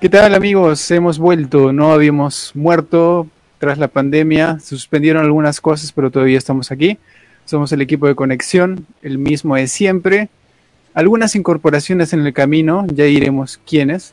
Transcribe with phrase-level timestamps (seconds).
[0.00, 0.90] ¿Qué tal amigos?
[0.90, 3.28] Hemos vuelto, no habíamos muerto
[3.58, 6.98] tras la pandemia, suspendieron algunas cosas, pero todavía estamos aquí.
[7.44, 10.28] Somos el equipo de conexión, el mismo de siempre.
[10.92, 14.12] Algunas incorporaciones en el camino, ya iremos quiénes.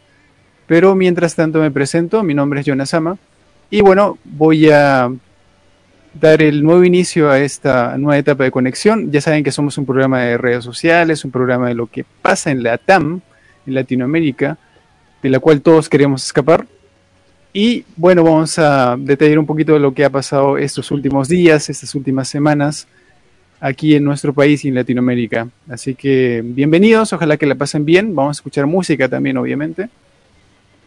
[0.67, 3.17] Pero mientras tanto me presento, mi nombre es Jonas Ama.
[3.69, 5.11] Y bueno, voy a
[6.19, 9.11] dar el nuevo inicio a esta nueva etapa de conexión.
[9.11, 12.49] Ya saben que somos un programa de redes sociales, un programa de lo que pasa
[12.51, 13.21] en la TAM,
[13.67, 14.57] en Latinoamérica
[15.21, 16.65] de la cual todos queremos escapar.
[17.51, 21.95] Y bueno, vamos a detallar un poquito lo que ha pasado estos últimos días, estas
[21.95, 22.87] últimas semanas
[23.59, 25.47] aquí en nuestro país y en Latinoamérica.
[25.67, 28.15] Así que bienvenidos, ojalá que la pasen bien.
[28.15, 29.89] Vamos a escuchar música también, obviamente.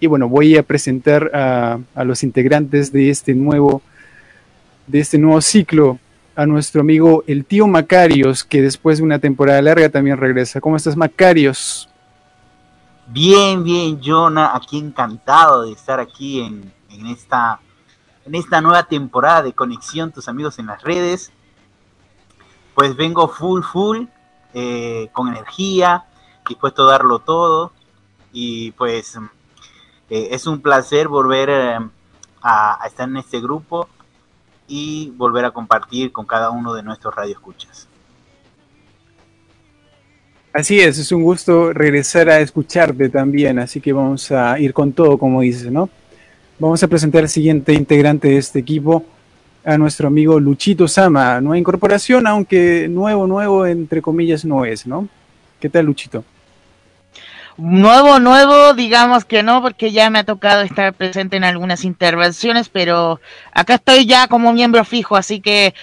[0.02, 3.82] Y bueno, voy a presentar a, los integrantes de este nuevo
[4.88, 6.00] de este nuevo ciclo
[6.34, 10.60] a nuestro amigo el tío Macarios, que después de una temporada larga también regresa.
[10.60, 11.88] ¿Cómo estás, Macarios?
[13.06, 16.72] Bien, bien, Jonah, aquí encantado de estar aquí en,
[17.06, 17.60] esta,
[18.26, 21.30] en esta nueva temporada de Conexión, tus amigos en las redes.
[22.74, 24.06] Pues vengo full, full,
[24.52, 26.06] eh, con energía,
[26.48, 27.70] dispuesto a darlo todo.
[28.32, 29.16] Y pues
[30.12, 31.78] es un placer volver eh,
[32.42, 33.88] a, a, estar en este grupo
[34.68, 37.88] y volver a compartir con cada uno de nuestros radioescuchas.
[40.52, 44.92] Así es, es un gusto regresar a escucharte también, así que vamos a ir con
[44.92, 45.88] todo, como dices, ¿no?
[46.58, 49.04] Vamos a presentar al siguiente integrante de este equipo,
[49.64, 55.08] a nuestro amigo Luchito Sama, nueva incorporación, aunque nuevo, nuevo, entre comillas, no es, ¿no?
[55.58, 56.24] ¿Qué tal, Luchito?
[57.58, 62.70] Nuevo, nuevo, digamos que no, porque ya me ha tocado estar presente en algunas intervenciones,
[62.70, 63.20] pero
[63.52, 65.74] acá estoy ya como miembro fijo, así que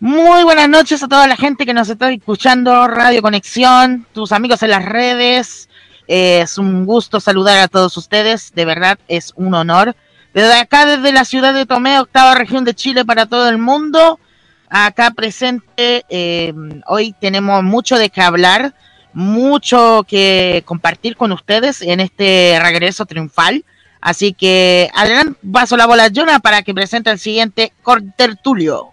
[0.00, 4.62] muy buenas noches a toda la gente que nos está escuchando, Radio Conexión, tus amigos
[4.62, 5.70] en las redes.
[6.06, 9.96] es un gusto saludar a todos ustedes, de verdad es un honor.
[10.34, 14.20] Desde acá, desde la ciudad de Tomé, octava región de Chile para todo el mundo,
[14.68, 16.52] acá presente, eh,
[16.86, 18.74] hoy tenemos mucho de qué hablar
[19.14, 23.64] mucho que compartir con ustedes en este regreso triunfal.
[24.00, 27.72] Así que adelante, paso la bola a Jonah para que presente el siguiente
[28.16, 28.88] tertulio.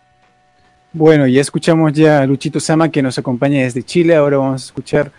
[0.93, 4.15] Bueno, ya escuchamos ya a Luchito Sama que nos acompaña desde Chile.
[4.15, 5.11] Ahora vamos a escuchar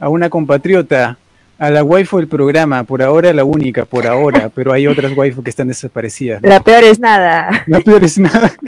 [0.00, 1.18] a una compatriota,
[1.58, 2.84] a la waifu del programa.
[2.84, 6.42] Por ahora la única, por ahora, pero hay otras waifu que están desaparecidas.
[6.42, 7.64] La peor es nada.
[7.66, 8.52] La peor es nada.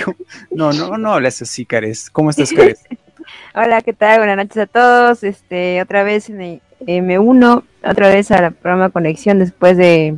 [0.50, 2.08] No, no, no hablas así, Cares.
[2.10, 2.80] ¿Cómo estás, Cares?
[3.54, 4.18] Hola, ¿qué tal?
[4.18, 5.24] Buenas noches a todos.
[5.24, 10.16] Este, otra vez me, me uno, otra vez al programa Conexión después de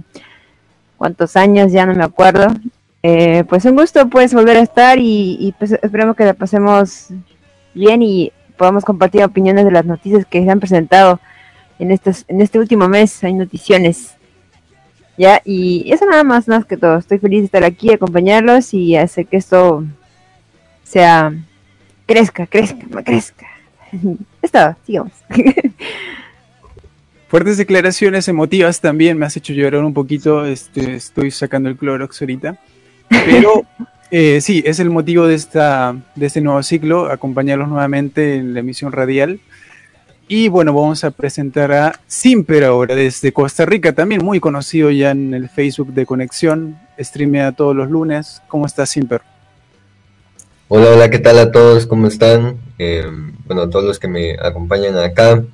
[0.98, 2.48] cuántos años, ya no me acuerdo.
[3.02, 7.08] Eh, pues un gusto pues volver a estar y, y, pues esperemos que la pasemos
[7.74, 11.18] bien y podamos compartir opiniones de las noticias que se han presentado
[11.78, 14.14] en estos, en este último mes, hay noticiones.
[15.18, 16.96] Ya, y eso nada más, más que todo.
[16.96, 19.84] Estoy feliz de estar aquí, acompañarlos y hacer que esto
[20.84, 21.32] sea
[22.06, 23.46] crezca, crezca, crezca.
[24.42, 25.12] Está, sigamos.
[27.28, 32.20] Fuertes declaraciones emotivas también, me has hecho llorar un poquito, este, estoy sacando el Clorox
[32.20, 32.58] ahorita.
[33.08, 33.64] Pero
[34.10, 38.60] eh, sí, es el motivo de, esta, de este nuevo ciclo, acompañarlos nuevamente en la
[38.60, 39.40] emisión radial.
[40.28, 45.10] Y bueno, vamos a presentar a Simper ahora, desde Costa Rica, también muy conocido ya
[45.10, 48.42] en el Facebook de Conexión, streamea todos los lunes.
[48.48, 49.22] ¿Cómo estás, Simper?
[50.74, 51.84] Hola, hola, ¿qué tal a todos?
[51.84, 52.56] ¿Cómo están?
[52.78, 53.04] Eh,
[53.44, 55.44] bueno, a todos los que me acompañan acá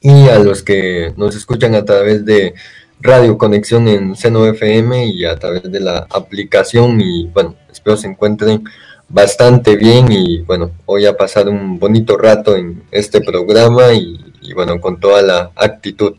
[0.00, 2.54] y a los que nos escuchan a través de
[2.98, 8.06] Radio Conexión en Seno FM y a través de la aplicación y bueno, espero se
[8.06, 8.64] encuentren
[9.06, 14.18] bastante bien y bueno, voy a pasar un bonito rato en este programa y
[14.54, 16.14] bueno, con toda la actitud.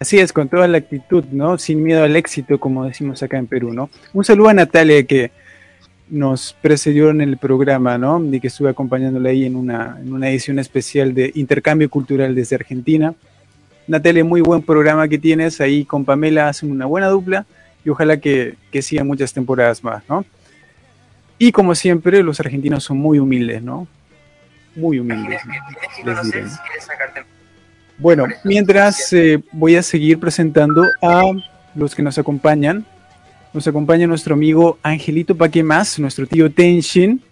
[0.00, 1.56] Así es, con toda la actitud, ¿no?
[1.56, 3.90] Sin miedo al éxito, como decimos acá en Perú, ¿no?
[4.12, 5.30] Un saludo a Natalia que
[6.10, 8.22] nos precedió en el programa, ¿no?
[8.24, 12.56] Y que estuve acompañándole ahí en una, en una edición especial de Intercambio Cultural desde
[12.56, 13.14] Argentina.
[13.86, 17.46] Natalia, muy buen programa que tienes ahí con Pamela, hacen una buena dupla
[17.84, 20.24] y ojalá que, que sigan muchas temporadas más, ¿no?
[21.38, 23.88] Y como siempre, los argentinos son muy humildes, ¿no?
[24.76, 25.40] Muy humildes,
[26.04, 26.44] les diré.
[27.96, 31.22] Bueno, mientras eh, voy a seguir presentando a
[31.74, 32.84] los que nos acompañan
[33.52, 37.22] nos acompaña nuestro amigo Angelito Paque Más, nuestro tío Tenshin,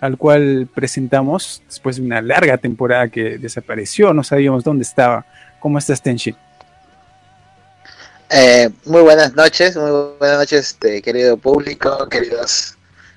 [0.00, 5.24] al cual presentamos después de una larga temporada que desapareció, no sabíamos dónde estaba.
[5.60, 6.36] ¿Cómo estás, Tenshin?
[8.28, 12.76] Eh, muy buenas noches, muy buenas noches, este, querido público, queridos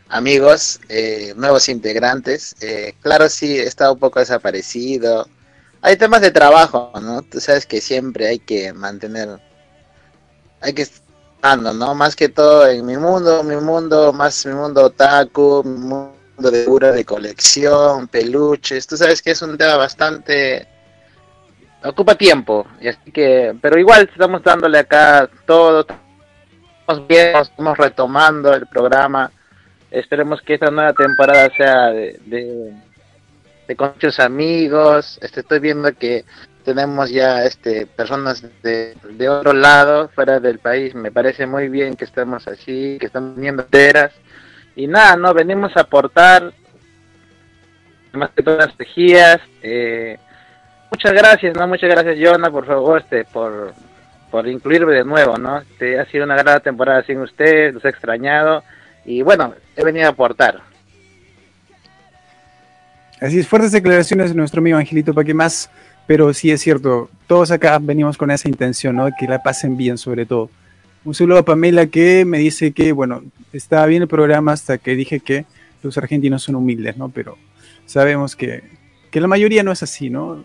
[0.10, 2.56] amigos, eh, nuevos integrantes.
[2.62, 5.28] Eh, claro, sí, he estado un poco desaparecido.
[5.82, 7.22] Hay temas de trabajo, ¿no?
[7.24, 9.40] Tú sabes que siempre hay que mantener,
[10.62, 10.88] hay que
[11.42, 11.95] ¿no?
[11.95, 16.63] Más que todo en mi mundo, mi mundo, más mi mundo otaku, mi mundo de
[16.63, 18.86] pura de colección, peluches.
[18.88, 20.68] Tú sabes que es un tema bastante
[21.84, 25.86] ocupa tiempo, y así que, pero igual estamos dándole acá todo,
[26.81, 29.31] estamos bien, estamos retomando el programa
[29.90, 35.18] Esperemos que esta nueva temporada sea de, de, con muchos amigos.
[35.22, 36.25] Este, estoy viendo que
[36.68, 40.94] tenemos ya este personas de, de otro lado, fuera del país.
[40.94, 44.12] Me parece muy bien que estemos así, que estamos viniendo enteras.
[44.75, 46.52] Y nada, no venimos a aportar
[48.12, 49.40] más que todas las tejías.
[49.62, 50.19] Eh,
[50.92, 53.74] muchas gracias, no muchas gracias, Jonah, por favor, este, por,
[54.30, 55.60] por incluirme de nuevo, ¿no?
[55.60, 58.62] Este, ha sido una gran temporada sin usted, los he extrañado
[59.06, 60.60] y bueno, he venido a aportar.
[63.22, 65.72] Así es, fuertes declaraciones de nuestro amigo Angelito ¿para qué más,
[66.07, 69.09] pero sí es cierto, todos acá venimos con esa intención, ¿no?
[69.19, 70.50] Que la pasen bien sobre todo.
[71.04, 73.24] Un saludo a Pamela que me dice que, bueno,
[73.54, 75.45] estaba bien el programa hasta que dije que
[75.83, 77.09] los argentinos son humildes, ¿no?
[77.09, 77.38] Pero
[77.86, 78.63] sabemos que,
[79.12, 80.44] que la mayoría no es así, ¿no?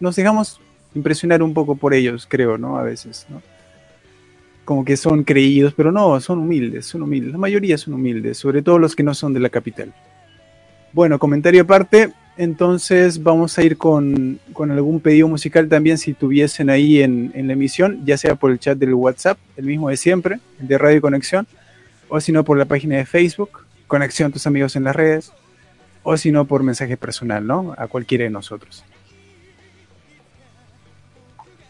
[0.00, 0.60] Nos dejamos
[0.94, 2.78] impresionar un poco por ellos, creo, ¿no?
[2.78, 3.42] A veces, ¿no?
[4.64, 7.32] como que son creídos, pero no, son humildes, son humildes.
[7.32, 9.92] La mayoría son humildes, sobre todo los que no son de la capital.
[10.92, 17.02] Bueno, comentario aparte, entonces vamos a ir con, algún pedido musical también si tuviesen ahí
[17.02, 20.40] en, en, la emisión, ya sea por el chat del WhatsApp, el mismo de siempre,
[20.60, 21.46] el de Radio Conexión,
[22.08, 25.32] o si no por la página de Facebook, Conexión tus amigos en las redes,
[26.02, 27.74] o si no por mensaje personal, ¿no?
[27.76, 28.84] A cualquiera de nosotros.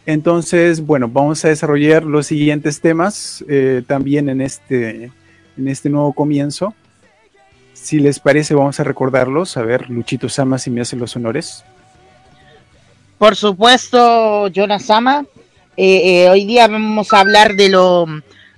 [0.05, 5.11] Entonces, bueno, vamos a desarrollar los siguientes temas eh, también en este,
[5.57, 6.73] en este nuevo comienzo.
[7.83, 9.57] Si les parece, vamos a recordarlos.
[9.57, 11.65] A ver, Luchito Sama, si me hacen los honores.
[13.17, 15.25] Por supuesto, Jonas Sama.
[15.75, 18.05] Eh, eh, hoy día vamos a hablar de lo,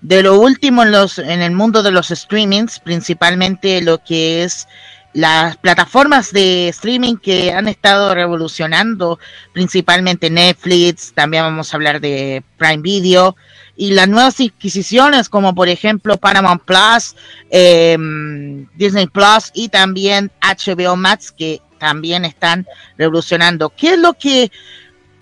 [0.01, 4.67] de lo último en, los, en el mundo de los streamings, principalmente lo que es
[5.13, 9.17] las plataformas de streaming que han estado revolucionando,
[9.53, 13.35] principalmente Netflix, también vamos a hablar de Prime Video,
[13.77, 17.15] y las nuevas adquisiciones como por ejemplo Paramount Plus,
[17.49, 22.65] em, Disney Plus y también HBO Max que también están
[22.97, 23.69] revolucionando.
[23.69, 24.51] ¿Qué es lo que,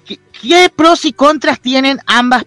[0.05, 2.45] qué, pros y contras tienen ambas,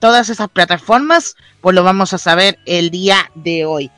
[0.00, 1.36] todas esas plataformas?
[1.60, 3.90] Pues lo vamos a saber el día de hoy.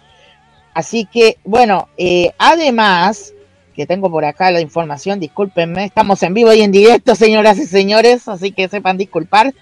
[0.74, 3.32] Así que, bueno, eh, además,
[3.74, 7.66] que tengo por acá la información, discúlpenme, estamos en vivo y en directo, señoras y
[7.66, 9.54] señores, así que sepan disculpar.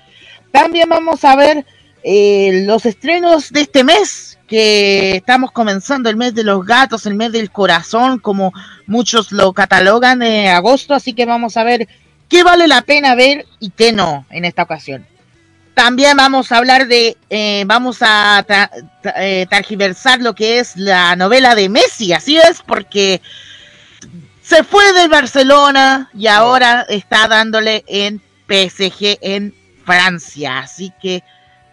[0.50, 1.64] También vamos a ver
[2.04, 7.14] eh, los estrenos de este mes, que estamos comenzando el mes de los gatos, el
[7.14, 8.52] mes del corazón, como
[8.86, 11.88] muchos lo catalogan de agosto, así que vamos a ver
[12.28, 15.06] qué vale la pena ver y qué no en esta ocasión.
[15.72, 18.44] También vamos a hablar de, eh, vamos a
[19.16, 23.22] eh, targiversar lo que es la novela de Messi, así es, porque
[24.42, 29.54] se fue del Barcelona y ahora está dándole en PSG en
[29.84, 31.24] Francia, así que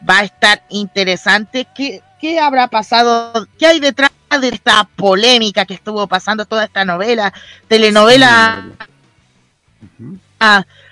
[0.07, 1.67] va a estar interesante.
[1.75, 3.47] ¿Qué, qué habrá pasado?
[3.57, 7.33] ¿Qué hay detrás de esta polémica que estuvo pasando toda esta novela,
[7.67, 8.65] telenovela?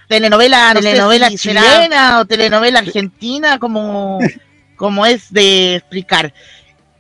[0.08, 4.20] telenovela, telenovela chilena o telenovela argentina, como,
[4.76, 6.34] como es de explicar.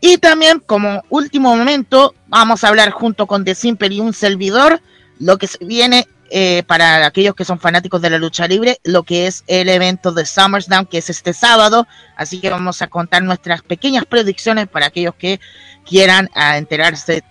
[0.01, 4.82] Y también, como último momento, vamos a hablar junto con The Simple y un servidor,
[5.20, 9.03] lo que se viene eh, para aquellos que son fanáticos de la lucha libre, lo
[9.03, 11.88] que es el evento de SummerSlam, que es este sábado.
[12.15, 15.39] Así que vamos a contar nuestras pequeñas predicciones para aquellos que
[15.86, 17.24] quieran enterarse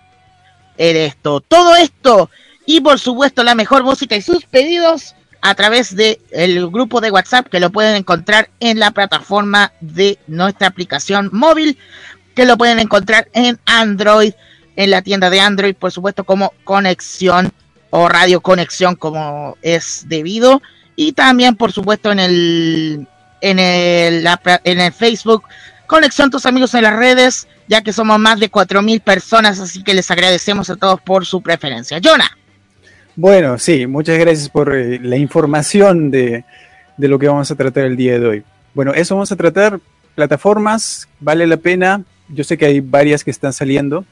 [0.77, 1.41] de esto.
[1.41, 2.29] Todo esto
[2.65, 7.11] y por supuesto la mejor música y sus pedidos a través del el grupo de
[7.11, 11.77] WhatsApp que lo pueden encontrar en la plataforma de nuestra aplicación móvil,
[12.35, 14.33] que lo pueden encontrar en Android,
[14.75, 17.51] en la tienda de Android, por supuesto, como conexión
[17.89, 20.61] o radio conexión como es debido.
[20.95, 23.07] Y también, por supuesto, en el,
[23.41, 24.27] en el,
[24.63, 25.43] en el Facebook,
[25.87, 29.93] conexión tus amigos en las redes, ya que somos más de 4.000 personas, así que
[29.93, 31.99] les agradecemos a todos por su preferencia.
[32.03, 32.29] Jonah.
[33.15, 36.45] Bueno, sí, muchas gracias por eh, la información de,
[36.97, 38.43] lo que vamos a tratar el día de hoy.
[38.73, 39.79] Bueno, eso vamos a tratar,
[40.15, 44.05] plataformas, vale la pena, yo sé que hay varias que están saliendo,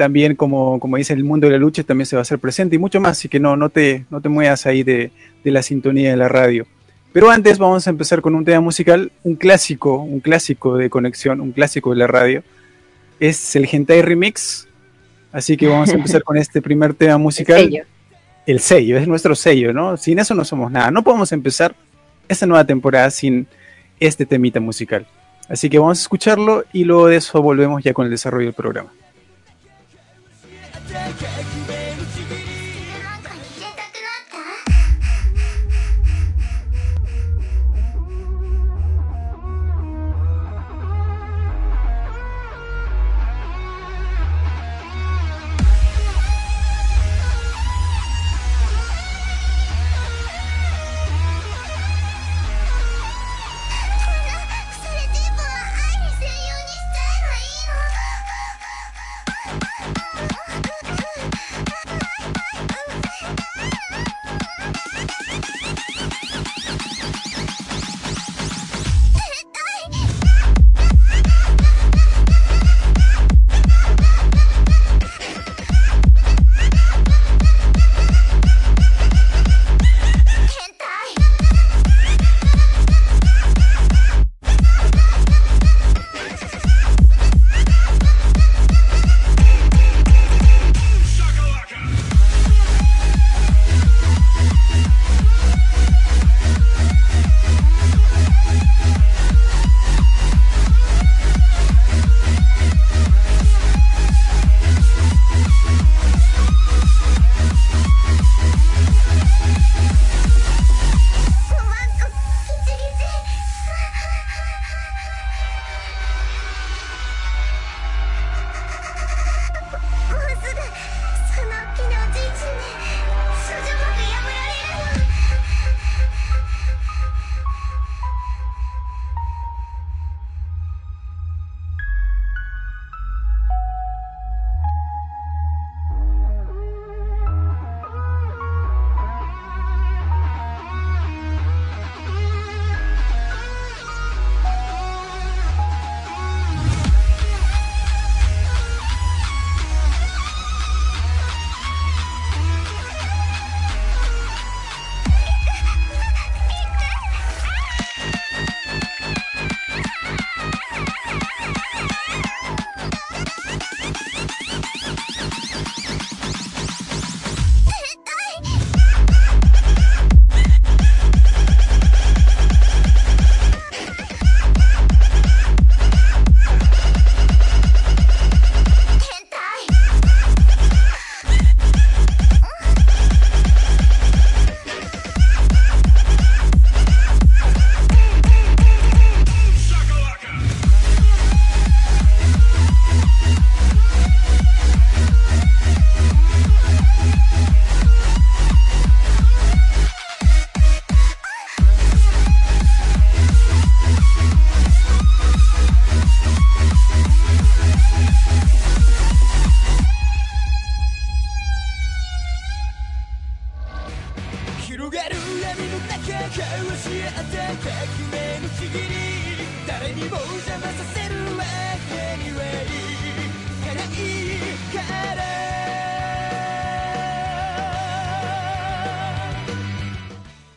[0.00, 2.74] también como, como dice el mundo de la lucha también se va a hacer presente
[2.74, 5.10] y mucho más, así que no, no, te, no te muevas ahí de,
[5.44, 6.66] la sintonía de la radio.
[7.12, 11.42] Pero antes vamos a empezar con un tema musical, un clásico, un clásico de conexión,
[11.42, 12.42] un clásico de la radio.
[13.18, 14.66] Es el Hentai Remix.
[15.32, 17.58] Así que vamos a empezar con este primer tema musical.
[17.58, 17.84] El sello.
[18.46, 19.98] El sello, es nuestro sello, ¿no?
[19.98, 20.90] Sin eso no somos nada.
[20.90, 21.74] No podemos empezar
[22.26, 23.46] esta nueva temporada sin
[23.98, 25.06] este temita musical.
[25.46, 28.54] Así que vamos a escucharlo y luego de eso volvemos ya con el desarrollo del
[28.54, 28.90] programa.
[30.92, 31.59] なん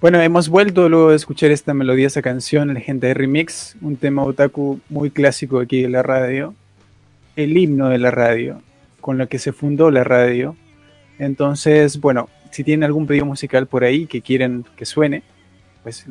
[0.03, 4.81] Bueno, hemos vuelto luego de escuchar esta melodiosa canción, el Hentai Remix, un tema otaku
[4.89, 6.53] muy clásico aquí de la radio,
[7.37, 8.61] el himno de la radio,
[8.99, 10.57] con la que se fundó la radio.
[11.19, 15.23] Entonces, bueno, si tienen algún pedido musical por ahí que quieren que suene,
[15.83, 16.05] pues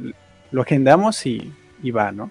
[0.50, 2.30] lo agendamos y, y va, ¿no?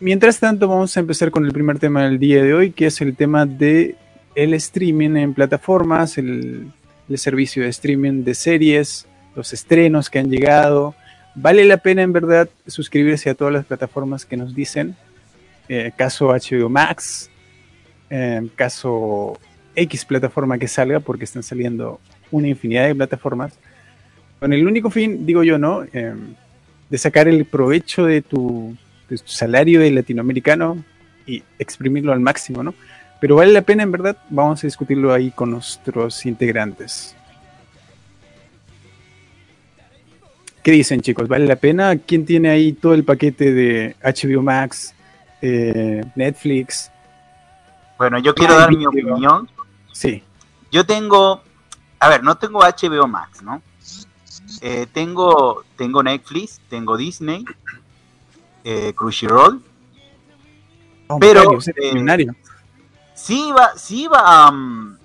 [0.00, 2.98] Mientras tanto, vamos a empezar con el primer tema del día de hoy, que es
[3.02, 3.96] el tema de
[4.34, 6.72] el streaming en plataformas, el
[7.16, 10.94] servicio de streaming de series, los estrenos que han llegado.
[11.34, 14.96] Vale la pena en verdad suscribirse a todas las plataformas que nos dicen.
[15.68, 17.30] Eh, caso HBO Max,
[18.10, 19.38] eh, caso
[19.74, 23.54] X plataforma que salga, porque están saliendo una infinidad de plataformas.
[24.38, 25.84] Con el único fin, digo yo, ¿no?
[25.92, 26.14] Eh,
[26.90, 28.76] de sacar el provecho de tu,
[29.08, 30.84] de tu salario de latinoamericano
[31.26, 32.74] y exprimirlo al máximo, ¿no?
[33.20, 37.16] Pero vale la pena en verdad, vamos a discutirlo ahí con nuestros integrantes.
[40.62, 41.26] ¿Qué dicen chicos?
[41.28, 41.96] ¿Vale la pena?
[41.96, 44.94] ¿Quién tiene ahí todo el paquete de HBO Max,
[45.40, 46.90] eh, Netflix?
[47.98, 49.48] Bueno, yo quiero dar mi opinión.
[49.92, 50.22] Sí,
[50.70, 51.42] Yo tengo,
[52.00, 53.62] a ver, no tengo HBO Max, ¿no?
[54.60, 57.44] Eh, tengo, tengo Netflix, tengo Disney,
[58.64, 59.62] eh, Crunchyroll.
[61.08, 62.26] Oh, Pero, eh.
[63.14, 64.98] Sí iba, sí am,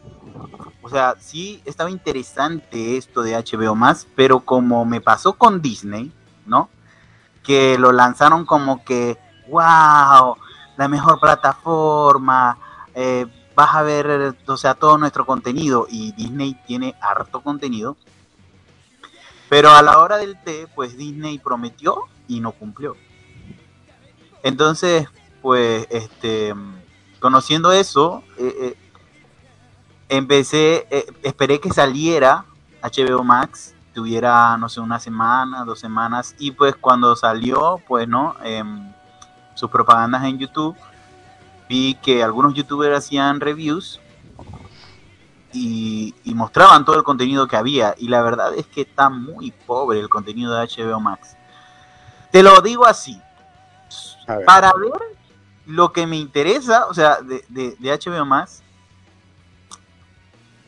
[0.88, 6.14] o sea, sí estaba interesante esto de HBO más, pero como me pasó con Disney,
[6.46, 6.70] ¿no?
[7.44, 9.18] Que lo lanzaron como que,
[9.50, 10.38] wow,
[10.78, 12.58] la mejor plataforma,
[12.96, 17.98] eh, vas a ver, o sea, todo nuestro contenido y Disney tiene harto contenido.
[19.50, 22.96] Pero a la hora del té, pues Disney prometió y no cumplió.
[24.42, 25.10] Entonces,
[25.42, 26.54] pues, este,
[27.20, 28.78] conociendo eso, eh, eh,
[30.10, 32.46] empecé, eh, esperé que saliera
[32.82, 38.36] HBO Max, tuviera, no sé, una semana, dos semanas, y pues cuando salió, pues, ¿no?
[38.44, 38.92] Em,
[39.56, 40.76] sus propagandas en YouTube,
[41.68, 44.00] vi que algunos youtubers hacían reviews
[45.52, 49.52] y, y mostraban todo el contenido que había, y la verdad es que está muy
[49.52, 51.36] pobre el contenido de HBO Max.
[52.32, 53.20] Te lo digo así,
[54.28, 54.46] ver.
[54.46, 55.02] para ver
[55.66, 58.62] lo que me interesa, o sea, de, de, de HBO Max,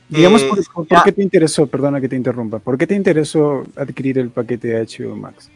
[0.09, 2.87] Digamos, eh, por, por- ya- ¿por qué te interesó, perdona que te interrumpa, por qué
[2.87, 5.49] te interesó adquirir el paquete de HBO Max?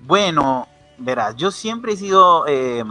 [0.00, 2.84] Bueno, verás, yo siempre he sido eh,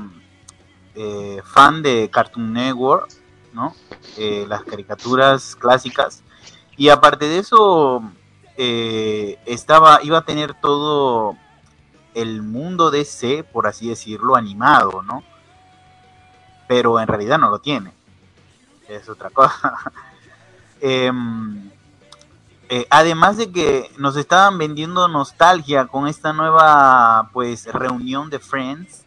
[0.95, 3.09] eh, fan de Cartoon Network,
[3.53, 3.75] ¿no?
[4.17, 6.23] Eh, las caricaturas clásicas.
[6.77, 8.01] Y aparte de eso,
[8.57, 11.35] estaba, iba a tener todo
[12.13, 15.23] el mundo DC, por así decirlo, animado, ¿no?
[16.67, 17.91] Pero en realidad no lo tiene.
[18.89, 19.73] Es otra cosa.
[20.81, 21.69] Em,
[22.69, 29.03] eh, además de que nos estaban vendiendo nostalgia con esta nueva pues reunión de Friends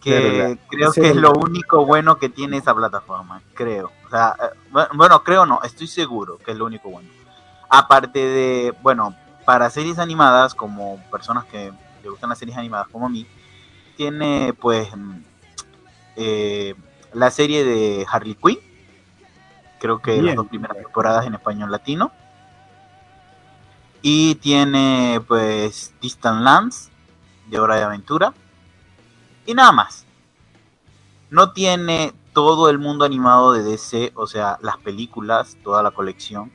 [0.00, 4.56] que creo que es lo único bueno que tiene esa plataforma creo o sea eh,
[4.72, 7.08] bu- bueno creo no estoy seguro que es lo único bueno
[7.68, 11.72] aparte de bueno para series animadas como personas que
[12.02, 13.26] le gustan las series animadas como a mí
[13.96, 15.16] tiene pues mm,
[16.16, 16.74] eh,
[17.14, 18.58] la serie de Harley Quinn
[19.84, 22.10] creo que las dos primeras temporadas en español latino.
[24.00, 26.90] Y tiene pues Distant Lands
[27.50, 28.32] de Hora de Aventura.
[29.44, 30.06] Y nada más.
[31.28, 36.50] No tiene todo el mundo animado de DC, o sea, las películas, toda la colección.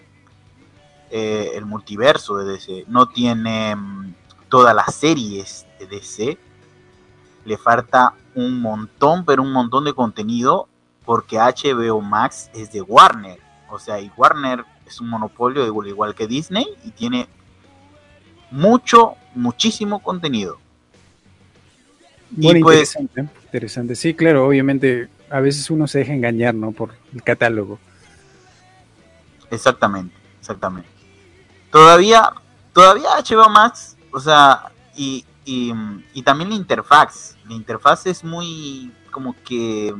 [1.11, 2.85] eh, el multiverso de DC.
[2.87, 4.15] No tiene mm,
[4.49, 6.37] todas las series de DC.
[7.45, 10.67] Le falta un montón, pero un montón de contenido
[11.05, 13.39] porque HBO Max es de Warner.
[13.69, 17.27] O sea, y Warner es un monopolio igual, igual que Disney y tiene
[18.51, 20.57] mucho, muchísimo contenido.
[22.31, 23.95] Bueno, Y pues- interesante, interesante.
[23.95, 26.71] Sí, claro, obviamente a veces uno se deja engañar, ¿no?
[26.71, 27.79] Por el catálogo.
[29.51, 30.89] Exactamente, exactamente.
[31.71, 32.31] Todavía,
[32.73, 35.73] todavía HBO Max, o sea, y, y,
[36.23, 37.35] también la interfaz.
[37.47, 39.95] La interfaz es muy como que,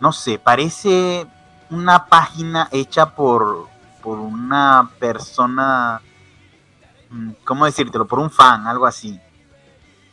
[0.00, 1.26] no sé, parece
[1.70, 3.68] una página hecha por,
[4.02, 6.00] por una persona,
[7.10, 8.06] mm, ¿cómo decírtelo?
[8.06, 9.20] Por un fan, algo así.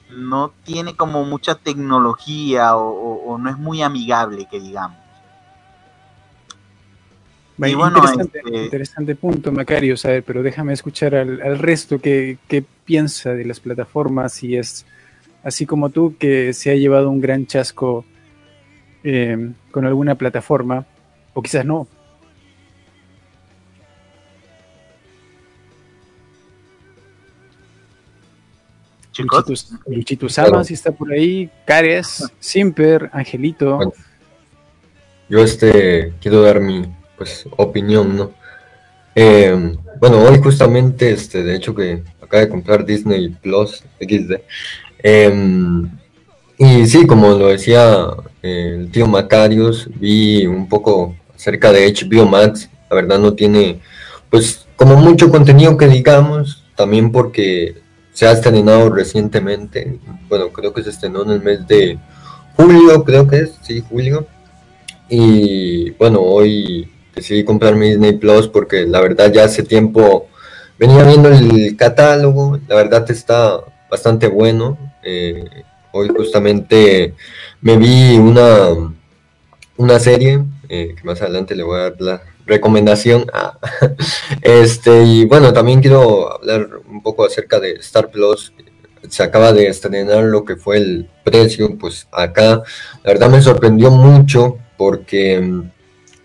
[0.10, 4.97] No tiene como mucha tecnología o- o no es muy amigable, que digamos.
[7.60, 12.00] Vaya, Y bueno, interesante, este- interesante punto, Macario, saber, pero déjame escuchar al, al resto
[12.00, 14.86] qué, qué piensa de las plataformas y es
[15.43, 18.06] así como tú que se ha llevado un gran chasco
[19.04, 20.86] eh, con alguna plataforma,
[21.34, 21.86] o quizás no.
[29.12, 33.76] Chicos, Luchito, Luchito Sama, si está por ahí, Cares, Simper, Angelito.
[33.76, 33.91] Bueno.
[35.28, 36.88] Yo este quiero dar mi
[37.19, 38.32] pues opinión, ¿no?
[39.13, 44.41] Eh, bueno, hoy justamente, este, de hecho que acaba de comprar Disney Plus XD.
[45.03, 45.84] Eh,
[46.58, 48.08] y sí, como lo decía
[48.41, 52.69] el tío Macarios, vi un poco acerca de HBO Max.
[52.89, 53.82] La verdad no tiene,
[54.29, 57.75] pues, como mucho contenido que digamos, también porque
[58.13, 59.99] se ha estrenado recientemente.
[60.29, 61.99] Bueno, creo que se estrenó en el mes de
[62.55, 64.25] julio, creo que es, sí, julio.
[65.10, 70.27] Y bueno, hoy decidí comprarme Disney Plus porque la verdad ya hace tiempo
[70.77, 73.60] venía viendo el catálogo, la verdad está
[73.91, 74.77] bastante bueno.
[75.03, 75.43] Eh,
[75.91, 77.13] hoy justamente
[77.62, 78.69] me vi una,
[79.77, 83.25] una serie eh, que más adelante le voy a dar la recomendación.
[83.34, 83.58] Ah,
[84.41, 88.53] este, y bueno, también quiero hablar un poco acerca de Star Plus.
[89.10, 92.63] Se acaba de estrenar lo que fue el precio, pues acá
[93.03, 95.71] la verdad me sorprendió mucho porque mm,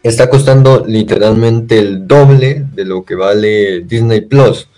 [0.05, 4.69] está costando literalmente el doble de lo que vale Disney Plus.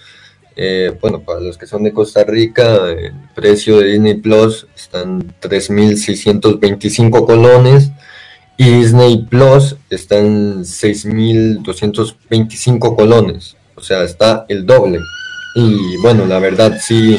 [0.55, 5.35] Eh, bueno, para los que son de Costa Rica, el precio de Disney Plus están
[5.41, 7.91] 3.625 colones
[8.57, 13.57] y Disney Plus está en 6.225 colones.
[13.75, 15.01] O sea, está el doble.
[15.57, 17.19] Y bueno, la verdad sí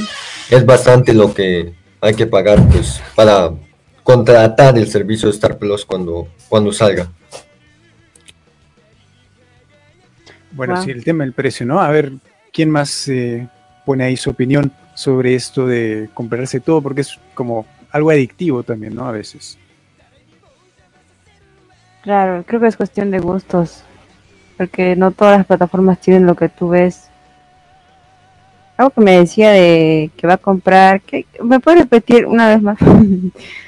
[0.49, 3.51] es bastante lo que hay que pagar pues para
[4.01, 7.11] contratar el servicio de Star Plus cuando, cuando salga.
[10.57, 10.83] Bueno, Wow.
[10.83, 11.79] sí, el tema del precio, ¿no?
[11.79, 12.11] A ver,
[12.51, 13.47] ¿quién más eh,
[13.85, 16.81] pone ahí su opinión sobre esto de comprarse todo?
[16.81, 19.05] Porque es como algo adictivo también, ¿no?
[19.07, 19.57] A veces.
[22.01, 23.83] Claro, creo que es cuestión de gustos.
[24.57, 27.09] Porque no todas las plataformas tienen lo que tú ves.
[28.77, 31.01] Algo que me decía de que va a comprar.
[31.01, 31.27] ¿qué?
[31.43, 32.79] ¿Me puede repetir una vez más?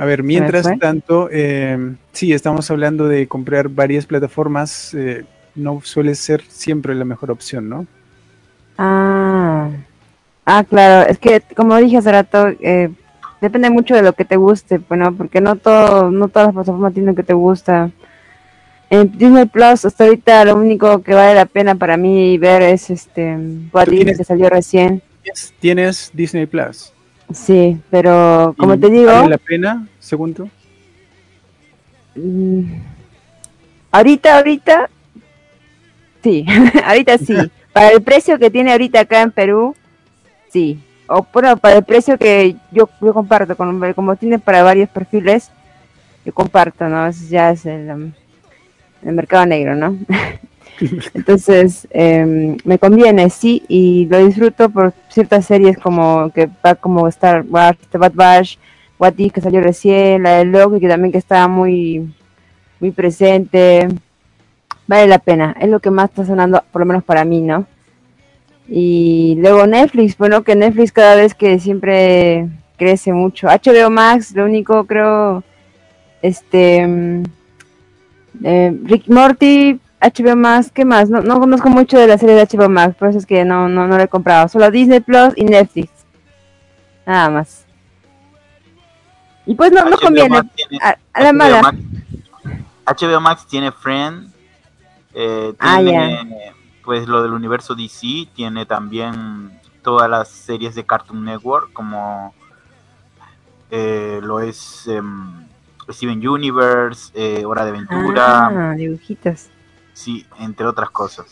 [0.00, 4.94] A ver, mientras tanto, eh, sí, estamos hablando de comprar varias plataformas.
[4.94, 7.86] eh, no suele ser siempre la mejor opción, ¿no?
[8.78, 9.68] Ah,
[10.46, 12.88] ah, claro, es que como dije hace rato, eh,
[13.42, 16.94] depende mucho de lo que te guste, bueno, porque no todo, no todas las plataformas
[16.94, 17.90] tienen lo que te gusta.
[18.88, 22.88] En Disney Plus hasta ahorita lo único que vale la pena para mí ver es
[22.90, 23.36] este
[23.72, 25.02] What ¿Tú If, tienes- que salió recién.
[25.58, 26.92] Tienes Disney Plus.
[27.32, 30.50] Sí, pero como ¿Y te digo, ¿Vale la pena, según tú?
[32.16, 32.62] mm,
[33.92, 34.90] ahorita, ahorita,
[36.22, 36.44] sí,
[36.84, 37.36] ahorita sí.
[37.72, 39.76] Para el precio que tiene ahorita acá en Perú,
[40.48, 40.80] sí.
[41.06, 45.50] O bueno, para el precio que yo, yo comparto, con, como tiene para varios perfiles,
[46.24, 47.06] yo comparto, ¿no?
[47.06, 48.12] Eso ya es el, um,
[49.02, 49.96] el mercado negro, ¿no?
[51.14, 57.06] Entonces, em, me conviene, sí, y lo disfruto por ciertas series como que va como
[57.08, 58.56] Star Wars, The Bad Batch,
[58.98, 62.12] What If, que salió recién, la de Loki, que también que estaba muy,
[62.80, 63.88] muy presente.
[64.86, 67.66] Vale la pena, es lo que más está sonando, por lo menos para mí, ¿no?
[68.68, 73.48] Y luego Netflix, bueno, que Netflix cada vez que siempre crece mucho.
[73.48, 75.44] HBO Max, lo único creo,
[76.22, 77.22] este, mm,
[78.44, 81.10] eh, Rick Morty, HBO Max, ¿qué más?
[81.10, 83.68] No, no conozco mucho de la serie de HBO Max, por eso es que no,
[83.68, 84.48] no, no he comprado.
[84.48, 85.90] Solo Disney Plus y Netflix.
[87.06, 87.64] Nada más.
[89.46, 90.40] Y pues no, conviene.
[90.54, 91.62] Tiene- A, a la HBO mala.
[91.62, 91.78] Max,
[92.86, 94.30] HBO Max tiene Friend,
[95.14, 96.52] eh, Ah, tiene
[96.84, 99.50] pues lo del universo DC, tiene también
[99.82, 102.34] todas las series de Cartoon Network como
[103.70, 105.46] eh, lo es em,
[105.90, 109.48] Steven Universe, eh, Hora de Aventura, Ah, dibujitos.
[109.92, 111.26] Sí, entre otras cosas.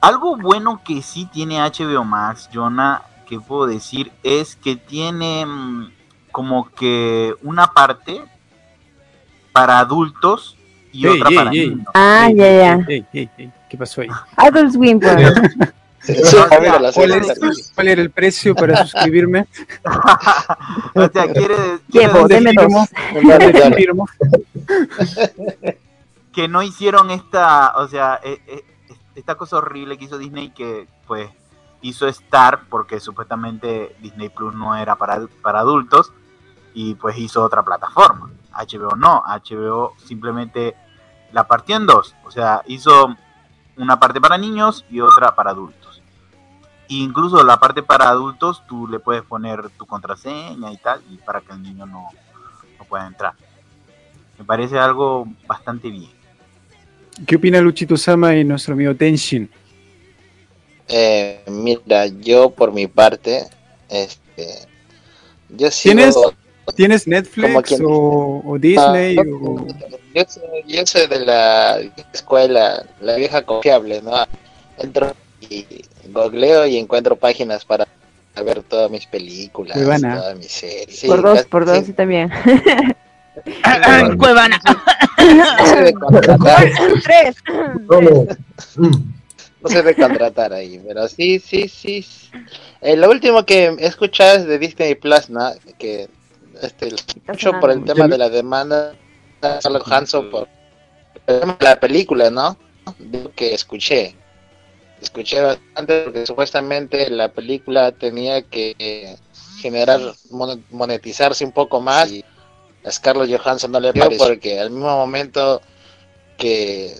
[0.00, 5.92] Algo bueno que sí tiene HBO Max, Jonah, que puedo decir, es que tiene mm,
[6.32, 8.22] como que una parte
[9.52, 10.56] para adultos
[10.92, 11.68] y Ey, otra ey, para ey.
[11.70, 11.86] niños.
[11.94, 12.86] Ah, ya, ya.
[13.68, 14.08] ¿Qué pasó ahí?
[14.36, 15.16] Adult Swim, pues.
[15.16, 16.92] La
[17.74, 19.46] ¿Cuál era el precio para suscribirme?
[20.94, 24.08] o sea, quiere, quiere Tiempo, ¿Dónde deme firmo?
[26.32, 28.64] que no hicieron esta, o sea, eh, eh,
[29.14, 31.30] esta cosa horrible que hizo Disney que pues
[31.82, 36.12] hizo Star porque supuestamente Disney Plus no era para, para adultos
[36.74, 38.30] y pues hizo otra plataforma.
[38.54, 40.76] HBO no, HBO simplemente
[41.32, 43.14] la partió en dos, o sea, hizo
[43.76, 46.02] una parte para niños y otra para adultos.
[46.88, 51.16] E incluso la parte para adultos tú le puedes poner tu contraseña y tal y
[51.18, 52.08] para que el niño no,
[52.78, 53.34] no pueda entrar.
[54.38, 56.21] Me parece algo bastante bien.
[57.26, 59.48] ¿Qué opina Luchito Sama y nuestro amigo Tenshin?
[60.88, 63.44] Eh, mira, yo por mi parte,
[63.88, 64.46] este,
[65.50, 66.14] yo sigo, ¿Tienes?
[66.76, 69.18] ¿Tienes Como Netflix quien o, o Disney?
[69.18, 69.66] Ah, o-
[70.14, 71.80] yo, soy, yo soy de la
[72.12, 74.12] escuela, la vieja confiable, ¿no?
[74.78, 75.66] Entro y
[76.08, 77.86] googleo y encuentro páginas para
[78.44, 80.98] ver todas mis películas, todas mis series.
[80.98, 82.30] Sí, por dos, casi- por dos, sí, sí, también.
[83.62, 84.16] Cuevana.
[84.16, 84.60] Cuevana.
[85.58, 86.70] no sé de contratar,
[87.02, 87.36] Tres.
[87.86, 88.26] ¿Cómo?
[88.76, 89.12] Mm.
[89.62, 92.04] no sé de contratar ahí, pero sí, sí, sí.
[92.80, 95.52] Eh, lo último que he escuchado es de Disney Plus, ¿no?
[95.78, 96.08] Que
[96.60, 96.94] este,
[97.28, 98.92] mucho por el tema de la demanda
[99.40, 100.48] de Scarlett Johansson por
[101.60, 102.56] la película, ¿no?
[102.98, 104.16] De lo que escuché.
[105.00, 109.16] Escuché bastante porque supuestamente la película tenía que
[109.60, 112.24] generar, mon- monetizarse un poco más y
[112.90, 115.60] Scarlett Johansson no le pareció porque al mismo momento
[116.36, 116.94] que,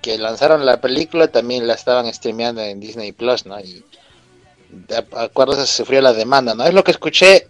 [0.00, 3.58] que lanzaron la película también la estaban streameando en Disney Plus, ¿no?
[3.60, 3.84] Y
[4.70, 6.64] de acuerdo se sufrió la demanda, ¿no?
[6.64, 7.48] Es lo que escuché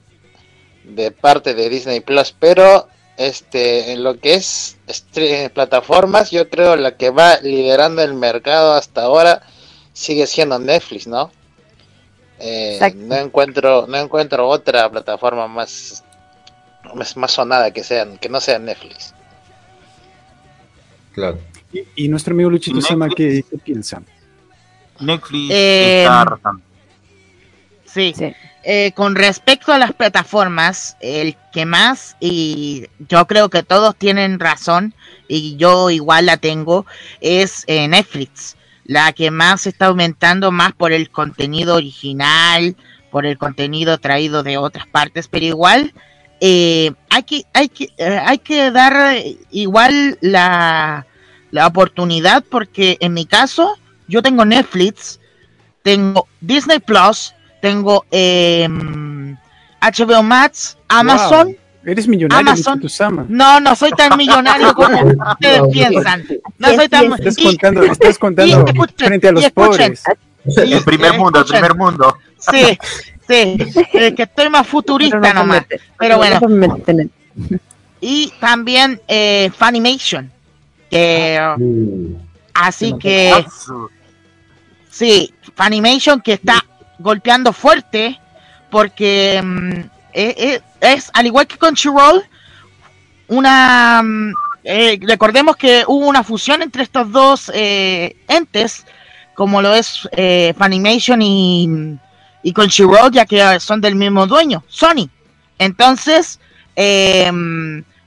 [0.85, 6.77] de parte de Disney Plus, pero este en lo que es stre- plataformas, yo creo
[6.77, 9.43] la que va liderando el mercado hasta ahora
[9.93, 11.31] sigue siendo Netflix, ¿no?
[12.41, 16.05] Eh, no encuentro no encuentro otra plataforma más
[16.95, 19.15] más, más sonada que sea que no sea Netflix.
[21.13, 21.39] Claro.
[21.73, 22.89] Y, y nuestro amigo Luchito Netflix.
[22.89, 24.03] Sama, ¿qué, qué piensa?
[25.01, 26.07] Netflix Eh.
[27.85, 28.13] Sí.
[28.17, 28.35] Sí.
[28.65, 34.39] Eh, con respecto a las plataformas, el que más, y yo creo que todos tienen
[34.39, 34.93] razón,
[35.27, 36.85] y yo igual la tengo,
[37.21, 38.57] es eh, Netflix.
[38.85, 42.77] La que más está aumentando más por el contenido original,
[43.11, 45.95] por el contenido traído de otras partes, pero igual
[46.41, 51.07] eh, hay que, hay que, eh, hay que dar eh, igual la,
[51.51, 55.21] la oportunidad, porque en mi caso, yo tengo Netflix,
[55.83, 58.69] tengo Disney Plus, tengo eh,
[59.81, 61.47] HBO Max, Amazon.
[61.49, 62.83] Wow, eres millonario, Amazon.
[63.29, 66.25] No, no soy tan millonario como ustedes piensan.
[66.59, 67.13] No soy tan.
[67.15, 69.95] Estás y- contando, estás contando y escuchen, frente a y los escuchen.
[70.45, 70.69] pobres.
[70.69, 72.17] y- El primer mundo, el primer mundo.
[72.39, 72.79] Sí,
[73.29, 73.57] sí,
[73.93, 75.67] eh, que estoy más futurista Pero no nomás.
[75.99, 76.79] Pero bueno, No
[78.01, 80.31] y también eh, Funimation,
[80.91, 82.17] que Uh,
[82.55, 83.45] así no que Ah,
[84.91, 86.65] sí, Funimation que está
[86.99, 88.19] golpeando fuerte
[88.71, 89.79] porque mm,
[90.13, 92.23] eh, eh, es al igual que Crunchyroll
[93.29, 94.33] una mm,
[94.65, 98.85] eh, recordemos que hubo una fusión entre estos dos eh, entes
[99.35, 101.99] como lo es eh, Funimation y,
[102.43, 105.09] y Crunchyroll ya que son del mismo dueño Sony.
[105.59, 106.41] Entonces
[106.77, 107.31] eh,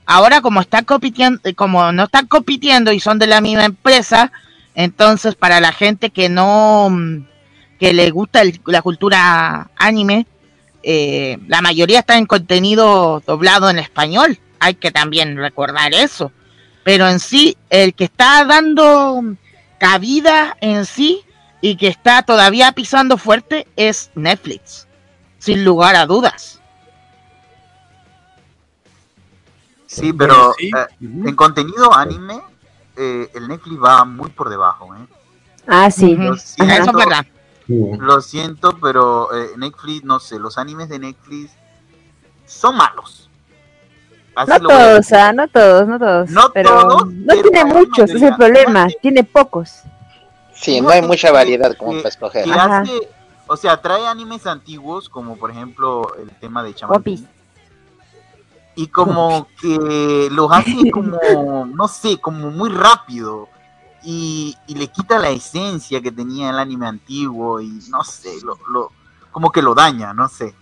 [0.06, 4.32] ahora como están compitiendo como no están compitiendo y son de la misma empresa
[4.74, 7.26] entonces para la gente que no mm,
[7.78, 10.26] que le gusta la cultura anime
[10.82, 14.38] eh, la mayoría está en contenido doblado en español.
[14.58, 16.32] Hay que también recordar eso.
[16.84, 19.36] Pero en sí el que está dando
[19.78, 21.22] cabida en sí
[21.62, 24.86] y que está todavía pisando fuerte es Netflix
[25.38, 26.60] sin lugar a dudas
[29.86, 30.70] Sí, pero sí.
[30.74, 32.40] eh, en contenido anime,
[32.96, 34.94] eh, el Netflix va muy por debajo.
[34.96, 35.06] ¿eh?
[35.66, 36.16] Ah, sí.
[36.16, 37.26] Lo eso es siento, verdad
[37.68, 41.52] lo siento, pero eh, Netflix, no sé, los animes de Netflix
[42.46, 43.30] son malos.
[44.34, 46.30] Así No todos, ah, no todos, no todos.
[46.30, 48.88] No pero todos, no pero tiene muchos, es el problema.
[49.00, 49.82] Tiene pocos.
[50.62, 52.50] Sí, No, no hay mucha variedad como que- para escoger.
[52.52, 53.08] hace,
[53.46, 57.02] o sea, trae animes antiguos, como por ejemplo el tema de Chaman
[58.74, 63.48] y como que los hace como, no sé, como muy rápido.
[64.04, 68.58] Y, y le quita la esencia que tenía el anime antiguo y no sé, lo,
[68.68, 68.90] lo,
[69.30, 70.54] como que lo daña, no sé.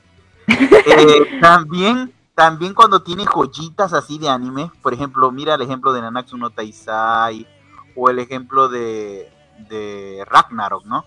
[0.46, 6.02] Eh, también, también cuando tiene joyitas así de anime, por ejemplo, mira el ejemplo de
[6.02, 7.46] Nanatsu no Taizai
[7.96, 9.32] o el ejemplo de,
[9.68, 11.04] de Ragnarok, ¿no?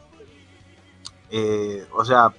[1.29, 2.31] Eh, o sea,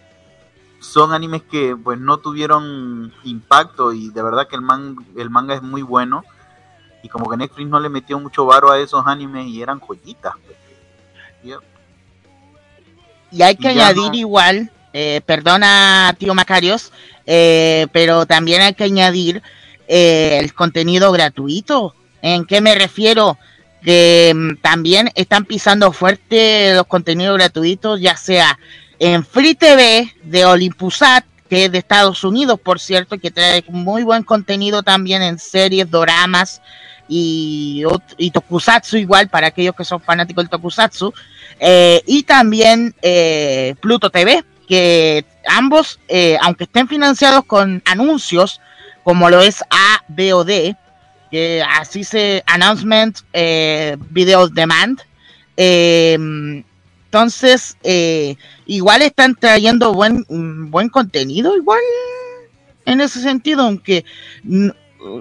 [0.81, 5.55] son animes que pues no tuvieron impacto y de verdad que el, man, el manga
[5.55, 6.25] es muy bueno
[7.03, 10.35] y como que Netflix no le metió mucho varo a esos animes y eran joyitas.
[10.45, 10.57] pues.
[11.43, 11.53] Y-
[13.37, 16.93] Y hay que Y añadir no- igual, eh, perdona tío Macarios,
[17.27, 19.43] eh, pero también hay que añadir
[19.89, 21.95] eh, el contenido gratuito.
[22.23, 23.37] ¿En qué me refiero?
[23.85, 28.59] Que mm, también están pisando fuerte los contenidos gratuitos, ya sea
[28.99, 34.03] en Free TV de Olympusat, que es de Estados Unidos, por cierto, que trae muy
[34.03, 36.63] buen contenido también en series, doramas
[37.09, 37.85] y,
[38.33, 41.13] Tokusatsu igual, para aquellos que son fanáticos del Tokusatsu.
[41.61, 48.61] Eh, y también eh, Pluto TV, que ambos, eh, aunque estén financiados con anuncios,
[49.03, 49.63] como lo es
[50.09, 50.75] ABOD,
[51.69, 55.01] así se Announcement eh, Video Demand,
[55.57, 56.17] eh,
[57.05, 60.25] entonces eh, igual están trayendo buen,
[60.71, 61.81] buen contenido, igual
[62.87, 64.05] en ese sentido, aunque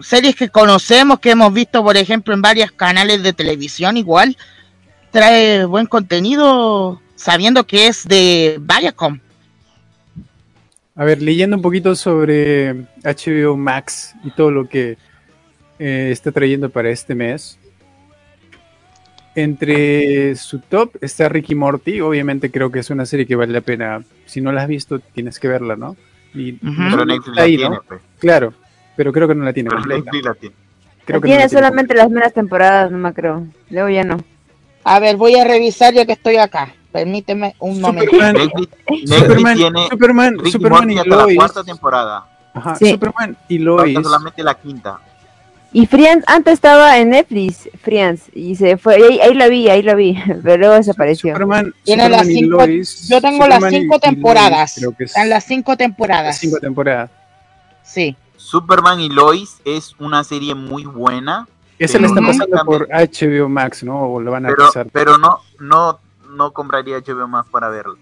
[0.01, 4.35] series que conocemos, que hemos visto, por ejemplo, en varios canales de televisión, igual
[5.11, 9.19] trae buen contenido sabiendo que es de Viacom.
[10.95, 14.97] A ver, leyendo un poquito sobre HBO Max y todo lo que
[15.85, 17.59] eh, está trayendo para este mes.
[19.35, 22.01] Entre su top está Ricky Morty.
[22.01, 24.03] Obviamente creo que es una serie que vale la pena.
[24.25, 25.95] Si no la has visto, tienes que verla, ¿no?
[26.35, 27.81] Y Pero está ahí, tiene, ¿no?
[27.87, 28.01] pues.
[28.19, 28.53] Claro,
[28.95, 30.03] pero creo que no la tiene Pero completa.
[30.05, 30.55] Netflix la tiene.
[31.05, 33.47] Creo que no tiene la tiene solamente las primeras temporadas, no me creo.
[33.69, 34.17] Luego ya no.
[34.83, 36.73] A ver, voy a revisar ya que estoy acá.
[36.91, 38.11] Permíteme un momento.
[38.11, 38.35] Superman,
[39.07, 41.35] Superman, tiene Superman, Superman y hasta la Lois.
[41.37, 42.25] cuarta temporada.
[42.53, 42.91] Ajá, Sí.
[42.91, 43.97] Superman y Lois.
[44.03, 44.99] solamente la quinta.
[45.75, 49.69] Y Friends, antes estaba en Netflix, Friends, y se fue, y ahí, ahí la vi,
[49.69, 51.33] ahí la vi, pero luego desapareció.
[51.33, 53.09] Superman, Tiene Superman las y cinco- Lois.
[53.09, 54.75] Yo tengo Superman las y- cinco y Lois, temporadas.
[54.77, 56.37] creo que es Están las cinco las temporadas.
[56.39, 57.09] cinco temporadas.
[57.81, 58.15] Sí.
[58.37, 61.47] Superman y Lois es una serie muy buena,
[61.79, 62.15] Esa la Ujú.
[62.23, 64.03] pasando por HBO Max, ¿no?
[64.13, 64.87] O lo van a pero, pasar.
[64.93, 67.97] pero no, no, no compraría HBO más para verlo.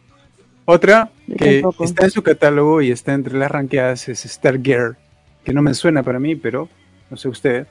[0.66, 4.98] Otra que está en su catálogo y está entre las ranqueadas es Stargirl,
[5.46, 6.68] que no me suena para mí, pero
[7.12, 7.68] no sé usted.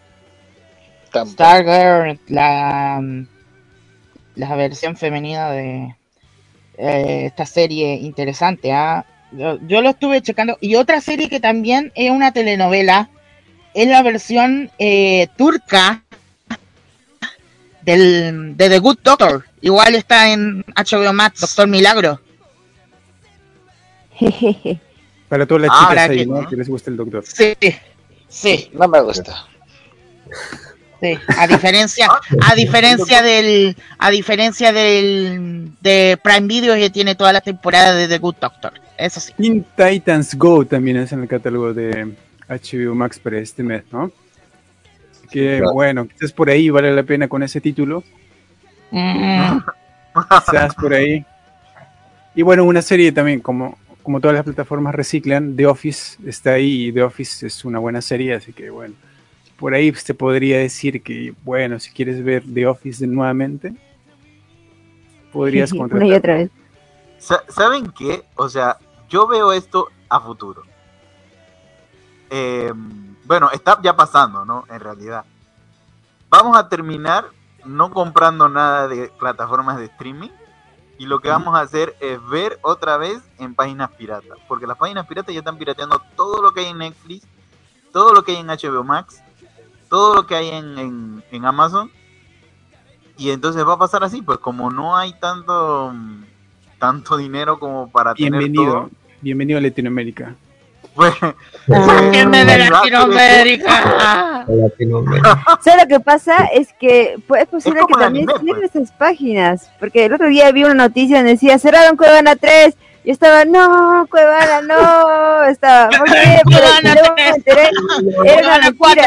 [1.12, 3.02] Stargirl, la,
[4.36, 5.96] la versión femenina de
[6.78, 8.70] eh, esta serie interesante.
[8.72, 9.04] ¿ah?
[9.32, 10.56] Yo, yo lo estuve checando.
[10.60, 13.08] Y otra serie que también es una telenovela
[13.74, 16.02] es la versión eh, turca
[17.82, 19.44] del, de The Good Doctor.
[19.62, 22.20] Igual está en HBO Max, Doctor Milagro.
[25.28, 26.48] Para todas las Ah, chicas ahí, que- ¿no?
[26.48, 27.24] Que les gusta el doctor.
[27.26, 27.54] Sí,
[28.30, 28.70] sí.
[28.72, 29.46] No me gusta.
[31.02, 32.08] Sí, a diferencia,
[32.46, 38.06] a diferencia del, a diferencia del de Prime Video que tiene toda la temporada de
[38.06, 38.72] The Good Doctor.
[38.98, 39.32] Eso sí.
[39.38, 42.14] Teen Titans Go también es en el catálogo de
[42.48, 44.12] HBO Max para este mes, ¿no?
[45.10, 45.72] Así que Claro.
[45.72, 48.04] bueno, quizás por ahí vale la pena con ese título.
[48.90, 49.58] Mm,
[50.46, 51.24] Quizás por ahí.
[52.34, 56.86] Y bueno, una serie también, como, como todas las plataformas reciclan, The Office está ahí
[56.88, 58.94] y The Office es una buena serie, así que bueno,
[59.58, 63.74] por ahí se podría decir que, bueno, si quieres ver The Office nuevamente,
[65.32, 66.18] podrías Una y contratar.
[66.18, 66.50] otra vez.
[67.18, 68.22] Sa- ¿Saben qué?
[68.36, 70.62] O sea, yo veo esto a futuro.
[72.30, 72.72] Eh,
[73.24, 74.64] bueno, está ya pasando, ¿no?
[74.70, 75.24] En realidad.
[76.28, 77.24] Vamos a terminar
[77.64, 80.30] no comprando nada de plataformas de streaming
[81.00, 84.36] y lo que vamos a hacer es ver otra vez en páginas piratas.
[84.46, 87.26] Porque las páginas piratas ya están pirateando todo lo que hay en Netflix,
[87.90, 89.22] todo lo que hay en HBO Max,
[89.88, 91.90] todo lo que hay en, en- en Amazon.
[93.16, 95.94] Y entonces va a pasar así, pues como no hay tanto
[96.78, 98.90] tanto dinero como para tener Bienvenido, todo,
[99.22, 100.36] bienvenido a Latinoamérica.
[100.94, 101.12] Pues,
[101.66, 102.68] Sáquenme de Ah.
[102.70, 104.44] Latinoamérica.
[104.48, 105.44] Latinoamérica.
[105.62, 106.36] ¿Sabes lo que pasa?
[106.52, 108.74] Es que pues, es posible Es que también cierren pues.
[108.74, 109.70] esas páginas.
[109.78, 112.74] Porque el otro día vi una noticia donde decía cerraron Cuevana 3.
[113.04, 115.44] Y estaba, no, Cuevana, no.
[115.44, 116.40] Estaba, ¿por qué?
[116.44, 117.16] Pero Cuevana y luego 3.
[117.16, 117.70] me enteré,
[118.24, 119.02] era una Cuevana 4.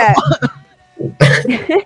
[0.98, 1.84] mentira.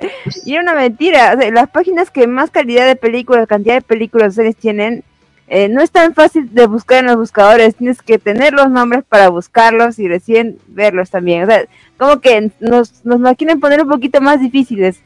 [0.44, 1.34] y era una mentira.
[1.36, 5.04] O sea, las páginas que más calidad de películas, cantidad de películas o series tienen,
[5.48, 7.76] eh, no es tan fácil de buscar en los buscadores.
[7.76, 11.44] Tienes que tener los nombres para buscarlos y recién verlos también.
[11.44, 11.66] O sea,
[11.98, 15.00] como que nos, nos la quieren poner un poquito más difíciles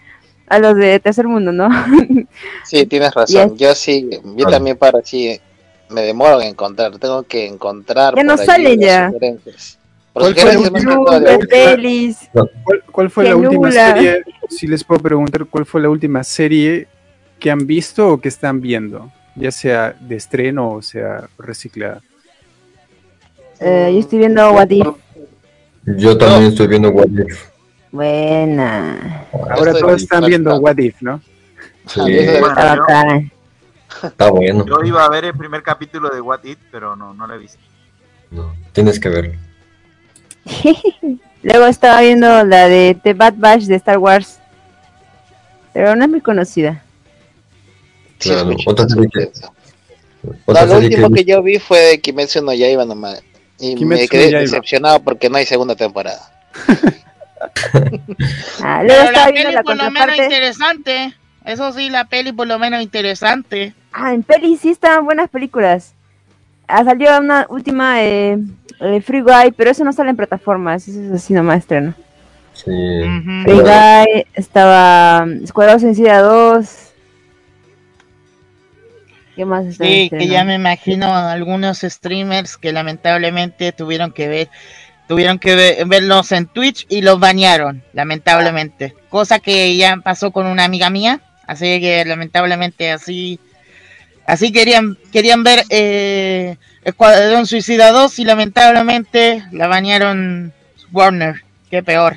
[0.46, 1.68] a los de tercer mundo, ¿no?
[2.64, 3.56] Sí, tienes razón.
[3.56, 5.40] Yo sí, yo también para sí
[5.90, 6.96] me demoro en encontrar.
[6.98, 8.14] Tengo que encontrar.
[8.14, 8.46] Ya no las
[8.78, 9.10] ya.
[10.12, 10.70] ¿Cuál fue.
[12.92, 14.22] ¿Cuál, fue la última serie?
[14.48, 16.88] Si les puedo preguntar, ¿cuál fue la última serie
[17.38, 19.12] que han visto o que están viendo?
[19.38, 22.00] Ya sea de estreno o sea reciclada.
[23.60, 24.86] Eh, yo estoy viendo What If.
[25.84, 27.44] Yo también estoy viendo What If.
[27.90, 29.24] Buena.
[29.32, 30.56] Ahora estoy todos están viendo.
[30.58, 31.20] What If, ¿no?
[31.86, 33.30] Sí, Ah, Bueno,
[34.02, 34.66] Está bueno.
[34.66, 37.38] yo iba a ver el primer capítulo de What It, pero no, no lo he
[37.38, 37.58] visto.
[38.30, 39.34] No, tienes que verlo.
[41.42, 44.38] Luego estaba viendo la de The Bad Batch de Star Wars.
[45.72, 46.82] Pero no es muy conocida.
[48.18, 49.30] Claro, otra serie que-.
[50.46, 53.22] Otra No, lo serie último que- que yo vi fue de Kimetsu no Yaiba nomás.
[53.60, 56.20] Y Kimetsu me quedé decepcionado porque no hay segunda temporada.
[58.62, 61.14] Ah, Pero la peli la por lo menos interesante.
[61.44, 63.74] Eso sí, la peli por lo menos interesante.
[63.92, 65.94] Ah, en pelis sí estaban buenas películas.
[66.66, 68.38] Ah, salió una última eh,
[68.80, 71.94] eh, Free Guy, pero eso no sale en plataformas, eso es así nomás estreno.
[72.52, 72.70] Sí.
[73.44, 76.68] Free Guy, estaba Escuadrón Suicida 2.
[79.38, 84.26] ¿Qué más está Sí, que ya me imagino a algunos streamers que lamentablemente tuvieron que
[84.26, 84.48] ver,
[85.06, 88.96] tuvieron que ver- verlos en Twitch y los banearon, lamentablemente.
[89.08, 93.38] Cosa que ya pasó con una amiga mía, así que lamentablemente así,
[94.26, 100.52] así querían, querían ver eh, Escuadrón Suicida 2 y lamentablemente la banearon
[100.90, 102.16] Warner, qué peor.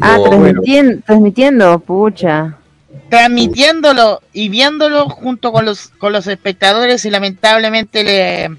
[0.00, 0.30] Ah, No,
[1.04, 2.58] transmitiendo, pucha.
[3.08, 8.56] Transmitiéndolo y viéndolo junto con los con los espectadores y lamentablemente le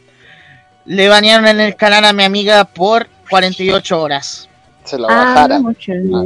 [0.85, 4.47] le banearon en el canal a mi amiga por 48 horas.
[4.83, 5.61] Se lo Ah, bajaran.
[5.63, 5.91] mucho.
[6.13, 6.25] Ah,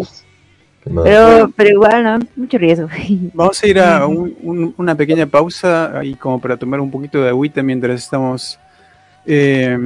[1.03, 2.19] Pero, pero igual, ¿no?
[2.35, 2.87] Mucho riesgo.
[3.33, 7.21] Vamos a ir a un- un- una pequeña pausa ahí como para tomar un poquito
[7.21, 8.59] de agüita mientras estamos
[9.25, 9.77] eh,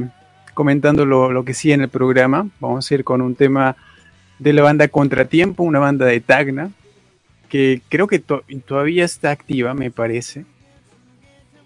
[0.54, 2.48] comentando lo, lo que sigue en el programa.
[2.58, 3.76] Vamos a ir con un tema
[4.38, 6.70] de la banda Contratiempo, una banda de Tacna,
[7.88, 10.44] creo que to- todavía está activa, me parece.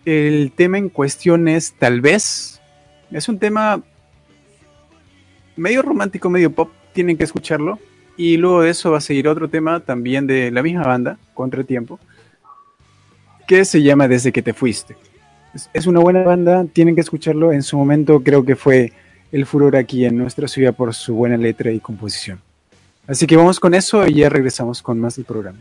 [0.05, 2.61] El tema en cuestión es Tal vez.
[3.11, 3.83] Es un tema
[5.57, 6.71] medio romántico, medio pop.
[6.93, 7.79] Tienen que escucharlo.
[8.17, 12.01] Y luego de eso va a seguir otro tema también de la misma banda, Contratiempo,
[13.47, 14.97] que se llama Desde que te fuiste.
[15.73, 17.53] Es una buena banda, tienen que escucharlo.
[17.53, 18.93] En su momento creo que fue
[19.31, 22.41] el furor aquí en nuestra ciudad por su buena letra y composición.
[23.07, 25.61] Así que vamos con eso y ya regresamos con más del programa.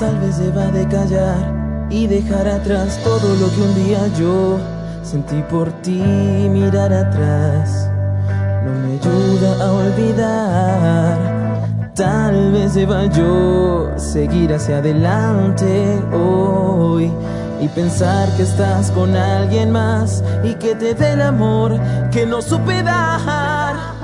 [0.00, 4.58] Tal vez deba de callar y dejar atrás todo lo que un día yo
[5.02, 6.00] sentí por ti.
[6.48, 7.90] Mirar atrás
[8.64, 11.18] no me ayuda a olvidar.
[11.94, 17.12] Tal vez deba yo seguir hacia adelante hoy
[17.60, 21.78] y pensar que estás con alguien más y que te dé el amor
[22.10, 24.00] que no supe dar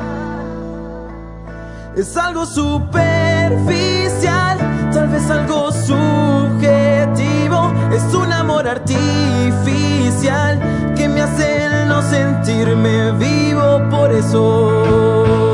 [1.97, 4.46] es algo superficial,
[4.97, 5.99] tal vez algo subjetivo,
[7.93, 10.59] es un amor artificial
[10.97, 15.46] que me hace no sentirme vivo, por eso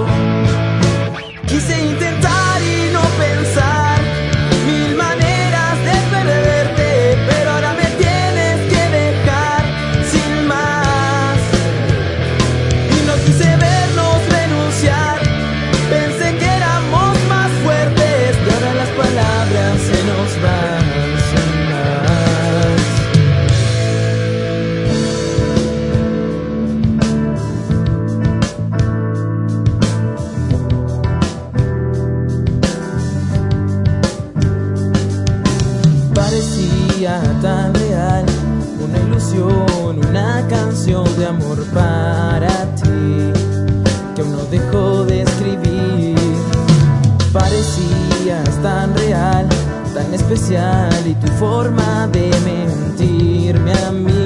[50.34, 54.21] especial y tu forma de mentirme a mí.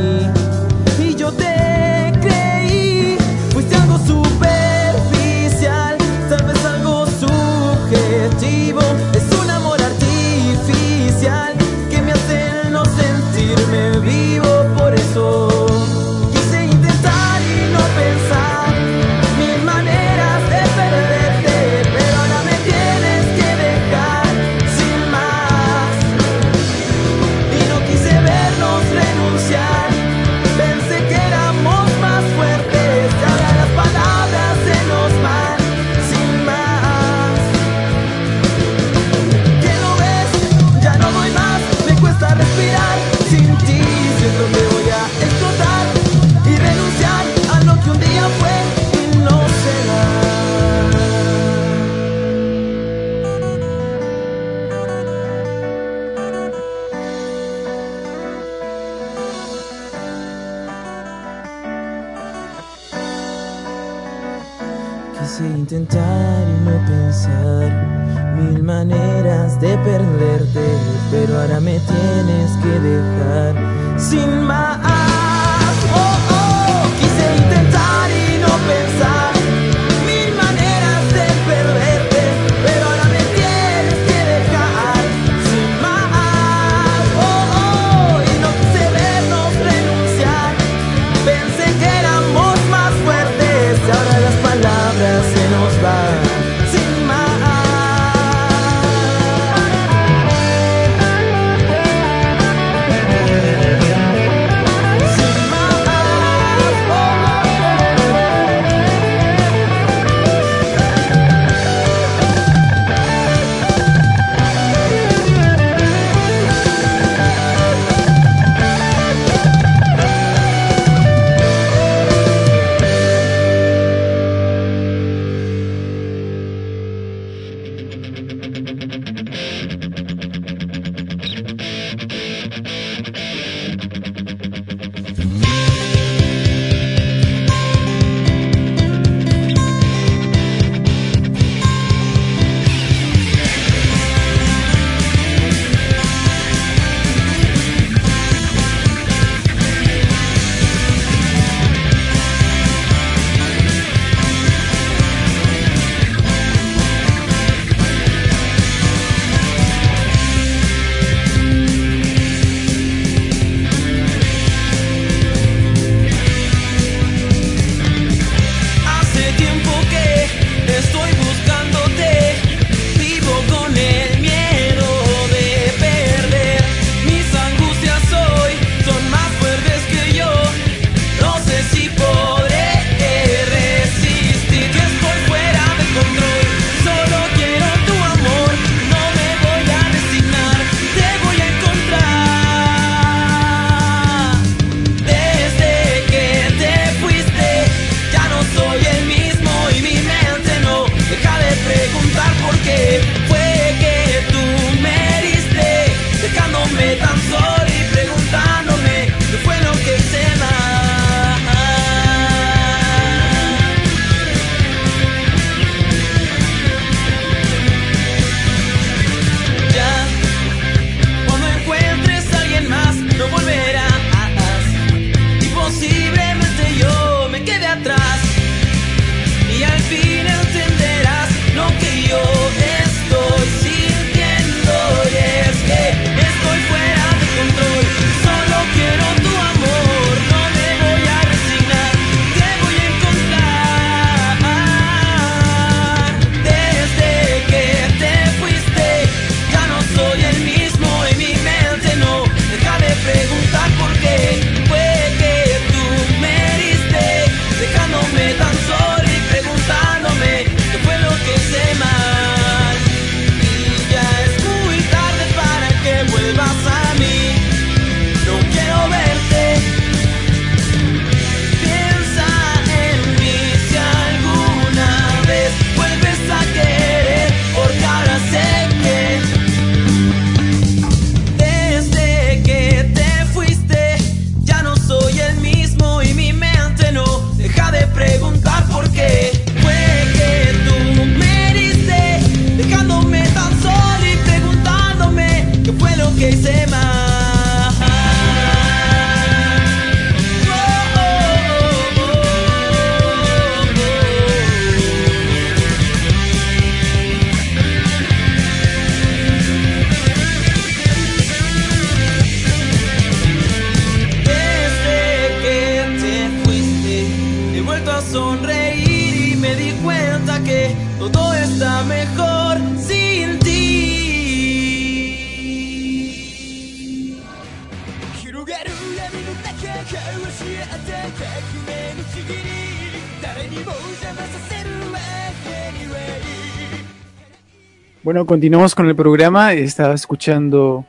[338.27, 339.53] Continuamos con el programa.
[339.53, 340.85] Estaba escuchando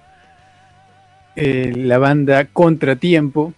[1.36, 3.54] eh, la banda Contratiempo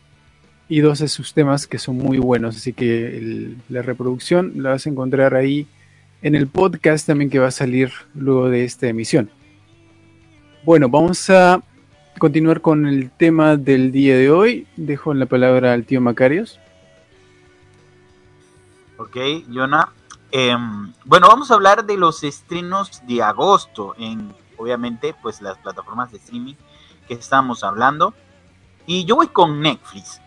[0.68, 2.58] y dos de sus temas que son muy buenos.
[2.58, 5.66] Así que la reproducción la vas a encontrar ahí
[6.22, 9.30] en el podcast también que va a salir luego de esta emisión.
[10.66, 11.64] Bueno, vamos a
[12.18, 14.68] continuar con el tema del día de hoy.
[14.76, 16.60] Dejo la palabra al tío Macarios.
[18.98, 19.16] Ok,
[19.54, 19.94] Jonah.
[20.32, 26.12] Em, bueno, vamos a hablar de los estrenos de agosto en, obviamente, pues las plataformas
[26.12, 26.56] de streaming
[27.08, 28.14] que estamos hablando.
[28.86, 30.22] Y yo voy con Netflix.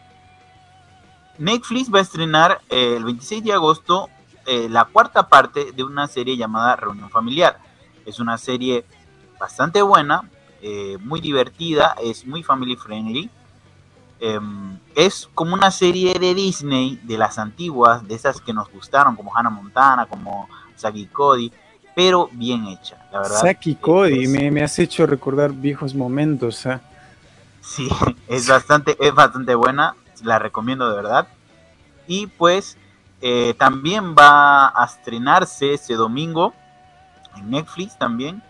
[1.38, 4.08] Netflix va a estrenar eh, el 26 de agosto
[4.44, 7.58] eh, la cuarta parte de una serie llamada Reunión Familiar.
[8.04, 8.84] Es una serie
[9.38, 10.28] bastante buena,
[10.60, 13.30] eh, muy divertida, es muy family friendly.
[14.24, 19.16] Em, es como una serie de Disney, de las antiguas, de esas que nos gustaron,
[19.16, 21.52] como Hannah Montana, como Saki Cody,
[21.96, 23.40] pero bien hecha, la verdad.
[23.40, 26.64] Saki Cody, me, me has hecho recordar viejos momentos.
[26.66, 26.80] ¿ah?
[27.60, 27.88] Sí,
[28.28, 31.26] es bastante, es bastante buena, la recomiendo de verdad.
[32.06, 32.78] Y pues
[33.20, 36.54] eh, también va a estrenarse ese domingo
[37.36, 38.40] en Netflix también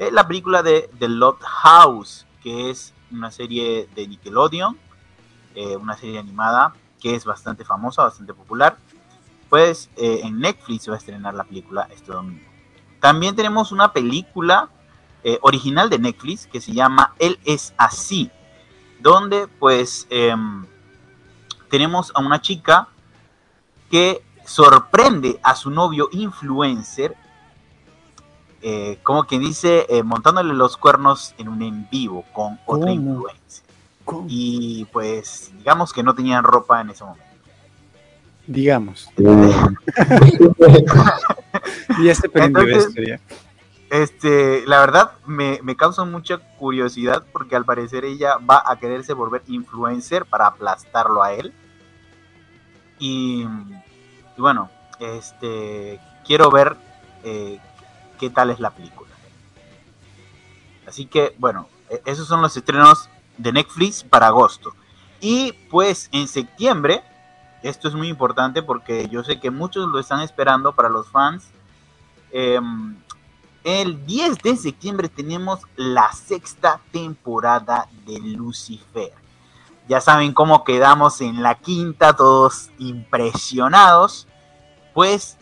[0.00, 4.78] eh, la película de The Lost House, que es una serie de Nickelodeon,
[5.54, 8.76] eh, una serie animada que es bastante famosa, bastante popular.
[9.48, 12.48] Pues eh, en Netflix se va a estrenar la película este domingo.
[13.00, 14.68] También tenemos una película
[15.22, 18.30] eh, original de Netflix que se llama Él es así,
[19.00, 20.64] donde pues em,
[21.68, 22.88] tenemos a una chica
[23.90, 27.14] que sorprende a su novio influencer,
[28.62, 32.92] eh, como que dice, eh, montándole los cuernos en un en vivo con otra ¿Cómo?
[32.92, 33.64] influencer.
[34.28, 37.24] Y pues digamos que no tenían ropa en ese momento.
[38.46, 39.08] Digamos.
[39.14, 39.22] Se
[42.28, 43.20] prendió Entonces-.
[43.90, 49.12] Este, la verdad me, me causa mucha curiosidad porque al parecer ella va a quererse
[49.14, 51.52] volver influencer para aplastarlo a él.
[53.00, 54.70] Y, y bueno,
[55.00, 56.76] este, quiero ver
[57.24, 57.58] eh,
[58.18, 59.10] qué tal es la película.
[60.86, 63.08] Así que bueno, e- esos son los estrenos
[63.40, 64.74] de Netflix para agosto.
[65.20, 67.02] Y pues en septiembre,
[67.62, 71.50] esto es muy importante porque yo sé que muchos lo están esperando para los fans.
[72.32, 72.96] em,
[73.64, 79.12] el 10 de septiembre tenemos la sexta temporada de Lucifer.
[79.88, 84.26] Ya saben cómo quedamos en la quinta, todos impresionados.
[84.94, 85.36] Pues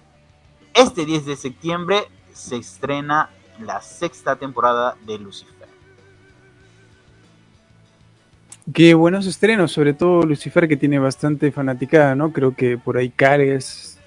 [0.74, 3.30] este 10 de septiembre se estrena
[3.60, 5.57] la sexta temporada de Lucifer.
[8.72, 12.32] Qué buenos estrenos, sobre todo Lucifer que tiene bastante fanaticada, ¿no?
[12.32, 13.98] Creo que por ahí Cares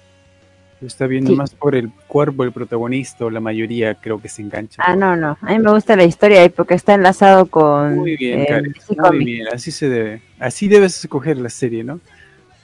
[0.80, 1.36] lo está viendo Sí.
[1.36, 4.82] más por el cuerpo del protagonista o la mayoría creo que se engancha.
[4.84, 5.36] Ah, no, no.
[5.40, 7.96] A mí me gusta la historia y porque está enlazado con.
[7.96, 8.74] Muy bien, eh, Cares,
[9.10, 10.22] muy bien, así se debe.
[10.38, 12.00] Así debes escoger la serie, ¿no?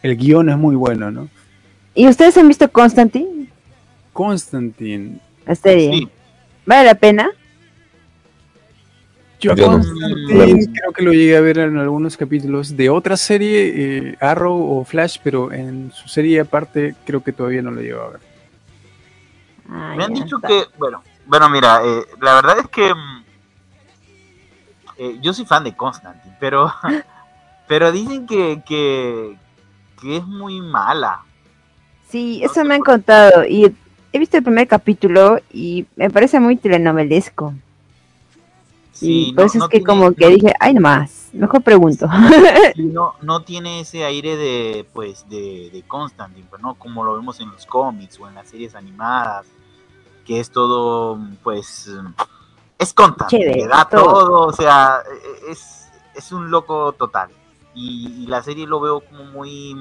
[0.03, 1.29] El guion es muy bueno, ¿no?
[1.95, 3.49] ¿Y ustedes han visto Constantine?
[4.13, 5.19] Constantine.
[5.47, 5.91] La serie.
[5.93, 6.09] Sí,
[6.67, 7.31] ¿Vale la pena?
[9.41, 9.67] Yo no.
[9.67, 14.79] Constantine creo que lo llegué a ver en algunos capítulos de otra serie, eh, Arrow
[14.79, 18.21] o Flash, pero en su serie aparte creo que todavía no lo llevo a ver.
[19.71, 20.49] Ah, me han dicho está.
[20.49, 23.25] que, bueno, bueno, mira, eh, la verdad es que mm,
[24.99, 26.73] eh, yo soy fan de Constantine, pero,
[27.69, 29.37] pero dicen que, que,
[30.01, 31.21] que es muy mala.
[32.09, 33.73] Sí, eso me han contado y
[34.13, 37.55] he visto el primer capítulo y me parece muy telenovelesco.
[38.99, 41.63] Sí, y por no- eso no es que tiene- como que dije, ay nomás, mejor
[41.63, 42.09] pregunto.
[42.75, 46.75] sí, no, no tiene ese aire de, pues, de, de Constantine, pues, ¿no?
[46.75, 49.47] Como lo vemos en los cómics o en las series animadas,
[50.27, 51.91] que es todo, pues,
[52.79, 54.03] es Constantine, Chévere, da todo.
[54.05, 54.99] todo, o sea,
[55.47, 57.31] e- es, es un loco total.
[57.75, 59.77] Y, y la serie lo veo como muy,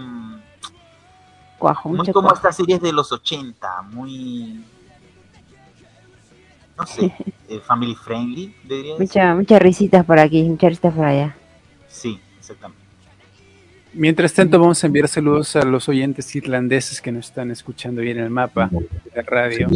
[1.58, 4.64] Cuajo, muy como estas series de los 80, muy,
[6.78, 7.14] no sé,
[7.50, 8.96] eh, family friendly, diría.
[9.00, 11.36] Mucha, muchas risitas por aquí, muchas risitas por allá.
[11.88, 12.84] Sí, exactamente.
[13.94, 18.18] Mientras tanto, vamos a enviar saludos a los oyentes irlandeses que nos están escuchando bien
[18.18, 19.68] en el mapa de la radio.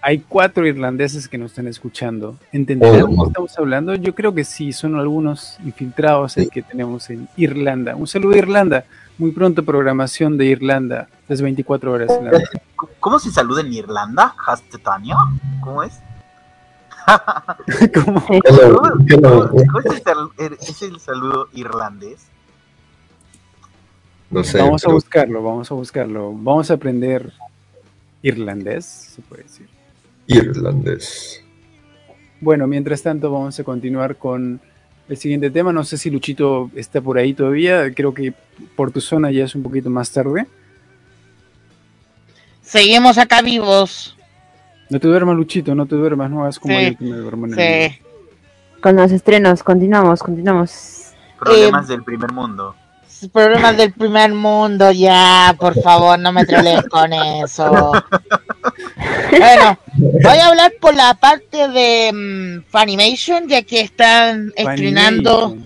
[0.00, 2.36] Hay cuatro irlandeses que nos están escuchando.
[2.52, 3.94] ¿Entenderán Oh, de qué estamos hablando?
[3.94, 7.94] Yo creo que sí, son algunos infiltrados ahí que tenemos en Irlanda.
[7.94, 8.84] Un saludo a Irlanda.
[9.18, 12.10] Muy pronto programación de Irlanda, las 24 horas.
[12.10, 12.62] en la noche.
[13.00, 14.34] ¿Cómo se saluda en Irlanda?
[14.46, 15.16] ¿Hastetania?
[15.60, 16.00] ¿Cómo es?
[17.94, 18.24] ¿Cómo?
[18.44, 19.48] Hello, ¿Cómo, hello.
[19.50, 20.30] cómo- cómo es el, sal-
[20.60, 22.26] es el saludo irlandés?
[24.30, 24.58] No sé.
[24.58, 26.32] Vamos a buscarlo, vamos a buscarlo.
[26.34, 27.32] Vamos a aprender
[28.22, 29.68] irlandés, se puede decir.
[30.26, 31.42] Irlandés.
[32.40, 34.60] Bueno, mientras tanto vamos a continuar con
[35.08, 35.72] el siguiente tema.
[35.72, 37.92] No sé si Luchito está por ahí todavía.
[37.94, 38.34] Creo que
[38.76, 40.46] por tu zona ya es un poquito más tarde.
[42.62, 44.14] Seguimos acá vivos.
[44.90, 47.46] No te duermas, Luchito, no te duermas, no hagas como Sí, yo que me duermo
[47.46, 47.98] en el Sí.
[48.80, 51.12] Con los estrenos, continuamos, continuamos.
[51.38, 52.74] Problemas del primer mundo.
[53.32, 57.92] Problemas del primer mundo, ya, por favor, no me trolees con eso.
[59.30, 65.56] Bueno, voy a hablar por la parte de mm, Funimation, ya que están estrenando,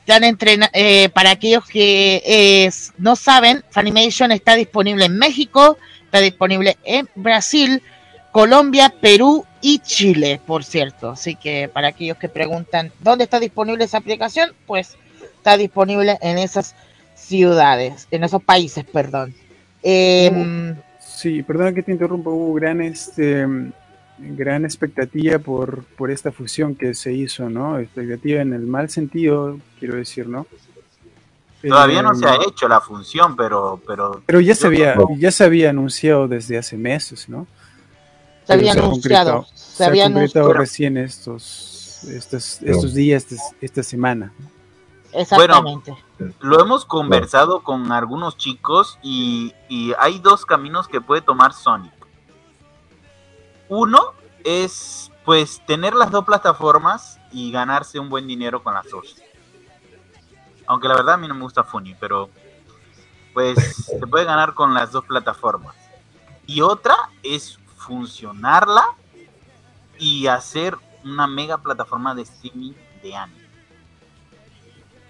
[0.00, 6.20] están entrena eh, para aquellos que eh, no saben, Funimation está disponible en México, está
[6.20, 7.82] disponible en Brasil,
[8.32, 11.10] Colombia, Perú y Chile, por cierto.
[11.10, 14.96] Así que para aquellos que preguntan dónde está disponible esa aplicación, pues
[15.36, 16.74] está disponible en esas
[17.14, 19.34] ciudades, en esos países, perdón.
[19.82, 20.74] Em,
[21.22, 23.46] Sí, perdona que te interrumpa, hubo gran, este,
[24.18, 27.78] gran expectativa por, por esta fusión que se hizo, ¿no?
[27.78, 30.48] Expectativa en el mal sentido, quiero decir, ¿no?
[31.62, 35.44] Todavía no se ha hecho la función, pero, pero Pero ya se, había, ya se
[35.44, 37.46] había anunciado desde hace meses, ¿no?
[38.44, 43.26] Se había anunciado, se había concretado anunciado, recién estos, estos, estos días,
[43.60, 44.32] esta semana.
[45.12, 45.96] exactamente.
[46.40, 51.92] lo hemos conversado con algunos chicos y, y hay dos caminos que puede tomar Sonic.
[53.68, 54.12] Uno
[54.44, 59.16] es pues tener las dos plataformas y ganarse un buen dinero con las dos.
[60.66, 62.28] Aunque la verdad a mí no me gusta Funny, pero
[63.32, 65.74] pues se puede ganar con las dos plataformas.
[66.46, 68.84] Y otra es funcionarla
[69.98, 72.72] y hacer una mega plataforma de streaming
[73.02, 73.42] de anime.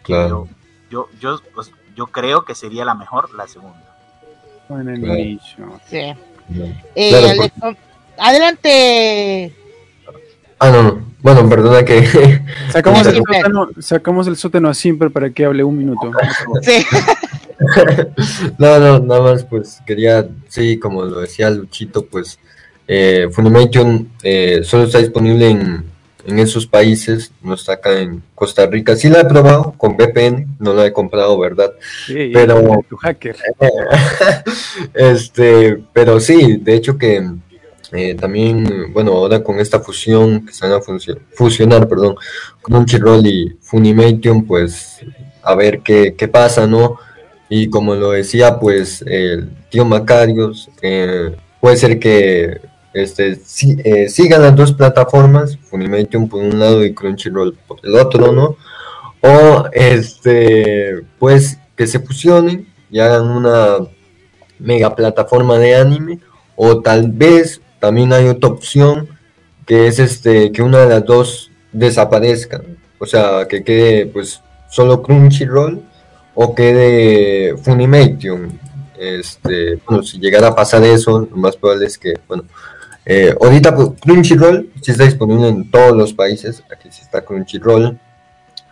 [0.02, 0.48] Claro.
[0.90, 3.96] Yo, yo, pues, yo creo que sería la mejor la segunda.
[4.68, 4.74] Sí.
[5.50, 5.80] Claro.
[6.94, 7.26] Eh, Claro,
[7.62, 7.78] Ale-
[8.18, 9.54] Adelante.
[10.58, 11.12] Ah, no, no.
[11.20, 12.40] Bueno, perdona que.
[12.72, 16.10] Sacamos el, sótano, sacamos el sótano a Simper para que hable un minuto.
[16.62, 16.84] Sí.
[18.58, 22.38] no, no, nada más, pues quería, sí, como lo decía Luchito, pues
[22.88, 25.84] eh, Funimation eh, solo está disponible en,
[26.26, 28.96] en esos países, no está acá en Costa Rica.
[28.96, 31.72] Sí la he probado con VPN, no la he comprado, ¿verdad?
[32.06, 33.36] Sí, Pero- tu hacker.
[34.94, 37.24] este, pero sí, de hecho que
[37.92, 40.80] eh, también, bueno, ahora con esta fusión que se van a
[41.34, 42.16] fusionar, perdón,
[42.62, 45.00] Crunchyroll y Funimation, pues
[45.42, 46.96] a ver qué, qué pasa, ¿no?
[47.50, 50.70] Y como lo decía, pues el tío Macarios,
[51.60, 52.60] puede ser que
[52.94, 57.94] este, si- eh, sigan las dos plataformas, Funimation por un lado y Crunchyroll por el
[57.96, 58.56] otro, ¿no?
[59.22, 63.76] O este, pues que se fusionen y hagan una
[64.58, 66.18] mega plataforma de anime
[66.56, 69.08] o tal vez también hay otra opción
[69.66, 72.60] que es este que una de las dos desaparezca
[72.98, 74.40] o sea que quede pues
[74.70, 75.82] solo Crunchyroll
[76.34, 78.58] o quede Funimation
[78.98, 82.44] este bueno si llegara a pasar eso lo más probable es que bueno
[83.04, 87.98] eh, ahorita pues, Crunchyroll sí está disponible en todos los países aquí sí está Crunchyroll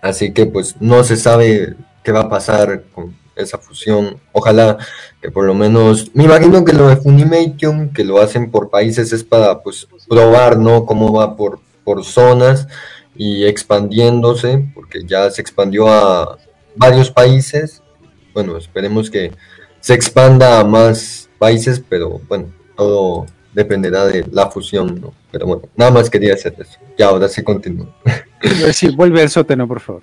[0.01, 4.79] así que pues no se sabe qué va a pasar con esa fusión ojalá
[5.21, 9.13] que por lo menos, me imagino que lo de Funimation, que lo hacen por países,
[9.13, 10.87] es para pues probar, ¿no?
[10.87, 12.67] Cómo va por, por zonas
[13.15, 16.39] y expandiéndose, porque ya se expandió a
[16.75, 17.83] varios países.
[18.33, 19.33] Bueno, esperemos que
[19.81, 25.13] se expanda a más países, pero bueno, todo dependerá de la fusión, ¿no?
[25.31, 26.79] Pero bueno, nada más quería hacer eso.
[26.99, 27.89] Ya, ahora sí continúo.
[28.73, 30.03] Sí, vuelve al sótano, por favor.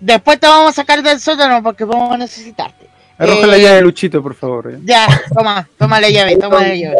[0.00, 2.88] Después te vamos a sacar del sótano porque vamos a necesitarte.
[3.18, 4.72] Arroja Eh, la llave, Luchito, por favor.
[4.72, 4.78] ¿eh?
[4.84, 6.96] Ya, toma, toma la llave, toma la llave.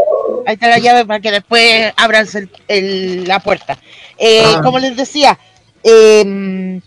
[0.46, 3.78] Ahí está la llave para que después abras el- el- la puerta.
[4.18, 4.60] Eh, Ah.
[4.62, 5.38] Como les decía,
[5.82, 6.80] eh,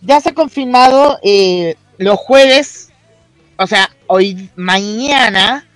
[0.00, 2.88] ya se ha confirmado eh, los jueves,
[3.58, 5.66] o sea, hoy, mañana,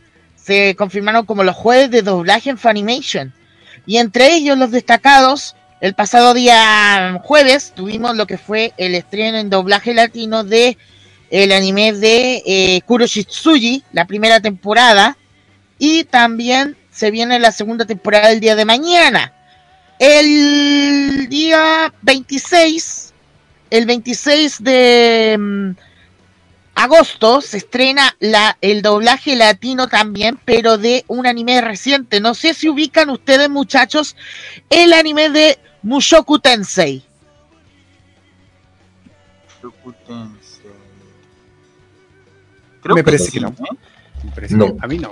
[0.42, 3.32] se confirmaron como los jueves de doblaje en Funimation.
[3.86, 9.38] Y entre ellos los destacados, el pasado día jueves tuvimos lo que fue el estreno
[9.38, 10.76] en doblaje latino de
[11.30, 15.16] el anime de eh, Kuroshitsuji, la primera temporada,
[15.78, 19.32] y también se viene la segunda temporada el día de mañana.
[19.98, 23.14] El día 26,
[23.70, 25.70] el 26 de mm,
[26.74, 32.20] agosto se estrena la, el doblaje latino también, pero de un anime reciente.
[32.20, 34.16] No sé si ubican ustedes, muchachos,
[34.70, 37.04] el anime de Mushoku Tensei.
[39.62, 40.72] Mushoku Tensei.
[42.82, 43.54] Creo Me parece que no.
[44.24, 44.66] Me parece No.
[44.76, 45.10] que- A mí no.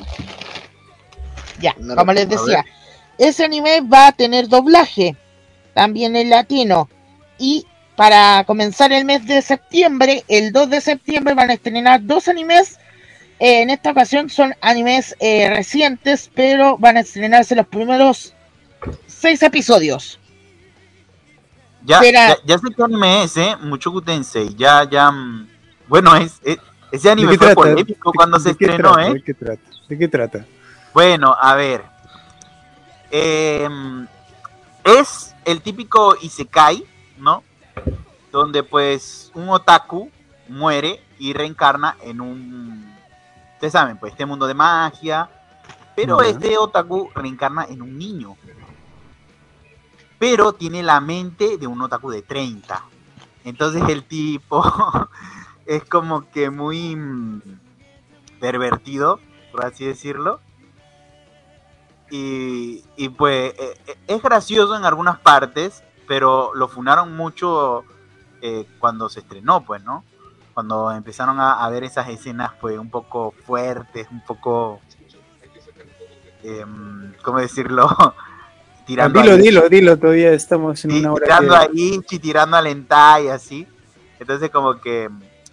[1.60, 2.64] Ya, No como les decía,
[3.18, 5.14] ese anime va a tener doblaje
[5.74, 6.88] también en latino.
[7.38, 7.66] Y
[8.00, 12.78] para comenzar el mes de septiembre, el 2 de septiembre, van a estrenar dos animes.
[13.38, 18.32] Eh, en esta ocasión son animes eh, recientes, pero van a estrenarse los primeros
[19.06, 20.18] seis episodios.
[21.84, 22.28] Ya, Espera.
[22.28, 23.54] ya, ya sé qué anime es, ¿eh?
[23.60, 24.54] Mushoku Tensei.
[24.56, 25.10] Ya, ya.
[25.10, 25.46] mm,
[25.86, 26.56] Bueno, es, es-
[26.90, 27.54] ese ¿De anime fue trata?
[27.54, 29.08] polémico ¿De- cuando se estrenó, trata?
[29.08, 29.12] ¿eh?
[29.12, 29.62] ¿De qué trata?
[29.90, 30.46] ¿De qué trata?
[30.94, 31.82] Bueno, a ver.
[33.10, 34.06] Em,
[34.84, 36.82] es el típico Isekai,
[37.18, 37.44] ¿no?
[38.30, 40.10] Donde pues un otaku
[40.48, 42.96] muere y reencarna en un...
[43.54, 45.28] Ustedes saben, pues este mundo de magia.
[45.94, 48.36] Pero este otaku reencarna en un niño.
[50.18, 52.82] Pero tiene la mente de un otaku de 30.
[53.44, 54.62] Entonces el tipo
[55.66, 57.42] es como que muy mm,
[58.40, 59.20] pervertido,
[59.52, 60.40] por así decirlo.
[62.10, 67.84] Y, y pues eh, eh, es gracioso en algunas partes, pero lo funaron mucho
[68.42, 70.04] eh, cuando se estrenó, pues, ¿no?
[70.54, 74.80] Cuando empezaron a, a ver esas escenas, pues, un poco fuertes, un poco,
[76.42, 77.88] em, ¿cómo decirlo?
[78.86, 82.62] tirando dilo, ahí- dilo, dilo, todavía estamos en una hora tirando a Inchi, tirando a
[82.62, 83.66] Lentai, así.
[84.18, 85.08] Entonces como que...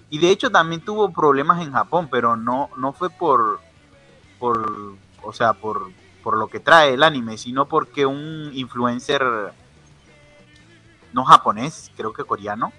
[0.09, 3.59] Y de hecho también tuvo problemas en Japón, pero no, no fue por...
[4.39, 5.91] por o sea, por,
[6.23, 9.23] por lo que trae el anime, sino porque un influencer
[11.13, 12.71] no japonés, creo que coreano,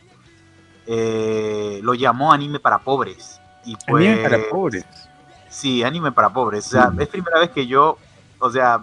[0.87, 3.41] eh, lo llamó anime para pobres.
[3.65, 4.87] Y pues, Anime para pobres.
[5.51, 6.67] Sí, anime para pobres.
[6.67, 7.99] O sea, es primera vez que yo,
[8.39, 8.83] o sea,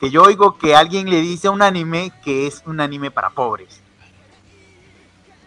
[0.00, 3.30] que yo oigo que alguien le dice a un anime que es un anime para
[3.30, 3.82] pobres.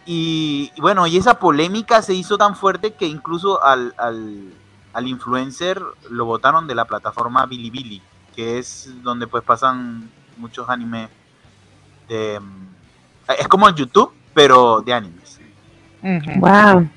[0.06, 4.52] Y, y bueno, y esa polémica se hizo tan fuerte que incluso al, al,
[4.92, 8.02] al influencer lo botaron de la plataforma Bilibili,
[8.34, 11.10] que es donde pues pasan muchos animes
[12.08, 12.40] de...
[13.38, 15.40] Es como el YouTube, pero de animes.
[16.36, 16.88] Wow.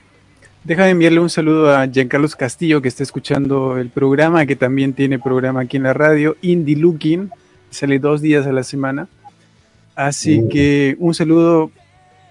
[0.64, 5.20] Déjame enviarle un saludo a Giancarlos Castillo que está escuchando el programa, que también tiene
[5.20, 7.30] programa aquí en la radio, Indie Looking,
[7.70, 9.08] sale dos días a la semana.
[9.96, 10.50] Así Uh.
[10.50, 11.70] que un saludo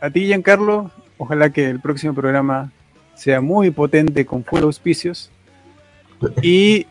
[0.01, 0.91] a ti, Giancarlo.
[1.19, 2.73] Ojalá que el próximo programa
[3.15, 5.31] sea muy potente con full auspicios.
[6.43, 6.87] Y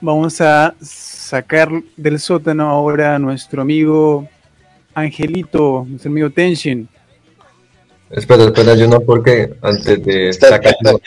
[0.00, 4.28] vamos a sacar del sótano ahora a nuestro amigo
[5.00, 6.88] Angelito, nuestro amigo Tenshin.
[8.10, 11.00] Espera, espera, yo no, porque antes de sacarlo.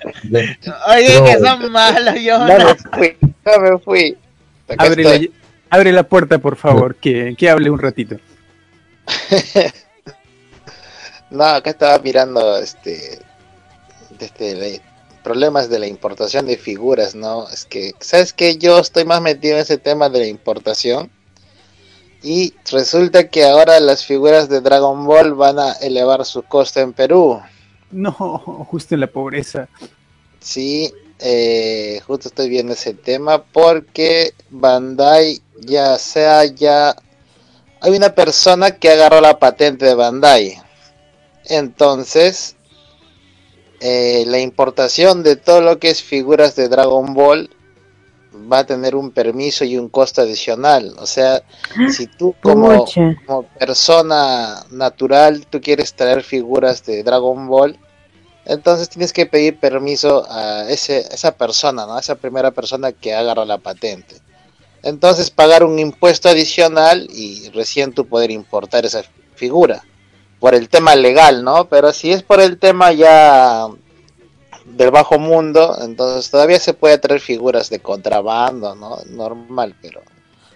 [0.87, 1.25] Oye, No.
[1.25, 2.37] que son malos, yo.
[2.39, 4.17] No me fui, no me fui.
[4.77, 5.31] Abre la, estoy.
[5.69, 8.17] abre la puerta, por favor, que, que hable un ratito.
[11.29, 13.19] No, acá estaba mirando este,
[14.19, 14.81] este le-
[15.23, 17.47] problemas de la importación de figuras, ¿no?
[17.47, 18.57] Es que, ¿sabes qué?
[18.57, 21.09] Yo estoy más metido en ese tema de la importación.
[22.24, 26.93] Y resulta que ahora las figuras de Dragon Ball van a elevar su costo en
[26.93, 27.41] Perú.
[27.91, 28.13] No,
[28.69, 29.67] justo en la pobreza.
[30.39, 36.95] Sí, eh, justo estoy viendo ese tema porque Bandai ya sea ya
[37.80, 40.61] hay una persona que agarró la patente de Bandai.
[41.45, 42.55] Entonces,
[43.80, 47.49] eh, la importación de todo lo que es figuras de Dragon Ball
[48.34, 50.95] va a tener un permiso y un costo adicional.
[50.99, 51.43] O sea,
[51.89, 52.86] si tú como,
[53.59, 57.77] persona natural tú quieres traer figuras de Dragon Ball,
[58.45, 61.95] entonces tienes que pedir permiso a ese, esa persona, ¿no?
[61.95, 64.15] A esa primera persona que agarra la patente.
[64.84, 69.03] Entonces pagar un impuesto adicional y recién tú poder importar esa
[69.36, 69.84] figura.
[70.39, 71.65] Por el tema legal, ¿no?
[71.65, 73.67] Pero si es por el tema ya
[74.76, 78.97] del bajo mundo, entonces todavía se puede traer figuras de contrabando, ¿no?
[79.09, 80.01] Normal, pero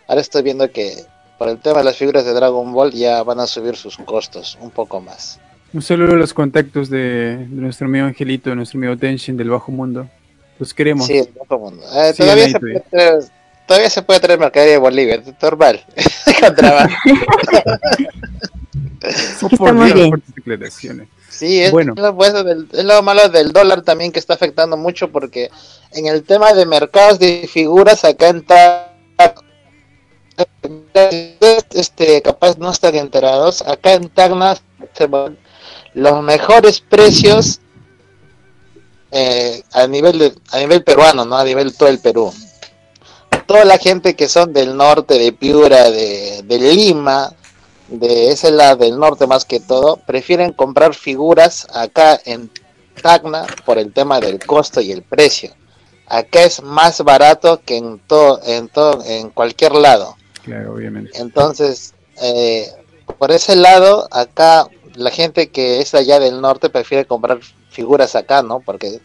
[0.08, 1.04] ahora estoy viendo que
[1.38, 4.58] por el tema de las figuras de Dragon Ball ya van a subir sus costos
[4.62, 5.40] un poco más.
[5.74, 9.50] Un saludo a los contactos de, de nuestro amigo Angelito, de nuestro amigo Tenshin del
[9.50, 10.08] Bajo Mundo.
[10.58, 11.06] Los queremos.
[11.06, 11.84] Sí, el bajo mundo.
[11.94, 13.24] Eh, todavía, se puede traer,
[13.68, 15.86] todavía se puede traer mercadería de Bolivia, normal.
[16.40, 16.96] Contrabando.
[19.50, 21.08] Por declaraciones.
[21.38, 21.94] Sí, es, Bueno.
[21.98, 25.50] lo, del- es lo malo del dólar también que está afectando mucho porque
[25.92, 28.94] en el tema de mercados de figuras acá en Ta-
[31.74, 34.58] este capaz no están enterados, acá en Tacna
[34.94, 35.38] se van
[35.94, 37.60] los mejores precios
[39.12, 42.34] eh, a nivel de, a nivel peruano, no a nivel todo el Perú.
[43.46, 47.32] Toda la gente que son del norte, de Piura, de, de Lima,
[47.88, 52.50] de ese lado del norte más que todo, prefieren comprar figuras acá en
[53.02, 55.52] Tacna por el tema del costo y el precio.
[56.08, 60.16] Acá es más barato que en todo, en todo, en cualquier lado.
[60.44, 61.12] Claro, obviamente.
[61.20, 62.72] Entonces, eh,
[63.18, 68.42] por ese lado, acá la gente que es allá del norte prefiere comprar figuras acá,
[68.42, 68.60] ¿no?
[68.62, 69.00] Porque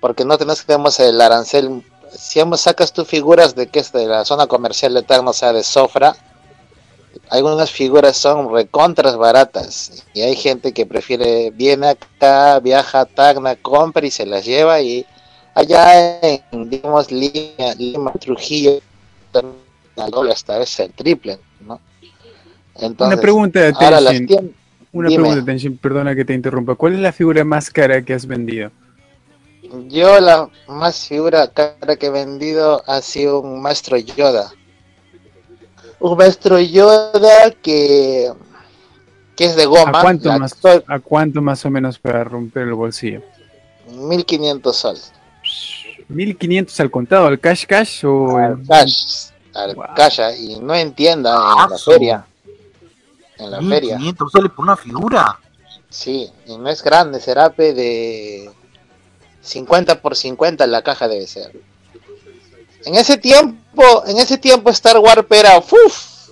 [0.00, 1.82] porque no tenés que tenemos el arancel.
[2.16, 5.32] Si hemos- sacas tú figuras de que es de la zona comercial de Tacna, o
[5.32, 6.14] sea, de Sofra,
[7.30, 13.56] algunas figuras son recontras baratas y hay gente que prefiere viene acá, viaja a Tacna,
[13.56, 15.06] compra y se las lleva y
[15.54, 18.80] allá en digamos Lima, Lima Trujillo
[19.96, 21.80] al doble hasta veces el triple, ¿no?
[22.74, 24.26] Entonces, Una pregunta, ahora las Tenshin.
[24.26, 24.54] tiendas,
[24.92, 25.28] Una Dime.
[25.28, 26.74] pregunta, Tenshin, perdona que te interrumpa.
[26.74, 28.70] ¿Cuál es la figura más cara que has vendido?
[29.88, 34.52] yo la más figura cara que he vendido ha sido un maestro Yoda.
[36.06, 38.30] Un maestro Yoda que
[39.34, 42.62] que es de goma, ¿A cuánto, la más, ¿A cuánto más o menos para romper
[42.62, 43.22] el bolsillo?
[43.90, 45.12] 1500 soles.
[46.08, 49.84] 1500 al contado, al cash cash o Al en- cash, al Wow.
[49.94, 52.26] cash, ah, y no en tienda, en la feria.
[53.38, 53.96] En la feria.
[53.98, 55.38] 1500 soles por una figura.
[55.90, 58.50] Sí, y no es grande, Serape de
[59.42, 61.52] 50 por 50 la caja debe ser.
[62.86, 66.28] En ese tiempo, en ese tiempo Star Warp era ¡fuf!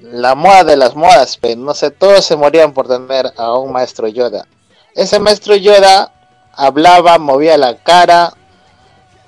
[0.00, 3.72] la moda de las modas, pero no sé, todos se morían por tener a un
[3.72, 4.46] maestro Yoda.
[4.94, 6.12] Ese maestro Yoda
[6.52, 8.32] hablaba, movía la cara,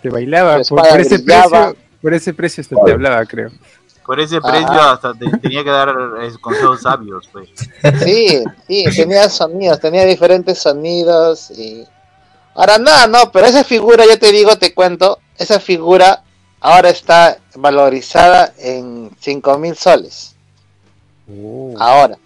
[0.01, 0.61] te bailaba.
[0.69, 1.71] Por, ese brillaba.
[1.73, 3.51] precio, por ese precio hasta te hablaba, creo.
[4.05, 4.49] Por ese Ajá.
[4.53, 5.89] precio hasta te- tenía que dar
[6.23, 7.49] eh, consejos sabios, pues.
[8.05, 11.85] Sí, sí, tenía sonidos, tenía diferentes sonidos y...
[12.55, 16.23] Ahora nada, no, pero esa figura, ya te digo, te cuento, esa figura
[16.67, 20.35] ahora está valorizada en 5 mil soles.
[21.79, 22.19] Ahora.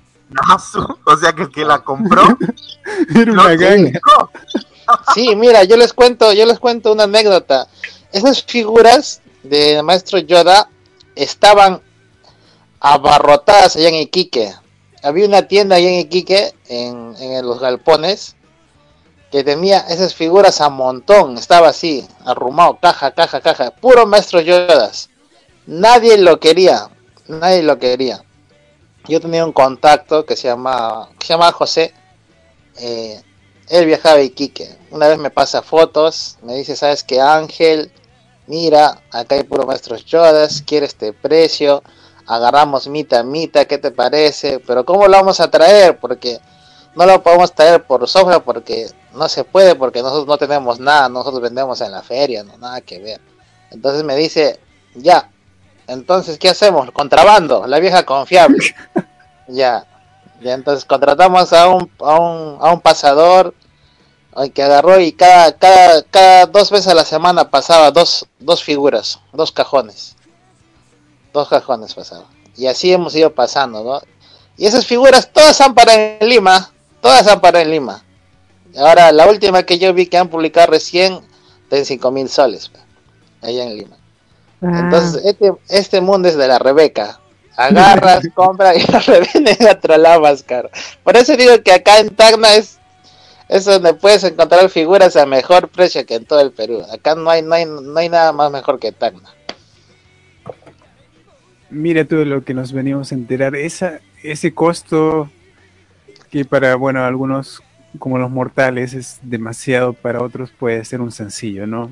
[0.54, 2.22] Asu, O sea que el que la compró
[3.14, 3.90] Era no una ganga.
[3.92, 4.30] chingó.
[5.14, 7.68] Sí, mira, yo les cuento, yo les cuento una anécdota.
[8.12, 10.68] Esas figuras de Maestro Yoda
[11.14, 11.82] estaban
[12.80, 14.52] abarrotadas allá en Iquique.
[15.02, 18.36] Había una tienda allá en Iquique, en, en los galpones,
[19.30, 21.38] que tenía esas figuras a montón.
[21.38, 23.70] Estaba así, arrumado, caja, caja, caja.
[23.70, 25.10] Puro Maestro Yodas.
[25.66, 26.88] Nadie lo quería,
[27.28, 28.24] nadie lo quería.
[29.08, 31.94] Yo tenía un contacto que se llama, que se llama José.
[32.78, 33.22] eh,
[33.68, 34.76] él viajaba a Iquique.
[34.90, 37.92] Una vez me pasa fotos, me dice, ¿sabes qué, Ángel?
[38.48, 41.84] Mira, acá hay puro maestros Yodas, quiere este precio,
[42.26, 44.58] agarramos mita mita, ¿qué te parece?
[44.58, 45.98] Pero ¿cómo lo vamos a traer?
[46.00, 46.40] Porque
[47.00, 51.08] no lo podemos traer por sobra porque no se puede, porque nosotros no tenemos nada,
[51.08, 53.22] nosotros vendemos en la feria, no nada que ver.
[53.70, 54.60] Entonces me dice,
[54.94, 55.30] ya,
[55.86, 56.90] entonces ¿qué hacemos?
[56.90, 58.58] Contrabando, la vieja confiable.
[59.48, 59.86] ya,
[60.42, 63.54] ya entonces contratamos a un, a un, a un pasador
[64.52, 69.20] que agarró y cada, cada, cada dos veces a la semana pasaba dos, dos figuras,
[69.32, 70.16] dos cajones.
[71.32, 72.26] Dos cajones pasaba.
[72.58, 74.02] Y así hemos ido pasando, ¿no?
[74.58, 76.70] Y esas figuras todas han parado en Lima,
[77.00, 78.04] todas han parado en Lima.
[78.76, 81.20] Ahora la última que yo vi que han publicado recién,
[81.70, 82.70] en 5 mil soles,
[83.42, 83.96] allá en Lima.
[84.62, 87.20] Ah, Entonces, este, este mundo es de la Rebeca.
[87.56, 90.70] Agarras, compras y la revenden a otro más caro.
[91.02, 92.78] Por eso digo que acá en Tacna es,
[93.48, 96.84] es donde puedes encontrar figuras a mejor precio que en todo el Perú.
[96.92, 99.34] Acá no hay, no hay, no hay nada más mejor que Tacna.
[101.70, 103.54] Mira todo lo que nos venimos a enterar.
[103.54, 105.30] Esa, ese costo
[106.30, 107.62] que para, bueno, algunos
[107.98, 111.90] como los mortales es demasiado, para otros puede ser un sencillo, ¿no?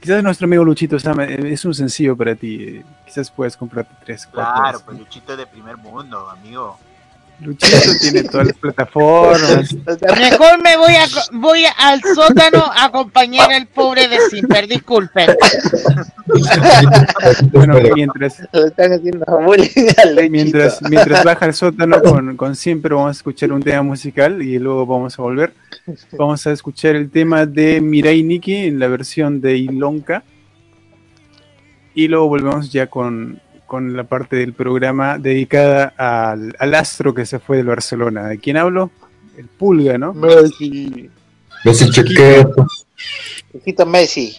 [0.00, 2.62] Quizás nuestro amigo Luchito Sama eh, es un sencillo para ti.
[2.62, 4.62] eh, Quizás puedes comprarte tres, cuatro.
[4.62, 6.78] Claro, pues Luchito es de primer mundo, amigo.
[7.40, 9.74] Luchito tiene todas las plataformas.
[10.18, 15.30] Mejor me voy a voy al sótano a acompañar al pobre de Simper, disculpen.
[17.52, 23.08] Bueno, mientras, Le están haciendo al mientras, mientras baja el sótano con, con siempre vamos
[23.08, 25.54] a escuchar un tema musical y luego vamos a volver.
[26.12, 30.24] Vamos a escuchar el tema de Mirai Nikki en la versión de Ilonka.
[31.94, 37.26] Y luego volvemos ya con, con la parte del programa dedicada al, al astro que
[37.26, 38.26] se fue del Barcelona.
[38.26, 38.90] ¿De quién hablo?
[39.36, 40.14] El Pulga, ¿no?
[40.14, 41.08] Messi.
[41.64, 41.84] Messi.
[43.52, 44.36] Luchito Messi.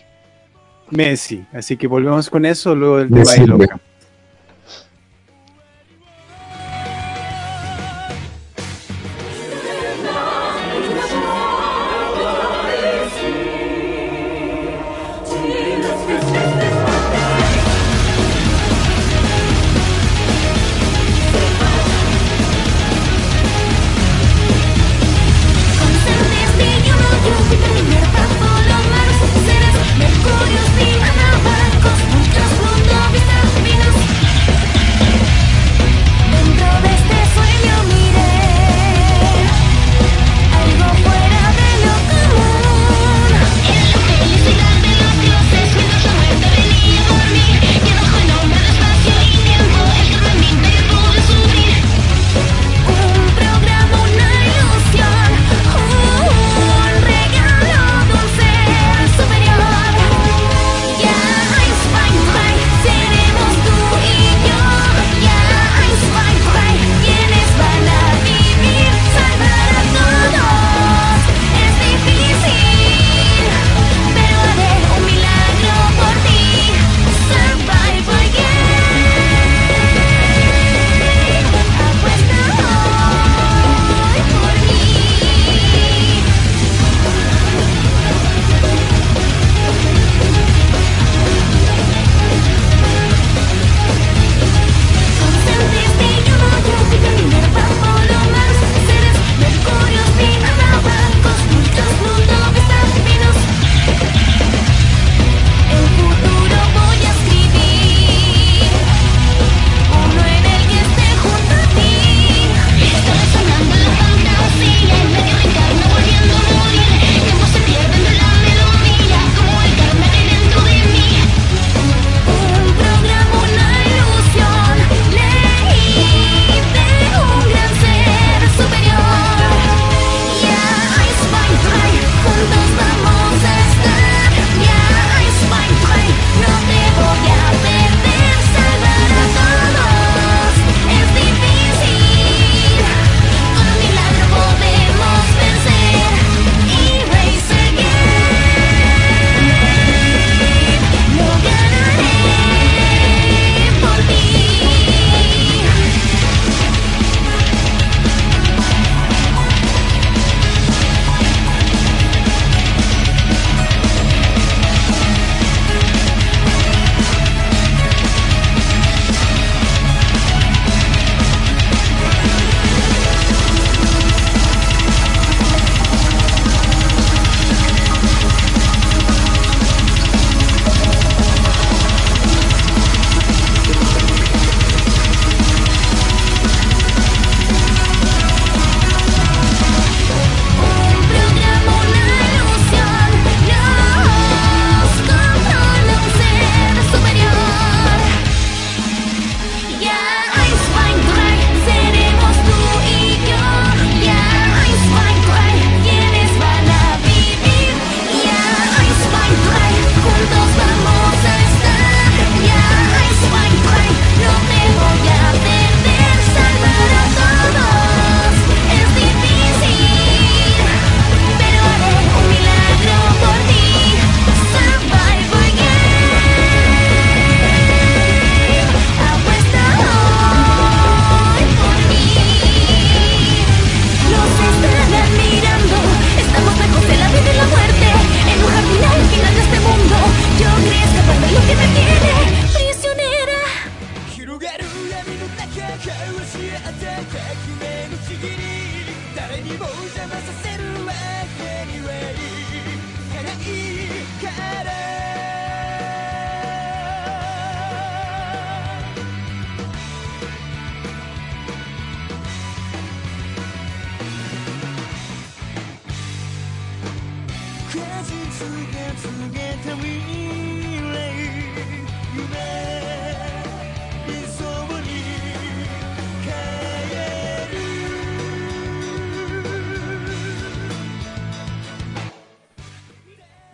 [0.89, 1.45] Messi.
[1.53, 3.88] Así que volvemos con eso luego del tema Messi, Ilonka.「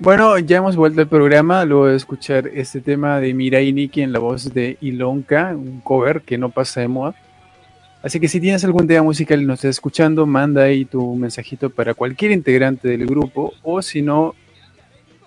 [0.06, 4.14] Bueno, ya hemos vuelto al programa luego de escuchar este tema de Mirai Nikki en
[4.14, 7.16] la voz de Ilonka, un cover que no pasa de moda.
[8.04, 11.72] Así que si tienes algún tema musical y nos estás escuchando, manda ahí tu mensajito
[11.72, 14.36] para cualquier integrante del grupo o si no,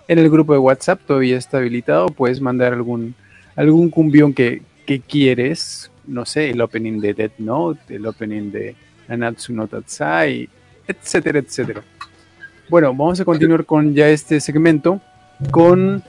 [0.07, 3.15] en el grupo de WhatsApp todavía está habilitado, puedes mandar algún,
[3.57, 8.77] algún cumbión que, que quieres, no sé, el opening de Death Note, el opening de
[9.09, 10.47] Nanatsu no Tatsai,
[10.87, 11.83] etcétera, etcétera.
[12.69, 15.01] Bueno, vamos a continuar con ya este segmento,
[15.51, 16.03] con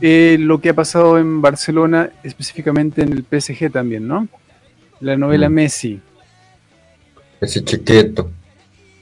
[0.00, 4.28] eh, lo que ha pasado en Barcelona, específicamente en el PSG también, ¿no?
[5.00, 5.52] La novela Mm.
[5.52, 6.00] Messi,
[7.40, 8.30] Ese chiquito.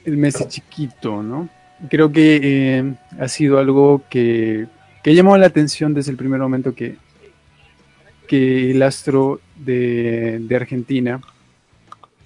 [0.05, 1.49] el Messi chiquito, ¿no?
[1.89, 4.67] Creo que eh, ha sido algo que,
[5.03, 6.97] que llamó la atención desde el primer momento que,
[8.27, 11.19] que el astro de, de Argentina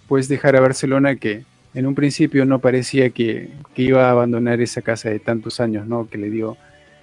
[0.07, 1.43] pues dejara Barcelona que
[1.77, 5.85] en un principio no parecía que, que iba a abandonar esa casa de tantos años,
[5.87, 6.09] ¿no?
[6.09, 6.57] Que le dio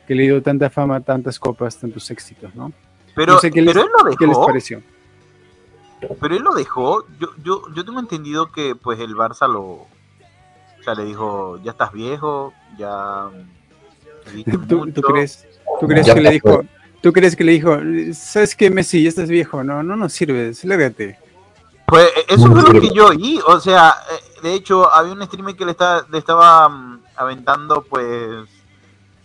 [0.06, 2.72] que le dio tanta fama, tantas copas, tantos éxitos, ¿no?
[3.14, 4.46] Pero, No sé qué les, pero él lo qué les dejó.
[4.46, 4.82] pareció.
[6.20, 7.06] Pero él lo dejó.
[7.18, 9.62] Yo, yo, yo tengo entendido que pues el Barça lo.
[9.62, 9.88] O
[10.84, 13.30] sea, le dijo, ya estás viejo, ya.
[14.50, 15.02] ¿Tú, tú mucho".
[15.02, 15.46] crees,
[15.80, 16.64] tú crees Ya que le dijo,
[17.00, 17.78] tú crees que le dijo,
[18.12, 21.18] sabes qué Messi, ya estás viejo, no, no nos sirves, lárgate.
[21.86, 23.40] Pues eh, eso fue lo que yo oí.
[23.46, 27.82] O sea, eh, de hecho, había un streamer que le, está, le estaba mm, aventando
[27.82, 28.48] pues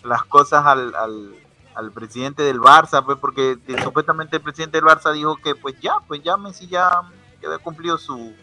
[0.04, 1.36] las cosas al, al,
[1.76, 5.76] al presidente del Barça, pues porque eh, supuestamente el presidente del Barça dijo que pues
[5.82, 7.02] ya, pues ya Messi ya,
[7.42, 8.34] ya había cumplido su,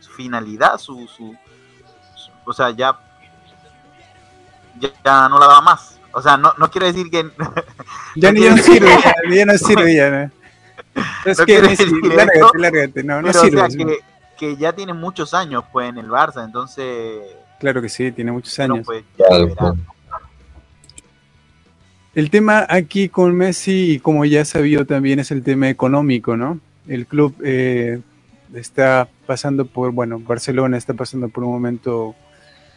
[0.00, 1.34] su finalidad, su, su,
[2.16, 2.98] su- o sea, ya,
[4.78, 5.98] ya, ya no la daba más.
[6.12, 7.30] O sea, no, no quiere decir que
[8.16, 10.10] Ya, ni- no sirve, ya, ya no sirve, ya.
[10.10, 10.39] ¿no?
[11.24, 11.88] Es No que decir
[12.54, 13.68] lárgate, no, no o sirve.
[13.70, 13.98] sea, que,
[14.38, 17.22] que ya tiene muchos años pues en el Barça, entonces
[17.58, 18.86] Claro que sí, tiene muchos años.
[18.86, 19.56] pues ya Claro, verá.
[19.56, 19.76] claro.
[22.14, 26.58] El tema aquí con Messi, y como ya sabido también, es el tema económico, ¿no?
[26.88, 28.00] El club eh,
[28.54, 32.16] está pasando por, bueno, Barcelona está pasando por un momento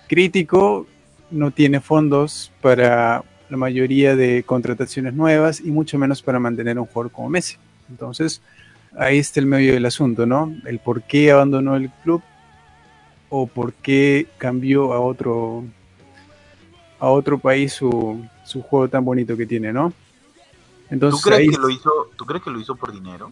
[0.08, 0.86] crítico,
[1.32, 6.82] no tiene fondos para la mayoría de contrataciones nuevas y mucho menos para mantener a
[6.82, 7.56] un jugador como Messi.
[7.90, 8.42] Entonces,
[8.98, 10.54] ahí está el medio del asunto, ¿no?
[10.66, 12.22] El por qué abandonó el club
[13.30, 15.64] o por qué cambió a otro
[17.00, 19.90] a otro país su, su juego tan bonito que tiene, ¿no?
[19.90, 19.96] ¿Tú
[20.90, 23.32] Entonces crees ahí que lo hizo, tú crees que lo hizo por dinero?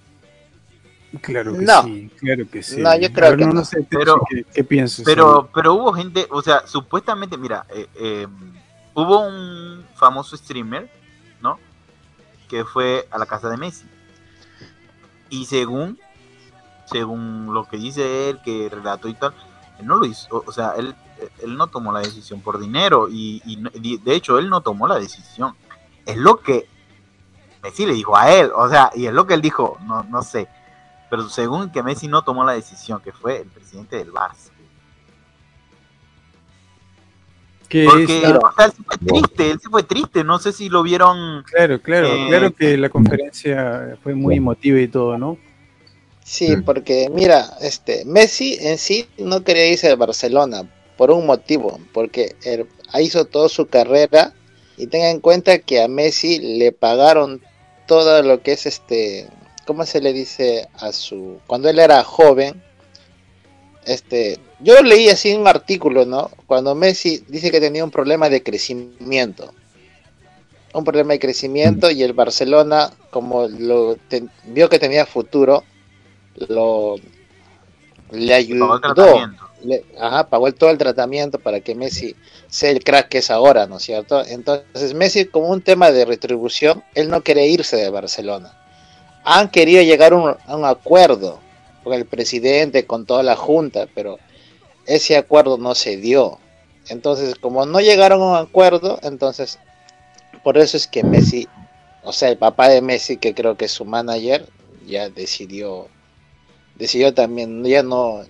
[1.22, 1.84] claro que No.
[1.84, 2.82] sí, claro que sí.
[2.82, 3.66] No, yo A creo ver, que no, no.
[3.66, 5.06] sé, Pero- ¿qué, qué piensas?
[5.06, 8.28] Pero, pero hubo gente, o sea, supuestamente, mira, eh, eh,
[8.94, 10.90] hubo un famoso streamer,
[11.42, 11.60] ¿no?
[12.50, 13.86] Que fue a la casa de Messi.
[15.32, 15.98] Y según,
[16.86, 19.34] según lo que dice él, que relató y tal,
[19.80, 20.94] él no lo hizo, o sea, él,
[21.42, 23.08] él no tomó la decisión por dinero.
[23.10, 25.56] Y, y de hecho, él no tomó la decisión.
[26.06, 26.68] Es lo que
[27.64, 30.22] Messi le dijo a él, o sea, y es lo que él dijo, no, no
[30.22, 30.48] sé.
[31.10, 34.50] Pero según que Messi no tomó la decisión, que fue el presidente del Barça.
[37.72, 40.52] Que Porque está- o sea, él se fue triste, él se fue triste, no sé
[40.52, 41.44] si lo vieron.
[41.44, 45.38] claro, claro, eh, claro que la conferencia fue muy emotiva y todo, ¿no?
[46.24, 51.80] Sí, porque mira, este Messi en sí no quería irse de Barcelona por un motivo,
[51.94, 52.68] porque él
[53.00, 54.34] hizo toda su carrera
[54.78, 57.42] y tenga en cuenta que a Messi le pagaron
[57.88, 59.28] todo lo que es este,
[59.66, 62.62] ¿cómo se le dice a su cuando él era joven?
[63.86, 66.30] Este, yo leí así un artículo, ¿no?
[66.46, 69.54] Cuando Messi dice que tenía un problema de crecimiento.
[70.74, 75.64] Un problema de crecimiento y el Barcelona, como lo te- vio que tenía futuro,
[76.48, 76.96] lo
[78.12, 78.28] le
[78.60, 79.24] pagó ayudó.
[79.24, 79.32] el
[79.64, 82.16] le- ajá, pagó el- todo el tratamiento para que Messi
[82.48, 84.26] sea el crack que es ahora, ¿no es cierto?
[84.26, 88.54] Entonces Messi como un tema de retribución, él no quiere irse de Barcelona.
[89.24, 91.40] Han querido llegar un, a un acuerdo
[91.84, 94.20] con el presidente, con toda la junta, pero
[94.86, 96.40] ese acuerdo no se dio.
[96.90, 99.60] Entonces, como no llegaron a un acuerdo, entonces
[100.44, 101.48] por eso es que Messi,
[102.04, 104.48] o sea, el papá de Messi, que creo que es su manager,
[104.88, 105.88] ya decidió,
[106.76, 108.24] decidió también ya no,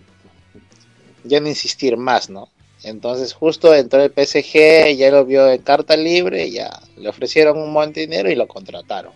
[1.24, 2.50] ya no insistir más, ¿no?
[2.84, 7.74] Entonces justo entró el PSG, ya lo vio en carta libre, ya le ofrecieron un
[7.94, 9.14] de dinero y lo contrataron.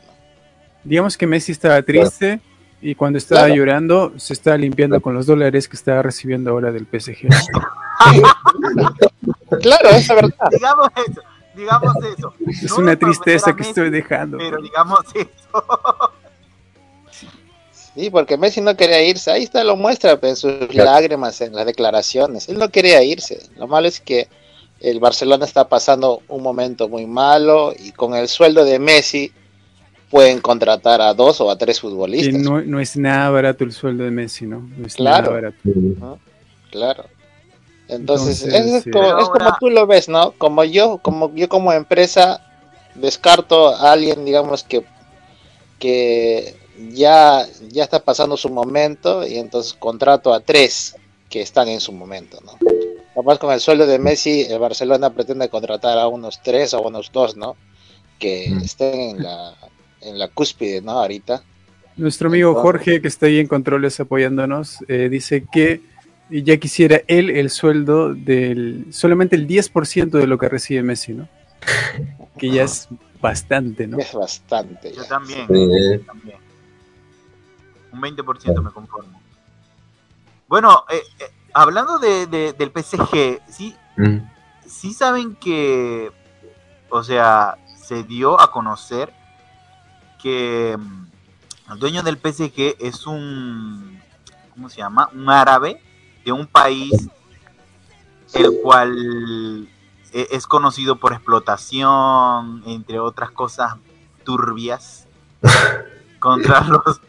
[0.84, 2.40] Digamos que Messi estaba triste
[2.88, 3.56] y cuando estaba Claro.
[3.56, 7.28] llorando se estaba limpiando con los dólares que estaba recibiendo ahora del PSG.
[9.62, 10.48] Claro, esa es verdad.
[10.52, 11.22] Digamos eso,
[11.56, 12.34] digamos eso.
[12.48, 14.38] Es No una tristeza que Messi, estoy dejando.
[14.38, 15.66] Pero digamos eso.
[17.96, 19.32] Sí, porque Messi no quería irse.
[19.32, 20.92] Ahí está, lo muestra pues, en sus Claro.
[20.92, 22.50] lágrimas, en las declaraciones.
[22.50, 23.40] Él no quería irse.
[23.58, 24.28] Lo malo es que
[24.82, 29.32] el Barcelona está pasando un momento muy malo y con el sueldo de Messi
[30.16, 32.42] pueden contratar a dos o a tres Que futbolistas.
[32.42, 34.62] no, no es nada barato el sueldo de Messi, ¿no?
[34.78, 35.24] No es Claro.
[35.32, 35.58] nada barato.
[36.72, 37.04] Claro.
[37.90, 38.92] Entonces, Entonces, es, sí.
[38.92, 40.32] como, es como tú lo ves, ¿no?
[40.38, 42.42] Como yo, como yo como empresa
[42.96, 44.86] descarto a alguien, digamos que
[45.80, 46.56] que
[46.94, 50.96] ya ya está pasando su momento y entonces contrato a tres
[51.30, 52.54] que están en su momento, ¿no?
[53.14, 57.12] Capaz con el sueldo de Messi, el Barcelona pretende contratar a unos tres o unos
[57.12, 57.58] dos, ¿no?
[58.18, 58.64] Que Mm.
[58.64, 59.54] estén en la
[60.06, 60.92] en la cúspide, ¿no?
[60.92, 61.44] Ahorita.
[61.98, 65.82] Nuestro amigo Entonces- Jorge, que está ahí en controles apoyándonos, eh, dice que
[66.30, 71.28] ya quisiera él el sueldo del solamente el 10% de lo que recibe Messi, ¿no?
[72.38, 72.88] Que ya es
[73.22, 73.98] bastante, ¿no?
[74.00, 74.92] Es bastante.
[74.94, 75.48] Yo también.
[75.48, 76.04] Sí.
[76.06, 76.38] también.
[77.94, 79.22] Un 20% me conformo.
[80.48, 81.24] Bueno, eh, eh,
[81.54, 84.18] hablando de, de- del PSG, sí, Mm.
[84.68, 86.12] sí saben que,
[86.90, 89.14] o sea, se dio a conocer
[90.22, 94.00] que mm, el dueño del PSG es un,
[94.54, 95.10] ¿cómo se llama?
[95.14, 95.82] Un árabe
[96.24, 97.10] de un país
[98.34, 99.68] el cual
[100.12, 103.76] e- es conocido por explotación, entre otras cosas
[104.24, 105.08] turbias,
[106.20, 107.02] contra los...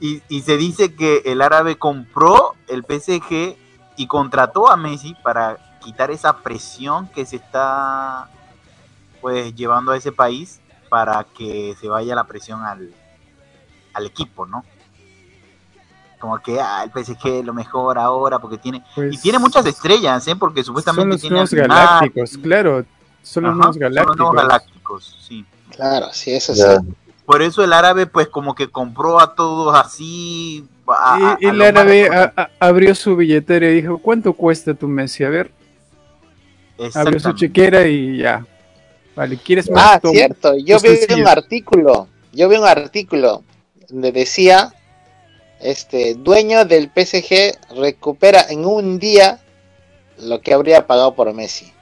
[0.00, 3.56] Y, y se dice que el árabe compró el PSG
[3.96, 8.28] y contrató a Messi para quitar esa presión que se está
[9.20, 12.92] pues llevando a ese país para que se vaya la presión al,
[13.94, 14.64] al equipo, ¿no?
[16.18, 19.64] Como que ah, el PSG es lo mejor ahora porque tiene Pues, y tiene muchas
[19.66, 20.34] estrellas, ¿eh?
[20.36, 22.84] Porque Son supuestamente los tiene nuevos galácticos, claro.
[23.22, 24.16] Son los ajá, nuevos son los galácticos.
[24.18, 25.44] nuevos galácticos, sí.
[25.70, 26.62] Claro, sí, eso sí.
[27.24, 30.66] Por eso el árabe pues como que compró a todos así.
[30.88, 34.72] a- a- Y a el árabe a- a- abrió su billetera y dijo, ¿cuánto cuesta
[34.74, 35.22] tu Messi?
[35.24, 35.52] A ver,
[36.94, 38.44] abrió su chequera y ya.
[39.18, 39.96] Vale, ¿quieres más?
[39.96, 40.56] Ah, cierto.
[40.58, 41.22] Yo Es vi sencillo.
[41.22, 42.06] un artículo.
[42.32, 43.42] Yo vi un artículo
[43.88, 44.72] donde decía,
[45.58, 49.40] este, dueño del PSG recupera en un día
[50.18, 51.72] lo que habría pagado por Messi.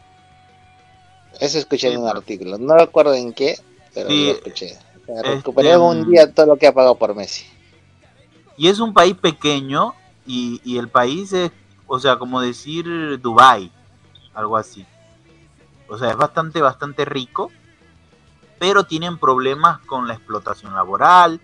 [1.39, 2.57] Eso escuché en un artículo.
[2.57, 3.59] No recuerdo en qué,
[3.93, 4.79] pero Sí, lo escuché.
[5.03, 6.11] O sea, este, un mm.
[6.11, 7.45] día todo lo que ha pagado por Messi.
[8.57, 9.93] Y es un país pequeño
[10.27, 11.51] y, y el país es,
[11.87, 12.87] o sea, como decir
[13.21, 13.71] Dubai,
[14.33, 14.87] algo así.
[15.89, 17.51] O sea, es bastante, bastante rico,
[18.59, 21.41] pero tienen problemas con la explotación laboral,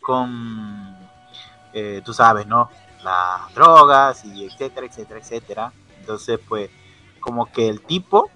[0.00, 0.96] con,
[1.72, 2.70] eh, tú sabes, ¿no?
[3.02, 5.72] Las drogas y etcétera, etcétera, etcétera.
[6.00, 6.70] Entonces, pues,
[7.20, 8.30] como que el tipo,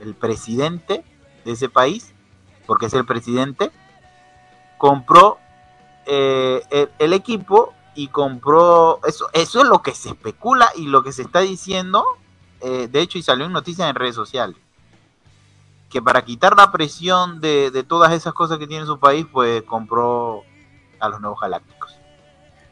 [0.00, 1.04] el presidente
[1.44, 2.12] de ese país,
[2.66, 3.70] porque es el presidente,
[4.78, 5.38] compró
[6.06, 11.12] eh, el, equipo y compró eso eso es lo que se especula y lo que
[11.12, 12.04] se está diciendo
[12.60, 14.58] eh, de hecho y salió en noticias en redes sociales
[15.94, 19.62] que para quitar la presión de, de todas esas cosas que tiene su país pues
[19.62, 20.42] compró
[20.98, 21.94] a los nuevos galácticos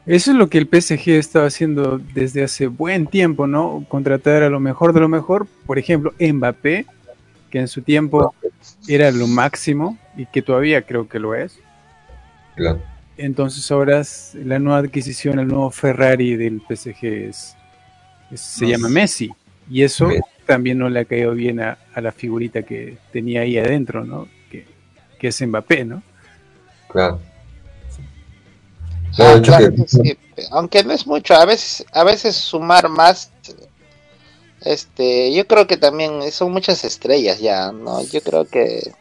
[0.06, 3.86] Eso es lo que el PSG estaba haciendo desde hace buen tiempo, ¿no?
[3.88, 6.84] Contratar a lo mejor de lo mejor, por ejemplo, Mbappé,
[7.48, 8.34] que en su tiempo
[8.88, 11.60] era lo máximo y que todavía creo que lo es.
[12.56, 12.80] Claro.
[13.16, 17.56] Entonces ahora es la nueva adquisición, el nuevo Ferrari del PSG es,
[18.32, 18.66] es- se Messi.
[18.72, 19.30] llama Messi.
[19.70, 20.22] Y eso Messi.
[20.46, 24.28] También no le ha caído bien a, a la figurita que tenía ahí adentro, ¿no?
[24.50, 24.66] Que,
[25.18, 26.02] que es Mbappé, ¿no?
[26.88, 27.20] Claro.
[29.18, 30.18] Ah, No, de hecho claro que- que sí.
[30.50, 33.30] Aunque no es mucho, a veces, a veces sumar más,
[34.62, 38.02] este, yo creo que también son muchas estrellas ya, ¿no?
[38.04, 38.92] Yo creo que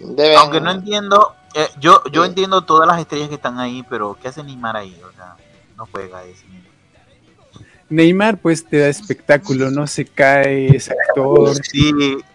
[0.00, 0.36] deben.
[0.38, 2.28] aunque no entiendo eh, yo yo Sí.
[2.28, 5.34] entiendo todas las estrellas que están ahí pero qué hace Neymar ahí o sea
[5.76, 6.67] no juega ese nivel.
[7.90, 11.90] Neymar pues te da espectáculo, no se cae, es actor, sí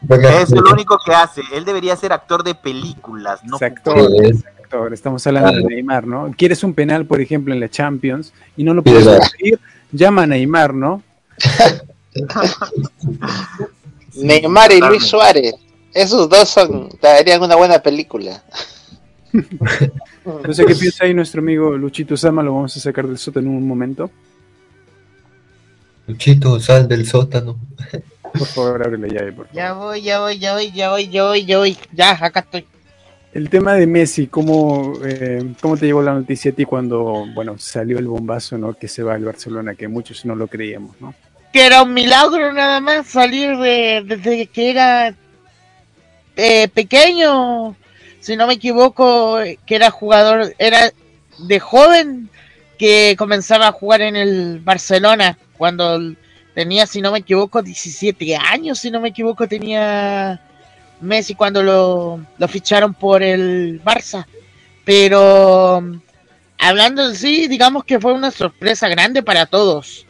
[0.09, 4.43] es lo único que hace él debería ser actor de películas no es actor, es-
[4.45, 4.93] actor.
[4.93, 5.67] Estamos hablando Claro.
[5.67, 6.31] de Neymar, ¿no?
[6.35, 9.59] Quieres un penal, por ejemplo, en la Champions y no lo puedes conseguir,
[9.91, 11.03] llama a Neymar, ¿no?
[14.15, 14.79] Neymar y.
[14.79, 15.53] Luis Suárez,
[15.93, 18.41] esos dos son, darían una buena película.
[20.45, 23.49] No sé qué piensa ahí nuestro amigo Luchito Sama, lo vamos a sacar del sótano
[23.49, 24.09] en un momento.
[26.07, 27.57] Luchito, sal del sótano.
[28.33, 29.55] Por favor, abre la llave, por favor.
[29.55, 31.77] Ya voy, ya voy, ya voy, ya voy, ya voy, ya voy.
[31.93, 32.65] Ya, acá estoy.
[33.33, 37.57] El tema de Messi, ¿cómo, eh, ¿cómo te llegó la noticia a ti cuando, bueno,
[37.57, 38.73] salió el bombazo, ¿no?
[38.73, 41.15] Que se va al Barcelona, que muchos no lo creíamos, ¿no?
[41.51, 45.15] Que era un milagro nada más salir de, desde que era
[46.35, 47.75] eh, pequeño,
[48.19, 50.91] si no me equivoco, que era jugador, era
[51.39, 52.29] de joven
[52.83, 56.01] que comenzaba a jugar en el Barcelona cuando
[56.53, 60.41] tenía, si no me equivoco, 17 años, si no me equivoco, tenía
[60.99, 62.19] Messi cuando lo,
[62.49, 64.25] ficharon por el Barça.
[64.83, 65.81] Pero
[66.59, 70.05] hablando en sí, digamos que fue una sorpresa grande para todos.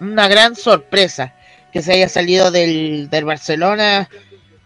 [0.00, 1.32] Una gran sorpresa
[1.72, 4.10] que se haya salido del, del Barcelona.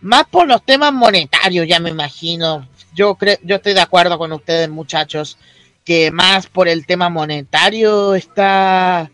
[0.01, 2.67] Más por los temas monetarios, ya me imagino.
[2.93, 5.39] Yo creo, yo estoy de acuerdo con ustedes, muchachos,
[5.85, 9.11] que más por el tema monetario está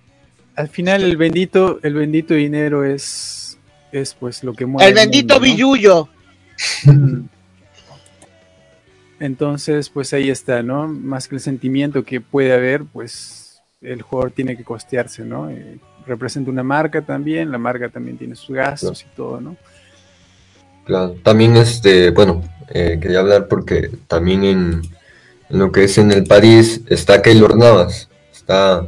[0.55, 3.59] Al final el bendito, el bendito dinero es,
[3.93, 4.89] es pues lo que mueve.
[4.89, 6.09] el bendito billullo.
[6.85, 7.23] Mm.
[9.21, 10.89] Entonces, pues ahí está, ¿no?
[10.89, 15.51] Más que el sentimiento que puede haber, pues el jugador tiene que costearse, ¿no?
[15.51, 19.57] Eh, representa una marca también, la marca también tiene sus gastos y todo, ¿no?
[20.85, 24.83] Claro, también este, bueno, eh, quería hablar porque también en,
[25.51, 28.87] en lo que es en el París está Keylor Navas, está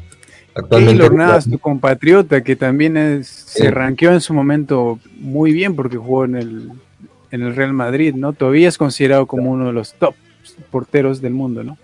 [0.55, 5.75] actualmente Keylor Navas, tu compatriota, que también es- se ranqueó en su momento muy bien
[5.77, 6.71] porque jugó en el,
[7.31, 8.33] en el Real Madrid, ¿no?
[8.33, 10.15] Todavía es considerado como uno de los top
[10.71, 11.79] porteros del mundo, ¿no?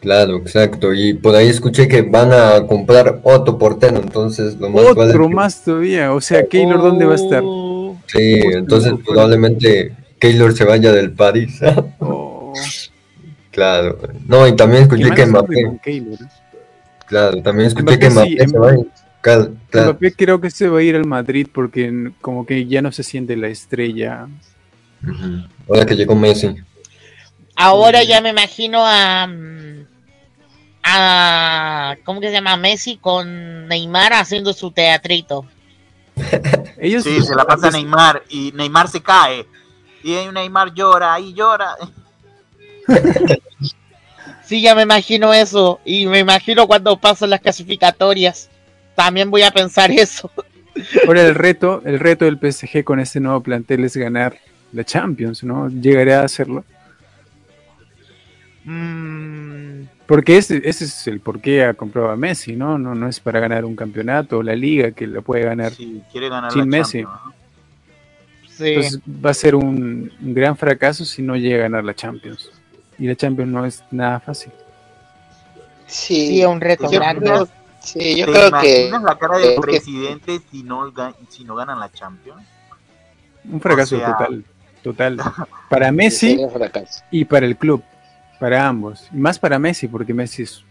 [0.00, 4.94] Claro, exacto, y por ahí escuché que van a comprar otro portero, entonces lo más
[4.94, 7.42] vale Otro que- más todavía, o sea, Keylor, ¿dónde va a estar?
[8.06, 11.58] Sí, entonces probablemente Keylor se vaya del París.
[12.00, 12.52] Oh,
[13.54, 16.18] Claro, no, y también escuché que Mbappé, ¿eh?
[17.06, 18.90] claro, también escuché Mbappé que sí, Mbappé se va a ir.
[19.20, 22.90] Claro, Mbappé creo que se va a ir al Madrid porque como que ya no
[22.90, 24.26] se siente la estrella.
[25.68, 26.56] Ahora que llegó Messi.
[27.54, 29.86] Ahora ya me imagino a, mm,
[30.82, 32.56] a ¿cómo que se llama?
[32.56, 35.46] Messi con Neymar haciendo su teatrito.
[36.78, 39.46] Ellos Sí, se la pasa a Neymar y Neymar se cae.
[40.02, 41.76] Y Neymar llora y llora.
[44.44, 45.80] Sí, ya me imagino eso.
[45.84, 48.50] Y me imagino cuando pasan las clasificatorias.
[48.94, 50.30] También voy a pensar eso.
[51.06, 54.36] Ahora el reto, el reto del PSG con este nuevo plantel es ganar
[54.72, 55.68] la Champions, ¿no?
[55.68, 56.64] Llegará a hacerlo.
[58.64, 62.78] Mm, Porque ese, ese es el por qué ha comprado a Messi, ¿no?
[62.78, 62.94] ¿no?
[62.94, 65.76] No es para ganar un campeonato o la liga que la puede ganar.
[65.76, 67.02] Sí, quiere ganar Sin la Messi.
[67.02, 67.34] Champions, ¿no?
[68.48, 68.64] sí.
[68.66, 72.53] Entonces va a ser un, un gran fracaso si no llega a ganar la Champions.
[72.98, 74.52] Y la Champions no es nada fácil.
[75.86, 77.20] Sí, Sí, es un reto yo grande.
[77.26, 77.48] creo,
[77.80, 80.92] sí, yo ¿Te creo que, la cara del que- presidente si no,
[81.28, 82.42] si no ganan la Champions?
[83.50, 84.44] Un fracaso O sea- total,
[84.82, 85.16] total.
[85.68, 86.38] Para Messi
[87.10, 87.82] y para el club,
[88.40, 89.08] para ambos.
[89.12, 90.64] Y más para Messi, porque Messi es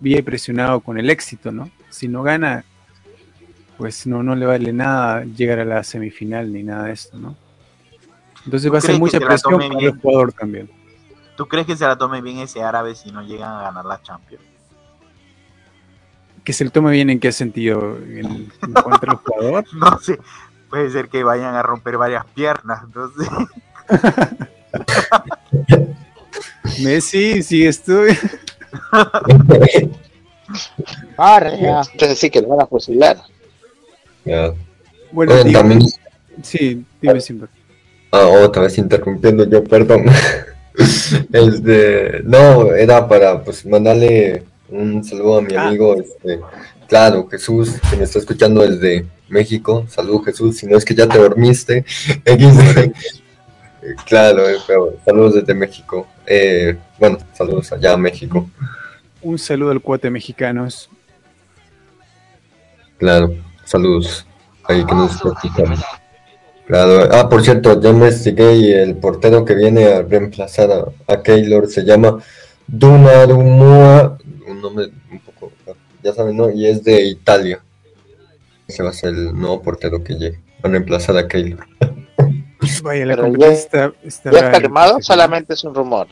[0.00, 1.70] bien presionado con el éxito, ¿no?
[1.90, 2.64] Si no gana,
[3.78, 7.36] pues no, no le vale nada llegar a la semifinal ni nada de esto, ¿no?
[8.44, 9.94] Entonces ¿Tú va a ser mucha presión para bien?
[9.94, 10.70] el jugador también.
[11.36, 14.00] ¿Tú crees que se la tome bien ese árabe si no llegan a ganar la
[14.02, 14.42] Champions?
[16.44, 19.64] Que se le tome bien en qué sentido, en, en contra del jugador.
[19.74, 20.18] No sé,
[20.70, 23.28] puede ser que vayan a romper varias piernas, no sé.
[26.82, 28.02] Messi, sigues tú.
[31.18, 33.16] Entonces sí que lo van a fusilar.
[34.24, 34.52] Ya.
[35.12, 35.80] Bueno, Oye, también,
[36.42, 37.48] sí, dime siempre.
[38.12, 40.04] ah, otra vez interrumpiendo yo, perdón.
[41.32, 45.68] Este, no, era para pues mandarle un saludo a mi Ah.
[45.68, 46.40] amigo, este,
[46.88, 49.86] claro, Jesús, que me está escuchando desde México.
[49.88, 51.84] Salud Jesús, si no es que ya te dormiste.
[54.04, 56.08] Claro, eh, pero saludos desde México.
[56.26, 58.50] Eh, bueno, saludos allá a México.
[59.22, 60.90] Un saludo al cuate mexicanos.
[62.98, 63.32] Claro,
[63.64, 64.26] saludos.
[64.64, 65.80] Ahí que nos está escuchando.
[66.66, 67.08] Claro.
[67.12, 71.68] Ah, por cierto, ya investigué y el portero que viene a reemplazar a, a Keylor
[71.68, 72.18] se llama
[72.66, 74.18] Donnarumma,
[74.48, 75.52] un nombre un poco,
[76.02, 76.50] ya saben, ¿no?
[76.50, 77.60] Y es de Italia.
[78.66, 81.64] Ese va a ser el nuevo portero que llegue a reemplazar a Keylor.
[82.82, 84.60] Vaya, la Pero ya- está, está ¿Ya está rara.
[84.60, 84.98] firmado?
[85.00, 86.08] Solamente es un rumor.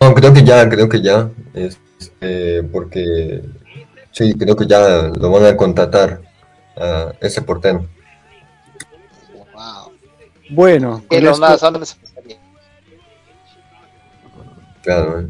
[0.00, 1.28] No, creo que ya, creo que ya.
[1.54, 3.42] Este, porque
[4.10, 6.20] sí, creo que ya lo van a contratar
[6.76, 7.86] a ese portero.
[10.50, 12.36] Bueno, ¿Qué con lo esto- nada, ¿dónde se pasaría?
[14.82, 15.20] Claro.
[15.20, 15.26] eh.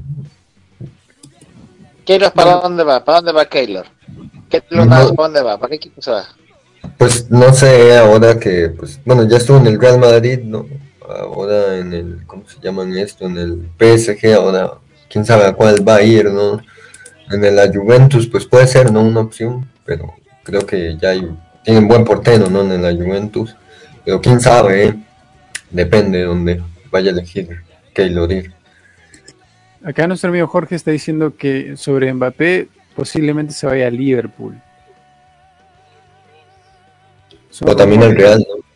[2.05, 3.05] Keylor, ¿para dónde va?
[3.05, 3.87] ¿Para dónde va Keylor?
[4.49, 4.91] Keylor No.
[4.91, 5.59] ¿para dónde va?
[5.59, 6.25] ¿Para qué equipo se va?
[6.97, 10.67] Pues no sé, ahora que, pues, bueno, ya estuvo en el Real Madrid, ¿no?
[11.09, 13.27] Ahora en el, ¿cómo se llaman esto?
[13.27, 14.73] En el PSG, ahora,
[15.11, 16.61] quién sabe a cuál va a ir, ¿no?
[17.31, 19.03] En el la Juventus, pues puede ser, ¿no?
[19.03, 20.15] Una opción, pero
[20.45, 21.29] creo que ya hay,
[21.65, 22.61] tienen buen portero, ¿no?
[22.63, 23.55] En la Juventus,
[24.05, 24.95] pero quién sabe, ¿eh?
[25.71, 27.61] Depende de dónde vaya a elegir
[27.95, 28.53] Keylor ir.
[29.83, 34.61] Acá nuestro amigo Jorge está diciendo que sobre Mbappé posiblemente se vaya a Liverpool.
[37.61, 38.29] O también el rumores.
[38.29, 38.69] Real, ¿no?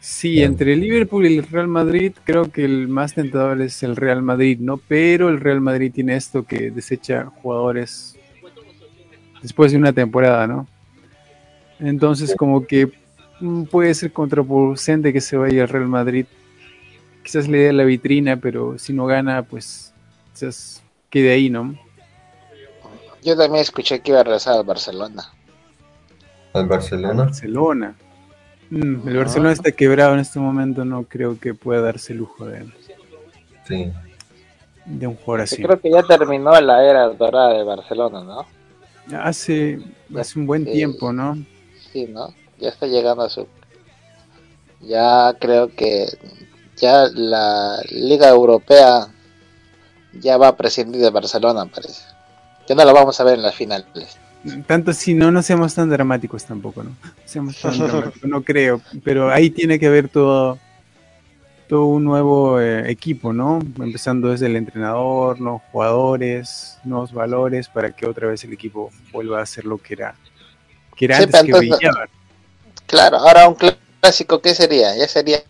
[0.00, 4.20] Sí, entre Liverpool y el Real Madrid creo que el más tentador es el Real
[4.20, 4.76] Madrid, ¿no?
[4.76, 8.14] Pero el Real Madrid tiene esto que desecha jugadores
[9.40, 10.68] después de una temporada, ¿no?
[11.80, 12.92] Entonces como que
[13.70, 16.26] puede ser contraproducente que se vaya al Real Madrid.
[17.22, 19.92] Quizás le dé la vitrina, pero si no gana, pues
[20.32, 21.74] quizás quede ahí, ¿no?
[23.22, 25.24] Yo también escuché que iba a regresar al Barcelona.
[26.52, 27.24] Al Barcelona.
[27.24, 27.94] Barcelona.
[28.70, 32.44] Mm, el Barcelona está quebrado en este momento, no creo que pueda darse el lujo
[32.46, 32.66] de,
[33.66, 33.90] Sí.
[34.84, 35.62] de un jugador Yo así.
[35.62, 38.46] creo que ya terminó la era dorada de Barcelona, ¿no?
[39.18, 39.80] Hace,
[40.16, 40.72] hace un buen Sí.
[40.72, 41.36] tiempo, ¿no?
[41.92, 42.28] Sí, ¿no?
[42.64, 43.46] Ya está llegando a su...
[44.80, 46.06] Ya creo que
[46.78, 49.06] ya la Liga Europea
[50.14, 52.02] ya va a prescindir de Barcelona, parece.
[52.66, 54.18] Ya no la vamos a ver en las finales.
[54.66, 56.90] Tanto si no, no seamos tan dramáticos tampoco, ¿no?
[56.90, 58.80] No seamos tan dramáticos, no creo.
[59.02, 60.58] Pero ahí tiene que haber todo,
[61.68, 63.58] todo un nuevo eh, equipo, ¿no?
[63.78, 69.42] Empezando desde el entrenador, nuevos jugadores, nuevos valores, para que otra vez el equipo vuelva
[69.42, 70.14] a ser lo que era,
[70.96, 72.08] que era Sí, antes que brillaba.
[72.86, 73.56] Claro, ahora un
[74.00, 74.96] clásico, ¿qué sería?
[74.96, 75.42] Ya sería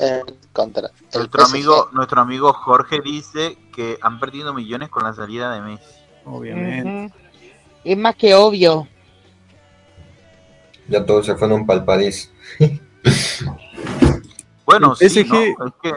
[0.00, 0.22] eh,
[0.52, 5.52] contra el Nuestro amigo, nuestro amigo Jorge dice que han perdido millones con la salida
[5.54, 5.84] de Messi.
[6.24, 7.12] Obviamente.
[7.84, 8.88] Es más que obvio.
[10.88, 12.30] Ya todos se fueron para el París.
[14.66, 15.66] Bueno, El sí, PSG ¿no?
[15.66, 15.94] Es que,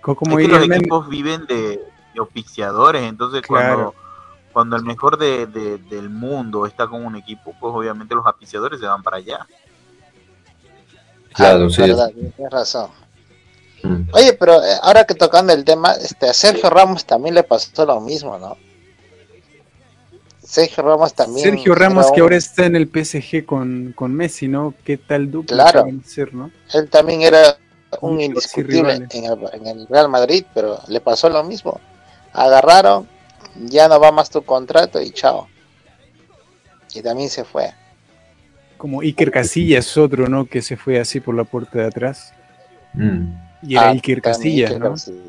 [0.00, 3.94] Como es que los el equipos viven de, de auspiciadores, entonces Claro.
[3.94, 3.94] cuando,
[4.52, 8.80] cuando el mejor de, de- del mundo está con un equipo, pues obviamente los auspiciadores
[8.80, 9.46] se van para allá.
[11.34, 11.82] Claro, Ah, sí.
[11.82, 12.90] verdad, tienes razón.
[13.82, 14.02] Mm.
[14.12, 17.86] Oye, pero eh, ahora que tocando el tema, este, a Sergio Ramos también le pasó
[17.86, 18.56] lo mismo, ¿no?
[20.42, 21.44] Sergio Ramos también.
[21.50, 24.74] Sergio Ramos que ahora está en el PSG con, con Messi, ¿no?
[24.84, 25.86] ¿Qué tal dupla Claro.
[26.74, 27.56] Él también era
[28.00, 31.80] un Muchos indiscutible en el, en el Real Madrid, pero le pasó lo mismo.
[32.32, 33.08] Agarraron,
[33.56, 35.48] ya no va más tu contrato y chao.
[36.94, 37.70] Y también se fue.
[38.76, 40.46] Como Iker Casillas, otro, ¿no?
[40.46, 42.32] Que se fue así por la puerta de atrás.
[42.94, 43.32] Mm.
[43.62, 44.90] Y era Ah, Iker Casillas, Iker ¿no?
[44.90, 45.20] Casillas.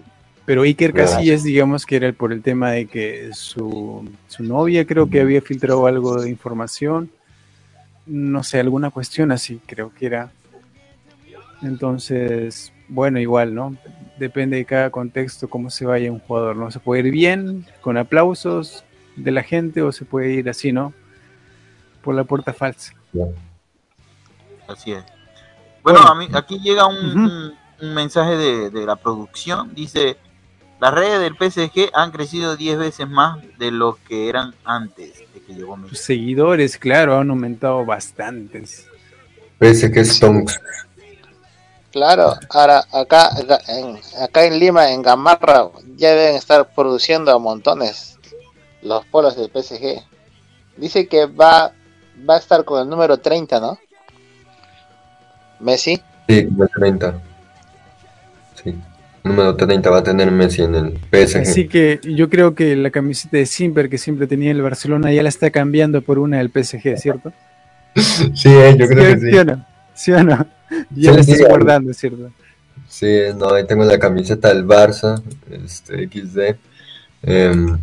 [0.46, 0.94] Pero Iker.
[0.94, 5.42] Casillas, digamos que era por el tema de que su, su novia creo que había
[5.42, 7.12] filtrado algo de información.
[8.06, 10.32] No sé, alguna cuestión así, creo que era.
[11.62, 13.78] Entonces, bueno, igual, ¿no?
[14.22, 16.70] Depende de cada contexto cómo se vaya un jugador, ¿no?
[16.70, 18.84] Se puede ir bien, con aplausos
[19.16, 20.94] de la gente, o se puede ir así, ¿no?
[22.04, 22.94] Por la puerta falsa.
[24.68, 25.04] Así es.
[25.84, 26.08] Bueno, Bueno.
[26.08, 27.20] a mí, aquí llega un, Ujú.
[27.20, 29.74] un- un mensaje de, de la producción.
[29.74, 30.18] Dice,
[30.80, 35.42] las redes del PSG han crecido 10 veces más de lo que eran antes de
[35.42, 35.96] que llegó Sus Messi.
[36.04, 38.88] seguidores, claro, han aumentado bastantes.
[39.58, 40.60] Parece que es Tonks.
[41.92, 43.30] Claro, ahora acá
[43.68, 48.18] en, acá en Lima, en Gamarra, ya deben estar produciendo a montones
[48.82, 50.02] los polos del PSG.
[50.78, 51.74] Dice que va,
[52.28, 53.78] va a estar con el número 30, ¿no?
[55.60, 56.02] Messi.
[56.28, 57.22] Sí, como el 30.
[58.64, 58.76] Sí.
[59.24, 61.42] Número 30 va a tener Messi en el PSG.
[61.42, 65.24] Así que yo creo que la camiseta de Simper que siempre tenía el Barcelona ya
[65.24, 67.32] la está cambiando por una del PSG, ¿cierto?
[67.94, 69.38] Sí, eh, yo creo que ¿Sí,
[70.04, 70.12] sí.
[70.12, 70.48] o no?
[70.96, 71.44] Ya Sí, la sí, estás sí.
[71.44, 72.32] guardando, ¿cierto?
[72.88, 76.56] Sí, no, ahí tengo la camiseta del Barça, este XD.
[77.24, 77.78] Em,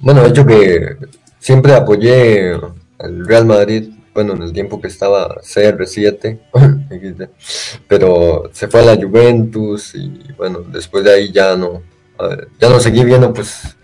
[0.00, 0.96] bueno, hecho que
[1.38, 2.52] siempre apoyé
[2.98, 6.38] al Real Madrid, bueno, en el tiempo que estaba CR7,
[6.90, 7.28] XD,
[7.88, 11.82] pero se fue a la Juventus y bueno, después de ahí ya no,
[12.18, 13.76] ver, ya no seguí viendo, pues,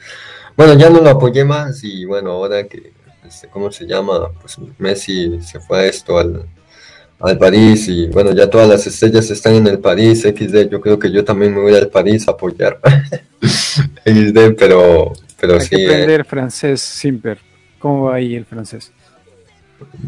[0.57, 2.93] bueno, ya no lo apoyé más y bueno, ahora que,
[3.27, 4.31] este, ¿cómo se llama?
[4.41, 6.47] Pues Messi se fue a esto, al,
[7.23, 10.99] al París y bueno, ya todas las estrellas están en el París, XD, yo creo
[10.99, 12.81] que yo también me voy al París a apoyar
[14.05, 17.39] XD, pero, pero Hay sí, que eh, aprender francés, Simper.
[17.79, 18.93] ¿Cómo va ahí el francés?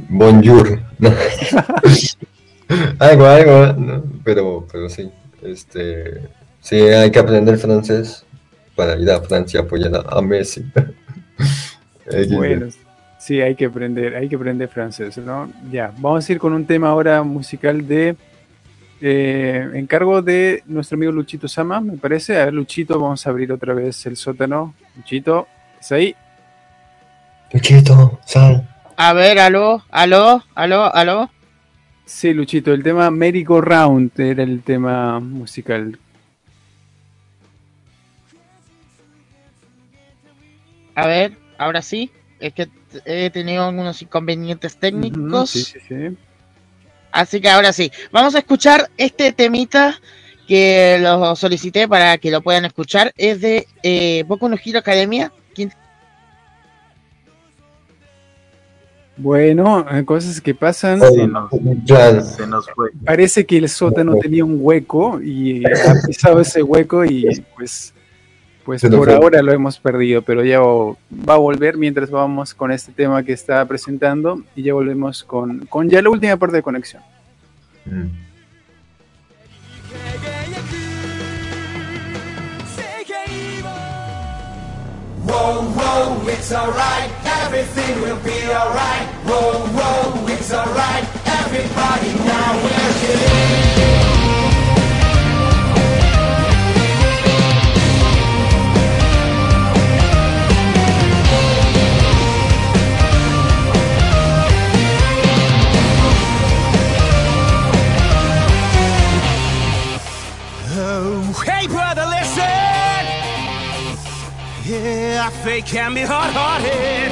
[0.09, 0.81] bonjour,
[2.99, 4.05] algo, algo, ¿no?
[4.23, 5.11] pero, pero sí,
[5.43, 6.29] este,
[6.61, 8.25] sí, hay que aprender francés
[8.77, 10.65] para ir a Francia a apoyar a, Messi.
[12.31, 12.69] Bueno,
[13.25, 15.51] sí, hay que aprender, hay que aprender francés, ¿no?
[15.71, 18.17] Ya, vamos a ir con un tema ahora musical de
[19.01, 22.39] eh, encargo de nuestro amigo Luchito Sama, me parece.
[22.39, 24.75] A ver, Luchito, vamos a abrir otra vez el sótano.
[24.95, 25.49] Luchito,
[25.81, 26.15] ¿es ahí?
[27.51, 28.69] Luchito, sal.
[28.95, 31.31] A ver, aló, aló, aló, aló.
[32.05, 35.99] Sí, Luchito, el tema Merry Go Round era el tema musical.
[40.95, 42.11] A ver, ahora sí.
[42.39, 42.69] Es que
[43.05, 45.51] he tenido algunos inconvenientes técnicos.
[45.51, 46.17] Sí, sí, sí.
[47.13, 47.93] Así que ahora sí.
[48.11, 50.01] Vamos a escuchar este temita
[50.49, 53.13] que lo solicité para que lo puedan escuchar.
[53.17, 55.33] Es de eh, Boku no Hero Academia.
[55.55, 55.73] ¿Quién-
[59.17, 61.01] Bueno, eh, cosas que pasan.
[61.01, 61.49] Se nos,
[61.87, 62.21] Claro.
[62.21, 62.91] se nos fue.
[63.05, 67.27] Parece que el sótano tenía un hueco y ha pisado ese hueco y
[67.57, 67.94] pues,
[68.65, 72.93] pues por ahora lo hemos perdido, pero ya va a volver mientras vamos con este
[72.93, 77.03] tema que está presentando y ya volvemos con, con ya la última parte de conexión.
[85.27, 87.11] Whoa, whoa, it's alright,
[87.45, 89.15] everything will be alright.
[90.45, 94.04] It's alright, everybody now.
[115.44, 117.12] Yeah, fate can be hard-hearted.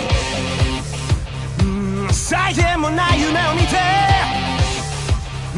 [1.59, 3.75] Mm, 際限もない夢を見て、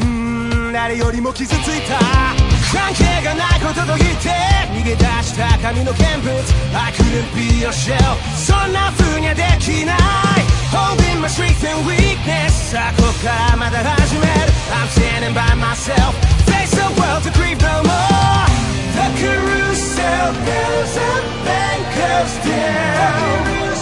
[0.02, 1.96] うん、誰よりも傷ついた
[2.74, 4.34] 関係がないことと言って
[4.74, 6.34] 逃げ出した髪の見物
[6.74, 9.96] I couldn't be your shell そんな風にはできない
[10.74, 14.28] Holding my strength and weakness さあここからまた始める
[14.74, 16.18] I'm standing by myself
[16.50, 18.50] Face the world to grieve no more
[18.98, 19.63] The carousel
[20.15, 23.74] will do something close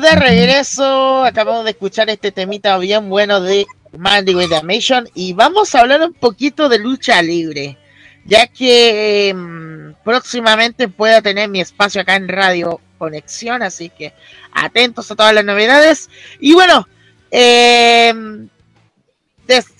[0.00, 1.24] de regreso.
[1.24, 3.66] Acabamos de escuchar este temita bien bueno de
[3.96, 7.78] Mandy with Damnation y vamos a hablar un poquito de lucha libre,
[8.24, 14.12] ya que em, próximamente pueda tener mi espacio acá en Radio Conexión, así que
[14.52, 16.10] atentos a todas las novedades.
[16.40, 16.86] Y bueno,
[17.30, 18.48] em,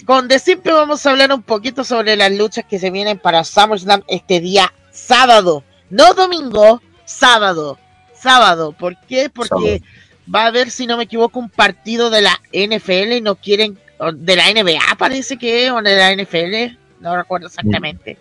[0.07, 3.45] con De Simple vamos a hablar un poquito sobre las luchas que se vienen para
[3.45, 7.79] SummerSlam este día sábado, no domingo, sábado,
[8.15, 8.73] sábado.
[8.73, 9.29] ¿Por qué?
[9.31, 9.83] Porque
[10.33, 13.79] va a haber, si no me equivoco, un partido de la NFL y no quieren,
[14.15, 18.19] de la NBA parece que, o de la NFL, no recuerdo exactamente.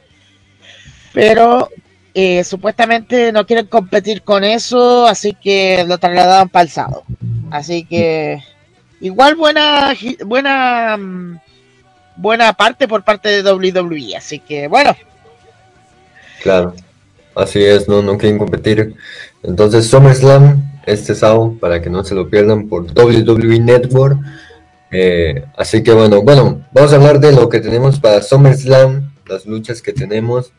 [1.14, 1.69] Pero
[2.14, 7.03] eh, supuestamente no quieren competir con eso, así que lo trasladaron para el sábado.
[7.52, 8.41] Así que
[8.99, 9.94] igual buena,
[10.26, 11.40] buena, mm,
[12.18, 14.15] buena parte por parte de WWE.
[14.15, 14.95] Así que bueno,
[16.45, 16.76] Claro,
[17.36, 18.94] así es, no, no quieren competir.
[19.48, 24.20] Entonces, SummerSlam este sábado para que no se lo pierdan por WWE Network.
[24.92, 29.46] Eh, así que bueno, bueno, vamos a hablar de lo que tenemos para SummerSlam, las
[29.46, 30.52] luchas que tenemos.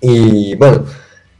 [0.00, 0.84] Y bueno,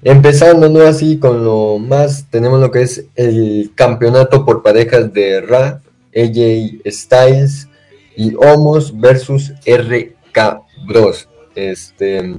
[0.03, 0.87] empezando.
[0.87, 5.81] Así con lo más, tenemos lo que es el campeonato por parejas de Ra,
[6.15, 7.69] AJ Styles
[8.17, 11.29] y Homos versus RK Bros.
[11.55, 12.37] Este,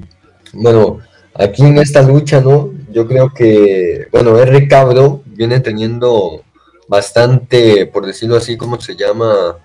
[0.53, 0.99] bueno,
[1.39, 2.73] aquí en esta lucha, ¿no?
[2.91, 6.43] Yo creo que, bueno, RK Bro viene teniendo
[6.87, 9.55] bastante, por decirlo así, ¿cómo se llama?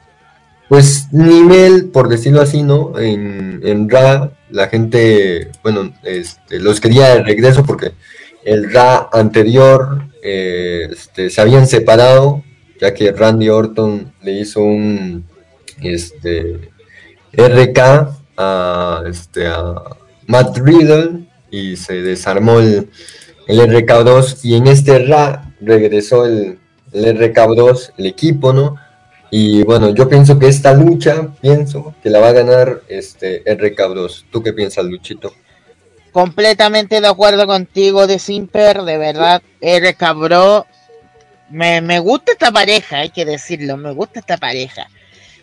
[0.68, 2.98] Pues nivel, por decirlo así, ¿no?
[2.98, 7.92] En, en Ra, la gente, bueno, este, los quería de regreso porque
[8.44, 12.44] el Ra anterior eh, este, se habían separado,
[12.80, 15.24] ya que Randy Orton le hizo un
[15.82, 16.70] este,
[17.32, 17.78] RK
[18.36, 19.74] a, este, a
[20.26, 21.23] Matt Riddle
[21.54, 22.88] y se desarmó el,
[23.46, 26.58] el RK2 y en este Ra regresó el,
[26.92, 28.76] el RK2, el equipo, ¿no?
[29.30, 34.24] Y bueno, yo pienso que esta lucha, pienso que la va a ganar este RK2.
[34.30, 35.32] ¿Tú qué piensas, Luchito?
[36.14, 40.64] completamente de acuerdo contigo de Simper, de verdad, R cabró.
[41.50, 44.86] Me, me gusta esta pareja, hay que decirlo, me gusta esta pareja.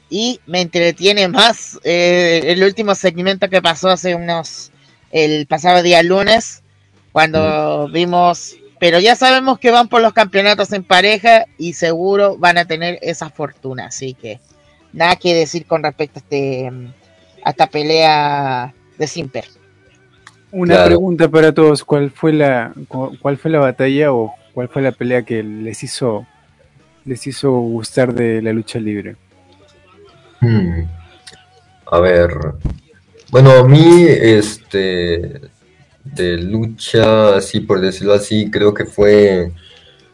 [0.09, 4.71] Y me entretiene más eh, el último segmento que pasó hace unos,
[5.11, 6.63] el pasado día lunes,
[7.11, 12.57] cuando vimos, pero ya sabemos que van por los campeonatos en pareja y seguro van
[12.57, 14.39] a tener esa fortuna, así que
[14.93, 16.71] nada que decir con respecto a, este,
[17.43, 19.45] a esta pelea de Simper.
[20.51, 20.88] Una Claro.
[20.89, 24.91] pregunta para todos, ¿cuál fue la cu- cuál fue la batalla o cuál fue la
[24.91, 26.25] pelea que les hizo
[27.05, 29.15] les hizo gustar de la lucha libre?
[30.39, 30.83] Hmm.
[31.91, 32.29] A ver.
[33.31, 35.39] Bueno, a mí, este,
[36.03, 39.53] de lucha, así por decirlo así, creo que fue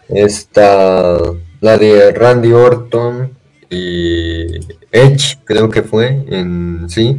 [0.08, 1.18] esta,
[1.60, 3.32] la de Randy Orton
[3.72, 4.58] y
[4.92, 7.18] Edge, creo que fue, en, sí,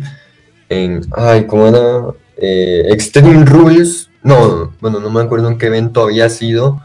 [0.68, 2.14] en, ay, ¿cómo era?
[2.36, 6.80] Eh, Extreme Rules, no, bueno, no me acuerdo en qué evento había sido,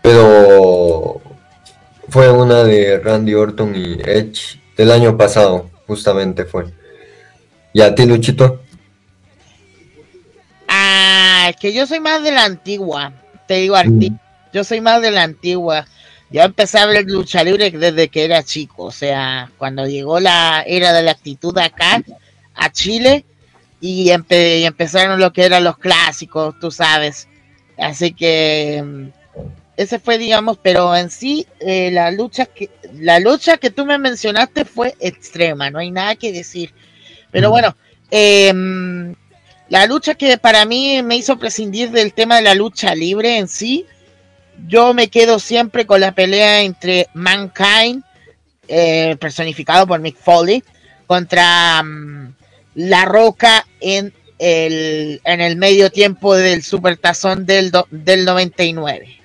[0.00, 1.20] pero
[2.08, 6.72] fue una de Randy Orton y Edge del año pasado, justamente fue.
[7.76, 8.62] ¿Y a ti, Luchito?
[10.66, 13.12] Ah, es que yo soy más de la antigua.
[13.46, 14.14] Te digo, Arti,
[14.50, 15.86] yo soy más de la antigua.
[16.30, 18.84] Yo empecé a ver lucha libre desde que era chico.
[18.84, 22.02] O sea, cuando llegó la era de la actitud acá,
[22.54, 23.26] a Chile,
[23.78, 27.28] y, empe- y empezaron lo que eran los clásicos, tú sabes.
[27.76, 29.08] Así que mm,
[29.76, 33.98] ese fue, digamos, pero en sí, eh, la lucha que la lucha que tú me
[33.98, 36.72] mencionaste fue extrema, no hay nada que decir.
[37.30, 37.76] Pero bueno,
[38.10, 39.14] em,
[39.68, 43.48] la lucha que para mí me hizo prescindir del tema de la lucha libre en
[43.48, 43.84] sí,
[44.68, 48.02] yo me quedo siempre con la pelea entre Mankind,
[48.68, 50.62] eh, personificado por Mick Foley,
[51.06, 52.34] contra mm,
[52.76, 59.20] La Roca en el, en el medio tiempo del Supertazón del, do- del 99.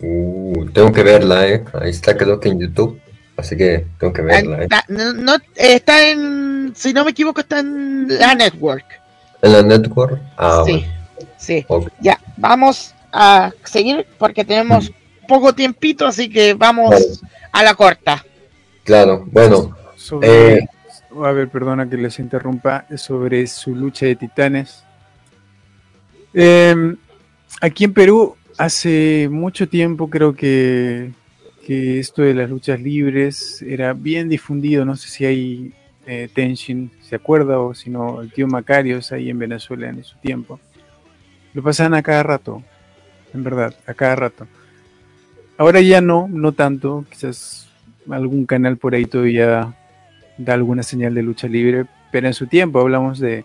[0.00, 1.64] Uh, tengo que verla, ¿eh?
[1.80, 3.00] Ahí está, creo que en YouTube.
[3.36, 4.62] Así que tengo que verla, ¿eh?
[4.64, 8.84] Está, no, no- está en, si no me equivoco, está en la network.
[9.40, 10.20] ¿En la network?
[10.36, 10.84] Ah, sí,
[11.66, 11.86] bueno.
[11.90, 11.92] sí.
[12.00, 14.92] Ya, vamos a seguir porque tenemos
[15.26, 17.04] poco tiempito, así que vamos Vale.
[17.52, 18.24] a la corta.
[18.84, 19.76] Claro, bueno.
[19.96, 20.66] Sobre, Eh.
[21.24, 24.84] a ver, perdona que les interrumpa, sobre su lucha de titanes.
[26.34, 26.94] Eh,
[27.60, 31.12] aquí en Perú, hace mucho tiempo creo que,
[31.66, 34.84] que esto de las luchas libres era bien difundido.
[34.84, 35.72] No sé si hay
[36.06, 37.60] eh, Tenshin, ¿se acuerda?
[37.60, 40.58] O si no, el tío Macarios ahí en Venezuela en su tiempo.
[41.54, 42.62] Lo pasaban a cada rato,
[43.32, 44.46] en verdad, a cada rato.
[45.56, 47.04] Ahora ya no, no tanto.
[47.10, 47.68] Quizás
[48.10, 49.74] algún canal por ahí todavía
[50.38, 53.44] da alguna señal de lucha libre, pero en su tiempo hablamos de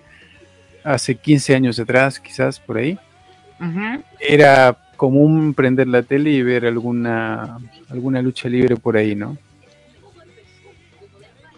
[0.84, 2.98] hace 15 años atrás, quizás por ahí.
[4.19, 7.60] Era común prender la tele y ver alguna
[7.90, 9.38] alguna lucha libre por ahí, ¿no?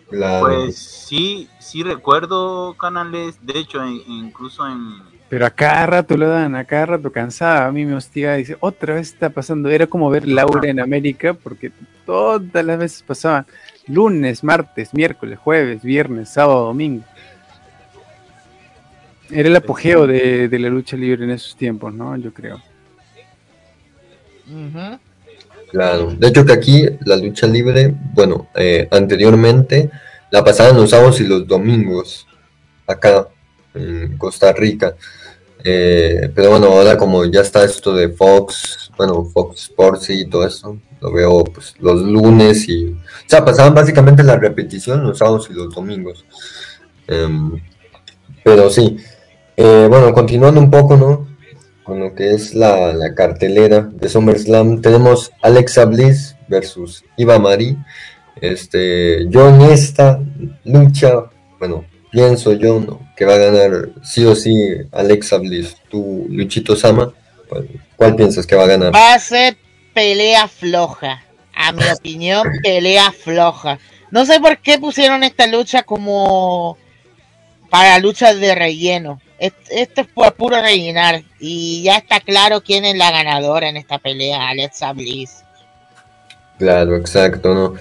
[0.10, 4.94] Pues sí, sí recuerdo canales, de hecho, en- incluso en...
[5.30, 7.68] Pero a cada rato lo dan, a cada rato cansada.
[7.68, 9.70] A mí me hostiga dice, otra vez está pasando.
[9.70, 11.72] Era como ver Laura en América, porque
[12.08, 13.46] todas las veces pasaban
[13.86, 17.04] lunes, martes, miércoles, jueves, viernes, sábado, domingo.
[19.30, 22.18] Era el apogeo de, de la lucha libre en esos tiempos, ¿no?
[22.18, 22.60] Yo creo.
[25.72, 29.92] Claro, de hecho que aquí la lucha libre, bueno, eh, anteriormente
[30.32, 32.28] la pasaban los sábados y los domingos,
[32.88, 33.28] acá
[33.74, 34.96] en Costa Rica.
[35.64, 40.48] Eh, pero bueno, ahora como ya está esto de Fox, bueno, Fox Sports y todo
[40.48, 42.86] eso, lo veo pues los lunes y...
[42.86, 42.98] O
[43.28, 46.26] sea, pasaban básicamente la repetición los sábados y los domingos.
[47.08, 47.62] Em,
[48.44, 48.98] pero sí,
[49.58, 51.28] eh, bueno, continuando un poco, ¿no?
[51.90, 57.78] Con lo que es la, la cartelera de SummerSlam, tenemos Alexa Bliss versus Iva Marie.
[58.40, 60.20] Este, yo en esta
[60.66, 63.12] lucha, bueno, pienso yo ¿no?
[63.18, 64.54] que va a ganar sí o sí
[64.92, 65.78] Alexa Bliss.
[65.90, 67.12] Tú, Luchito Sama,
[67.96, 68.94] ¿cuál, piensas que va a ganar?
[68.94, 69.58] Va a ser
[69.96, 71.24] pelea floja.
[71.56, 73.80] A mi opinión, pelea floja.
[74.12, 76.78] No sé por qué pusieron esta lucha como
[77.72, 79.20] para luchas de relleno.
[79.40, 81.24] Es- Esto es por puro rellenar.
[81.40, 85.44] Y ya está claro quién es la ganadora en esta pelea, Alexa Bliss.
[86.58, 87.74] Claro, exacto, ¿no?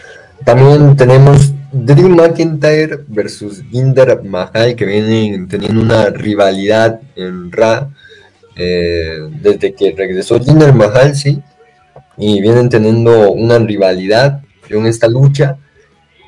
[0.44, 7.88] También tenemos Drew McIntyre versus Jinder Mahal, que vienen teniendo una rivalidad en Ra
[8.56, 11.40] eh, desde que regresó Jinder Mahal, sí,
[12.16, 15.56] y vienen teniendo una rivalidad en esta lucha.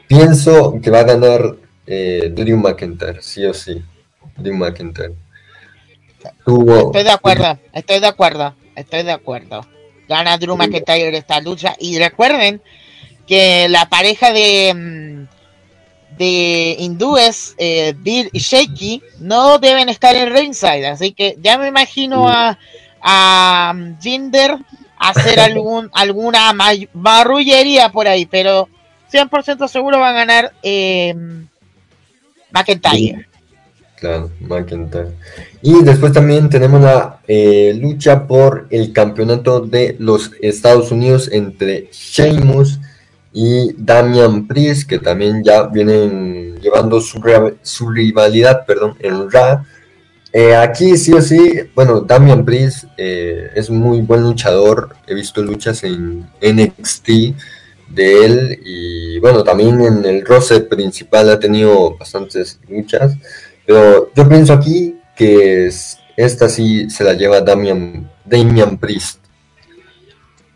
[0.09, 3.82] Pienso que va a ganar eh, Drew McIntyre, sí o sí,
[4.36, 5.15] Drew McIntyre.
[6.44, 9.66] Tuvo, Estoy de acuerdo, estoy de acuerdo, estoy de acuerdo.
[10.09, 11.74] Gana Drew McIntyre esta lucha.
[11.78, 12.61] Y recuerden
[13.27, 20.35] que la pareja de, mm, de hindúes, eh, Bill y Shaky, no deben estar en
[20.35, 20.89] ringside.
[20.89, 22.59] Así que ya me imagino a,
[23.01, 24.59] a mm, Jinder
[24.98, 26.52] hacer algún, alguna
[26.93, 28.27] marrullería por ahí.
[28.27, 28.69] Pero
[29.12, 31.15] 100% seguro va a ganar eh,
[32.51, 33.30] McIntyre.
[34.01, 35.10] Claro, McIntyre.
[35.60, 41.90] Y después también tenemos la eh, lucha por el campeonato de los Estados Unidos entre
[41.93, 42.81] Sheamus
[43.35, 47.20] y Damian Priest, que también ya vienen llevando su,
[47.90, 49.64] rivalidad perdón, en Raw.
[50.32, 54.97] Eh, aquí sí o sí, bueno, Damian Priest eh, es muy buen luchador.
[55.06, 57.09] He visto luchas en NXT
[57.90, 63.14] de él y bueno, también en el roster principal ha tenido bastantes luchas.
[63.70, 69.20] Pero yo pienso aquí que es- esta sí se la lleva Damian, Damian Priest.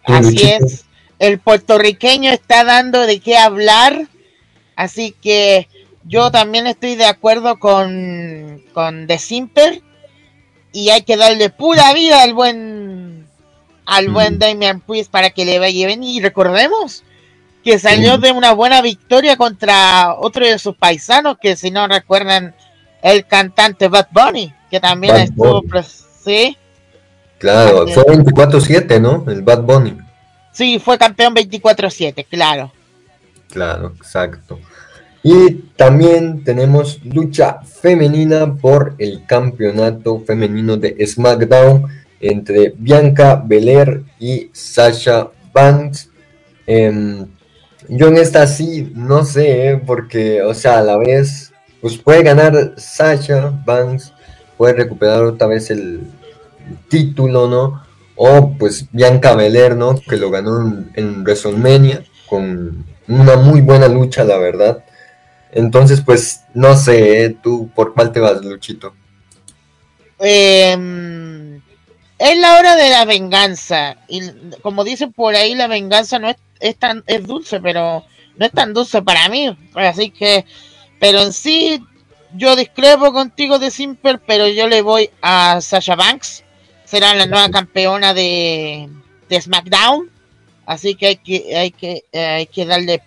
[0.04, 0.66] ¿Tú, Así Luchito?
[0.66, 0.84] es.
[1.20, 4.08] El puertorriqueño está dando de qué hablar.
[4.74, 5.68] Así que
[6.02, 9.80] yo también estoy de acuerdo con, con The Simper.
[10.72, 13.28] Y hay que darle pura vida al buen
[13.86, 14.38] al buen Mm.
[14.38, 16.02] Damian Priest para que le vaya bien.
[16.02, 17.04] Y recordemos
[17.62, 22.56] que salió de una buena victoria contra otro de sus paisanos, que si no recuerdan,
[23.04, 25.68] el cantante Bad Bunny, que también Bad estuvo Bunny.
[25.70, 26.56] pres- sí,
[27.38, 29.24] Claro, fue 24-7, ¿no?
[29.30, 29.98] El Bad Bunny.
[30.52, 32.72] sí, fue campeón 24-7, claro.
[33.50, 34.58] Claro, exacto.
[35.22, 41.86] Y también tenemos lucha femenina por el campeonato femenino de SmackDown
[42.20, 46.10] entre Bianca Belair y Sasha Banks.
[46.66, 47.26] Em,
[47.88, 49.76] yo en esta sí, no sé, ¿eh?
[49.76, 51.52] porque, o sea, a la vez,
[51.84, 54.14] pues puede ganar Sasha Banks,
[54.56, 56.00] puede recuperar otra vez el
[56.88, 57.84] título, ¿no?
[58.16, 59.94] O pues Bianca Belair, ¿no?
[60.00, 64.82] Que lo ganó en, en WrestleMania con una muy buena lucha, la verdad.
[65.52, 67.36] Entonces, pues, no sé, ¿eh?
[67.42, 68.94] ¿tú por cuál te vas, Luchito?
[70.20, 71.60] Eh,
[72.18, 73.98] es la hora de la venganza.
[74.08, 74.22] Y
[74.62, 78.06] como dicen por ahí, la venganza no es, es tan es dulce, pero
[78.38, 79.54] no es tan dulce para mí.
[79.74, 80.46] Así que,
[80.98, 81.82] pero en sí,
[82.34, 86.44] yo discrepo contigo de Simper, pero yo le voy a Sasha Banks.
[86.84, 88.88] Será la nueva campeona de,
[89.28, 90.10] de SmackDown.
[90.66, 93.02] Así que hay que, hay que, eh, hay que darle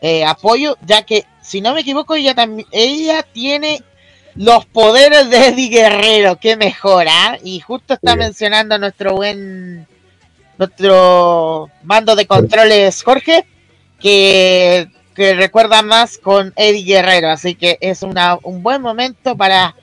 [0.00, 3.82] eh, apoyo, ya que, si no me equivoco, ella también, ella tiene
[4.34, 7.38] los poderes de Eddie Guerrero, qué mejor, ¿ah?
[7.42, 9.86] Y justo está mencionando a nuestro buen
[10.58, 13.46] nuestro mando de controles Jorge,
[13.98, 17.30] que, que recuerda más con Eddie Guerrero.
[17.30, 19.74] Así que es una, un buen momento para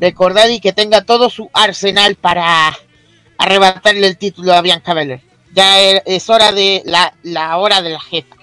[0.00, 2.76] recordar y que tenga todo su arsenal para
[3.38, 5.20] arrebatarle el título a Bianca Belair.
[5.54, 8.36] Ya es, es hora de la, la hora de la jeta.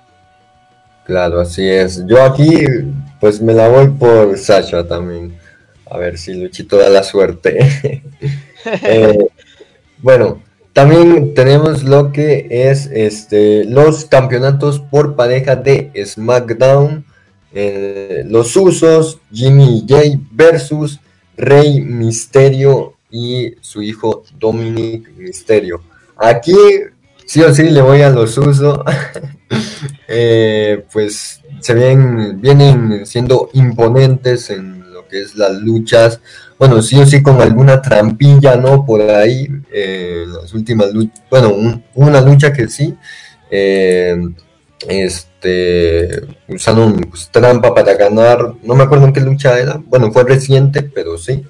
[1.06, 2.06] Claro, así es.
[2.06, 2.66] Yo aquí,
[3.20, 5.40] pues me la voy por Sasha también.
[5.90, 8.04] A ver si Luchito da la suerte.
[8.84, 9.18] Eh,
[10.00, 10.44] bueno,
[10.78, 17.04] también tenemos lo que es este los campeonatos por pareja de SmackDown.
[17.52, 21.00] Eh, los usos, Jimmy J versus
[21.36, 25.82] Rey Misterio y su hijo Dominic Misterio.
[26.16, 26.54] Aquí
[27.26, 28.80] sí o sí le voy a los usos.
[30.10, 36.22] Eh, pues se ven, vienen siendo imponentes en lo que es las luchas.
[36.60, 38.84] Bueno, sí o sí con alguna trampilla, ¿no?
[38.86, 41.22] Por ahí, eh, las últimas luchas.
[41.30, 42.96] Bueno, un- una lucha que sí.
[43.50, 44.18] eh,
[44.90, 48.56] este, usaron pues, trampa para ganar.
[48.64, 49.82] No me acuerdo en qué lucha era.
[49.86, 51.44] Bueno, fue reciente, pero sí.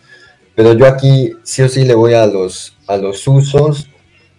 [0.55, 3.89] Pero yo aquí sí o sí le voy a los, a los usos.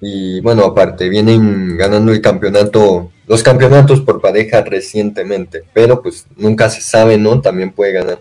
[0.00, 6.70] Y bueno, aparte, vienen ganando el campeonato, los campeonatos por pareja recientemente, pero pues nunca
[6.70, 7.40] se sabe, ¿no?
[7.40, 8.20] También puede ganar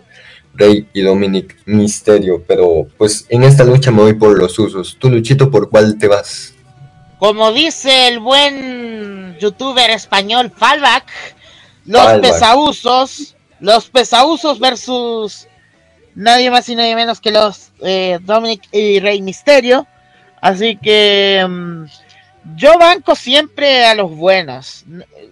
[0.58, 4.96] Rey y Dominic Misterio, pero pues en esta lucha me voy por los usos.
[4.98, 6.54] Tú, Luchito, ¿por cuál te vas?
[7.18, 11.04] Como dice el buen youtuber español Fallback,
[11.86, 12.32] los Fallback.
[12.32, 15.46] pesausos, los pesausos versus
[16.14, 19.86] nadie más y nadie menos que los eh, Dominic y Rey Misterio.
[20.40, 21.84] Así que mm,
[22.56, 24.84] yo banco siempre a los buenos.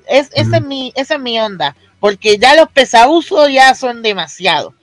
[0.09, 1.77] Es, esa, es mi, esa es mi onda.
[1.99, 4.75] Porque ya los pesausos ya son demasiado.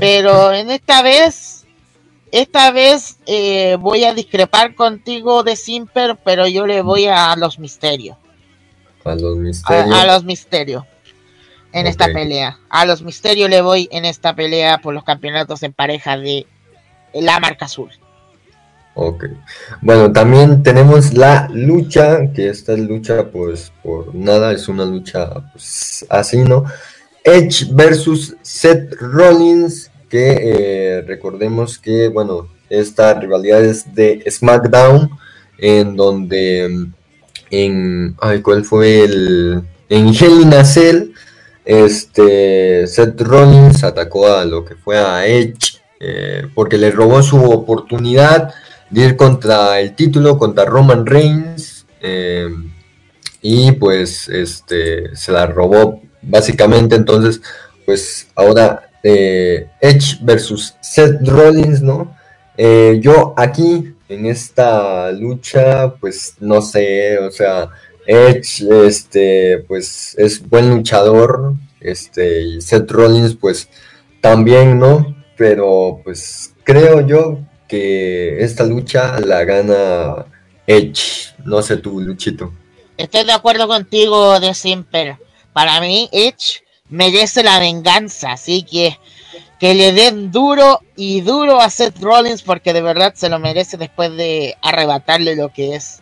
[0.00, 1.66] Pero en esta vez,
[2.32, 7.58] esta vez eh, voy a discrepar contigo de Simper, pero yo le voy a los
[7.58, 8.16] misterios.
[9.04, 9.94] A los misterios.
[9.94, 10.84] a los misterios.
[11.72, 12.58] En esta pelea.
[12.70, 16.46] A los misterios le voy en esta pelea por los campeonatos en pareja de
[17.12, 17.90] la marca azul.
[19.00, 19.26] Ok.
[19.80, 26.04] Bueno, también tenemos la lucha, que esta lucha, pues, por nada, es una lucha, pues,
[26.10, 26.64] así, ¿no?
[27.24, 35.10] Edge versus Seth Rollins, que eh, recordemos que, bueno, esta rivalidad es de SmackDown,
[35.58, 36.88] en donde,
[37.50, 39.62] en, ¿cuál fue el?
[39.88, 41.12] En Hell in Cell,
[41.64, 47.42] este, Seth Rollins atacó a lo que fue a Edge, eh, porque le robó su
[47.42, 48.54] oportunidad
[48.90, 52.48] de ir contra el título, contra Roman Reigns, eh,
[53.40, 57.40] y pues este se la robó básicamente, entonces
[57.84, 62.16] pues ahora eh, Edge versus Seth Rollins, ¿no?
[62.56, 67.70] Eh, yo aquí en esta lucha, pues no sé, o sea,
[68.06, 73.68] Edge, este, pues es buen luchador, este, y Seth Rollins, pues
[74.20, 75.16] también, ¿no?
[75.36, 77.38] Pero pues creo yo
[77.68, 80.26] que esta lucha la gana
[80.66, 82.52] Edge, no sé tú, Luchito.
[82.96, 85.16] Estoy de acuerdo contigo de Simper.
[85.58, 88.96] Para mí, Edge merece la venganza, así que
[89.58, 93.76] que le den duro y duro a Seth Rollins porque de verdad se lo merece
[93.76, 96.00] después de arrebatarle lo que es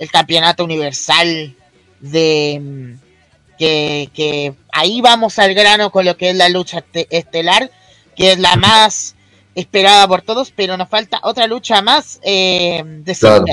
[0.00, 1.54] el campeonato universal
[2.00, 7.06] de mm, que, que ahí vamos al grano con lo que es la lucha este-
[7.16, 7.70] estelar,
[8.16, 9.14] que es la más
[9.54, 13.44] esperada por todos, pero nos falta otra lucha más eh, de Claro.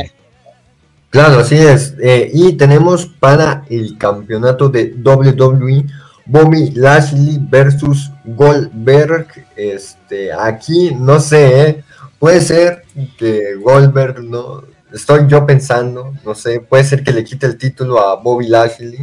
[1.10, 1.96] Claro, así es.
[2.02, 5.86] Eh, y tenemos para el campeonato de WWE
[6.26, 9.28] Bobby Lashley versus Goldberg.
[9.56, 11.84] Este, aquí no sé, ¿eh?
[12.20, 12.84] puede ser
[13.18, 14.64] que Goldberg no,
[14.94, 19.00] estoy yo pensando, no sé, puede ser que le quite el título a Bobby Lashley.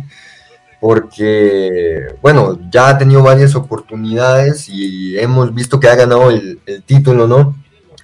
[0.81, 6.83] Porque, bueno, ya ha tenido varias oportunidades y hemos visto que ha ganado el, el
[6.83, 7.57] título, ¿no?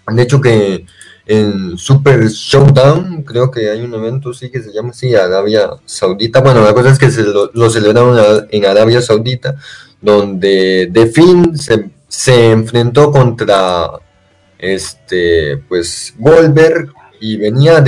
[0.09, 0.87] De hecho que
[1.27, 6.41] en Super Showdown, creo que hay un evento, sí, que se llama así, Arabia Saudita.
[6.41, 9.57] Bueno, la cosa es que se lo, celebraron en Arabia Saudita,
[10.01, 11.13] donde The
[11.57, 13.91] se, se enfrentó contra
[14.59, 17.85] este, pues, Goldberg y venía,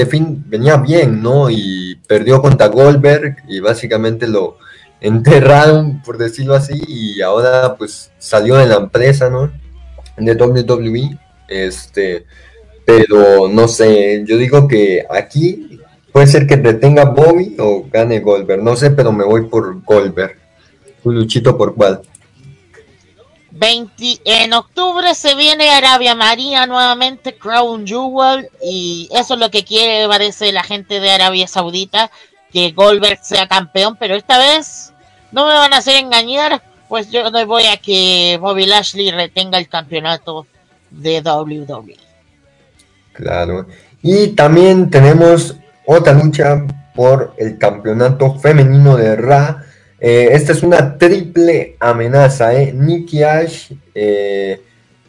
[0.46, 1.50] venía bien, ¿no?
[1.50, 4.58] Y perdió contra Goldberg y básicamente lo
[5.00, 9.52] enterraron, por decirlo así, y ahora pues salió de la empresa, ¿no?
[10.16, 12.26] De WWE, este,
[12.84, 15.80] pero no sé, yo digo que aquí
[16.12, 20.38] puede ser que retenga Bobby o gane Goldberg, no sé, pero me voy por Goldberg.
[21.02, 22.02] ¿Tu Luchito por cuál?
[23.50, 29.64] 20 en octubre se viene Arabia María nuevamente, Crown Jewel, y eso es lo que
[29.64, 32.10] quiere, parece, la gente de Arabia Saudita,
[32.52, 34.92] que Goldberg sea campeón, pero esta vez
[35.30, 39.58] no me van a hacer engañar, pues yo no voy a que Bobby Lashley retenga
[39.58, 40.46] el campeonato
[40.90, 41.20] de.
[41.20, 41.96] WWE.
[43.14, 43.66] Claro.
[44.02, 49.64] Y también tenemos otra lucha por el campeonato femenino de Ra.
[49.98, 52.72] Eh, esta es una triple amenaza, ¿eh?
[52.74, 54.60] Nikki Ash eh,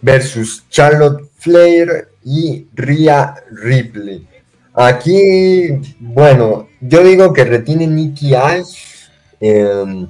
[0.02, 4.26] versus Charlotte Flair y Rhea Ripley.
[4.74, 5.70] Aquí,
[6.00, 9.08] bueno, yo digo que retiene Nikki Ash
[9.40, 10.08] eh,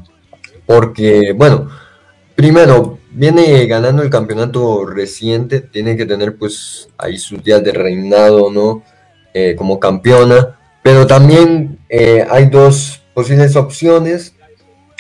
[0.65, 1.69] porque, bueno,
[2.35, 8.51] primero, viene ganando el campeonato reciente, tiene que tener pues ahí sus días de reinado,
[8.51, 8.83] ¿no?
[9.33, 14.33] Eh, como campeona, pero también eh, hay dos posibles opciones,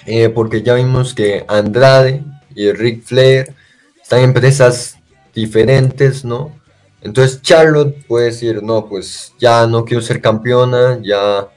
[0.05, 2.23] eh, porque ya vimos que Andrade
[2.53, 3.53] y Ric Flair
[4.01, 4.97] están en empresas
[5.33, 6.51] diferentes, ¿no?
[7.01, 11.49] Entonces Charlotte puede decir, no, pues ya no quiero ser campeona, ya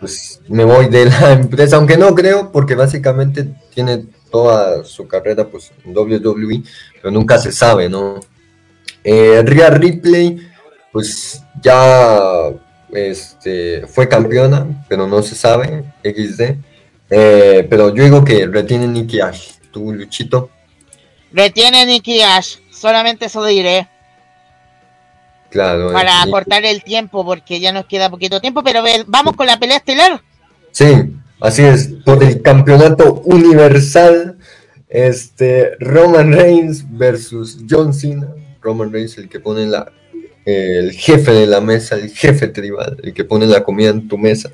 [0.00, 5.46] pues me voy de la empresa, aunque no creo, porque básicamente tiene toda su carrera
[5.46, 6.62] pues en WWE,
[6.94, 8.20] pero nunca se sabe, ¿no?
[9.02, 10.38] Eh, Rhea Ripley,
[10.92, 12.50] pues ya
[12.92, 16.40] este, fue campeona, pero no se sabe, XD.
[17.10, 20.50] Eh, pero yo digo que retiene Nikki Ash, tu Luchito.
[21.32, 23.88] Retiene Nikki Ash, solamente eso diré.
[25.50, 25.92] Claro.
[25.92, 29.58] para eh, cortar el tiempo porque ya nos queda poquito tiempo, pero vamos con la
[29.58, 30.22] pelea estelar.
[30.70, 30.86] Sí,
[31.40, 34.38] así es, por el campeonato universal,
[34.88, 38.28] este, Roman Reigns versus John Cena.
[38.60, 39.90] Roman Reigns, el que pone la,
[40.44, 44.18] el jefe de la mesa, el jefe tribal, el que pone la comida en tu
[44.18, 44.50] mesa.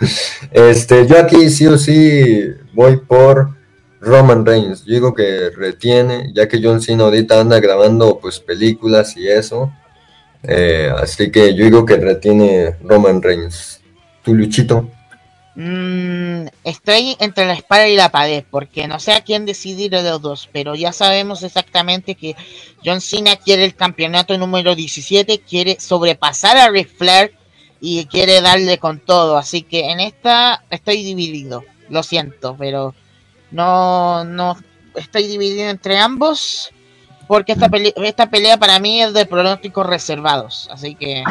[0.52, 3.56] este, yo aquí sí o sí voy por
[4.00, 4.84] Roman Reigns.
[4.84, 9.72] Yo digo que retiene, ya que John Cena ahorita anda grabando pues películas y eso.
[10.42, 13.80] Eh, así que yo digo que retiene Roman Reigns.
[14.22, 14.90] Tu Luchito.
[15.56, 20.02] Mm, estoy entre la espada y la pared porque no sé a quién decidir de
[20.02, 22.36] los dos, pero ya sabemos exactamente que
[22.84, 27.34] John Cena quiere el campeonato número 17, quiere sobrepasar a Ric Flair
[27.80, 32.94] y quiere darle con todo, así que en esta estoy dividido, lo siento, pero
[33.50, 34.56] no, no
[34.94, 36.70] estoy dividido entre ambos
[37.26, 41.24] porque esta, esta pelea para mí es de pronósticos reservados, así que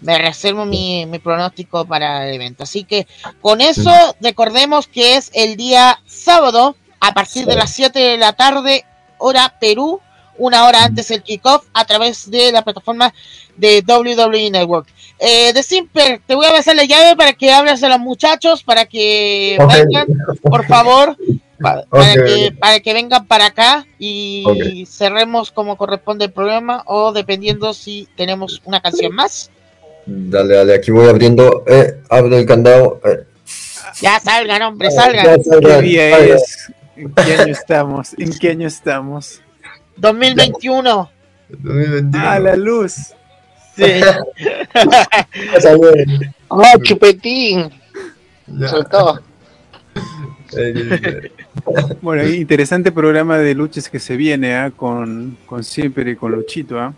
[0.00, 2.62] me reservo mi, mi pronóstico para el evento.
[2.64, 3.06] Así que
[3.40, 3.90] con eso
[4.20, 8.84] recordemos que es el día sábado a partir de las 7 de la tarde,
[9.18, 10.00] hora Perú,
[10.38, 13.12] una hora antes el kickoff a través de la plataforma
[13.56, 14.86] de WWE Network.
[15.18, 18.62] Eh, de Simper, te voy a pasar la llave para que hables a los muchachos,
[18.62, 20.06] para que vengan,
[20.42, 21.16] por favor,
[21.58, 22.58] pa- para, que, ok.
[22.58, 28.60] para que vengan para acá y cerremos como corresponde el programa o dependiendo si tenemos
[28.66, 29.50] una canción más.
[30.06, 31.64] Dale, dale, aquí voy abriendo.
[31.66, 33.00] Eh, abro el candado.
[33.04, 33.24] eh.
[34.00, 35.42] Ya salgan, hombre, Ya salgan.
[35.44, 36.36] salgan, ¿Qué día salgan.
[36.36, 36.72] es?
[36.96, 38.14] ¿En qué año estamos?
[38.18, 39.40] ¿En qué año estamos?
[39.96, 41.10] 2021.
[41.48, 42.10] 2021.
[42.28, 42.92] Ah, la luz.
[43.76, 43.82] Sí.
[45.52, 46.06] Vas a ver.
[46.48, 47.70] ¡Oh, chupetín!
[48.46, 48.68] Ya.
[48.68, 49.20] Soltó.
[50.56, 51.32] Eh,
[52.00, 54.70] Bueno, interesante programa de luchas que se viene ¿ah?
[54.74, 56.78] con, con Simper y con Luchito.
[56.78, 56.94] ¿ah?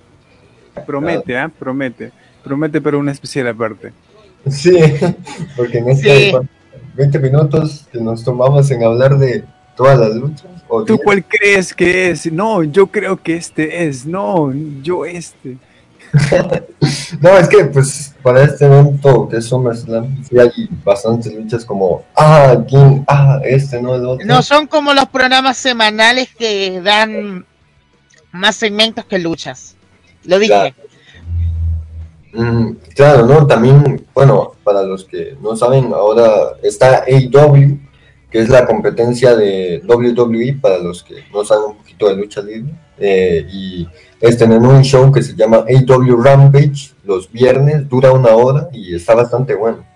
[0.87, 1.51] Promete, ¿ah?
[1.59, 2.13] promete.
[2.49, 3.93] Promete, pero una especial aparte.
[4.51, 4.77] Sí,
[5.57, 6.37] porque en este Sí.
[6.97, 9.45] 20 minutos que nos tomamos en hablar de
[9.77, 10.47] todas las luchas.
[10.66, 12.31] o ¿Tú 10, cuál crees que es?
[12.33, 14.05] No, yo creo que este es.
[14.05, 14.53] No,
[14.83, 15.57] yo este.
[17.20, 20.51] No, es que pues para este evento que es SummerSlam, sí hay
[20.85, 23.05] bastantes luchas como, ah, ¿quién?
[23.09, 24.27] Ah, este, no, el otro.
[24.27, 27.45] No son como los programas semanales que dan
[28.33, 29.77] más segmentos que luchas.
[30.25, 30.53] Lo dije.
[30.53, 30.75] Claro.
[32.33, 33.47] Mm, claro, ¿no?
[33.47, 37.79] También, bueno, para los que no saben, ahora está AEW,
[38.31, 42.43] que es la competencia de WWE, para los que no saben un poquito de lucha
[42.43, 43.89] libre, eh, y
[44.21, 48.95] es tener un show que se llama AEW Rampage los viernes, dura una hora y
[48.95, 49.87] está bastante bueno.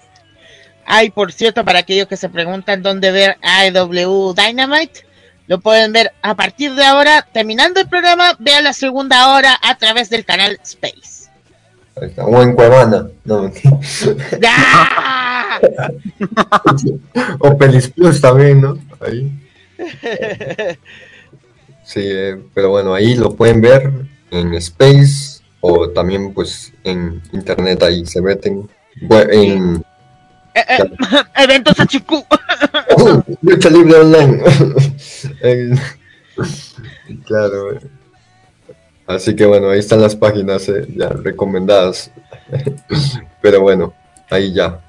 [0.85, 5.07] Ay, por cierto, para aquellos que se preguntan dónde ver AEW Dynamite,
[5.47, 9.77] lo pueden ver a partir de ahora, terminando el programa, vean la segunda hora a
[9.77, 11.12] través del canal Space.
[12.01, 12.25] Ahí está.
[12.25, 13.53] O en Cuevana, no,
[14.41, 15.61] ¡Ya!
[17.39, 18.79] o Pelis Plus también, ¿no?
[19.01, 19.31] Ahí.
[21.85, 23.91] Sí, eh, pero bueno, ahí lo pueden ver
[24.31, 28.69] en Space o también pues en internet ahí se meten.
[29.11, 29.85] En
[30.55, 30.91] Eh, eh,
[31.37, 32.11] Eventos HQ.
[33.43, 34.43] Lucha Libre Online.
[37.27, 37.79] Claro.
[39.15, 42.11] Así que bueno, ahí están las páginas eh, ya recomendadas.
[43.41, 43.93] Pero bueno,
[44.31, 44.81] ahí ya.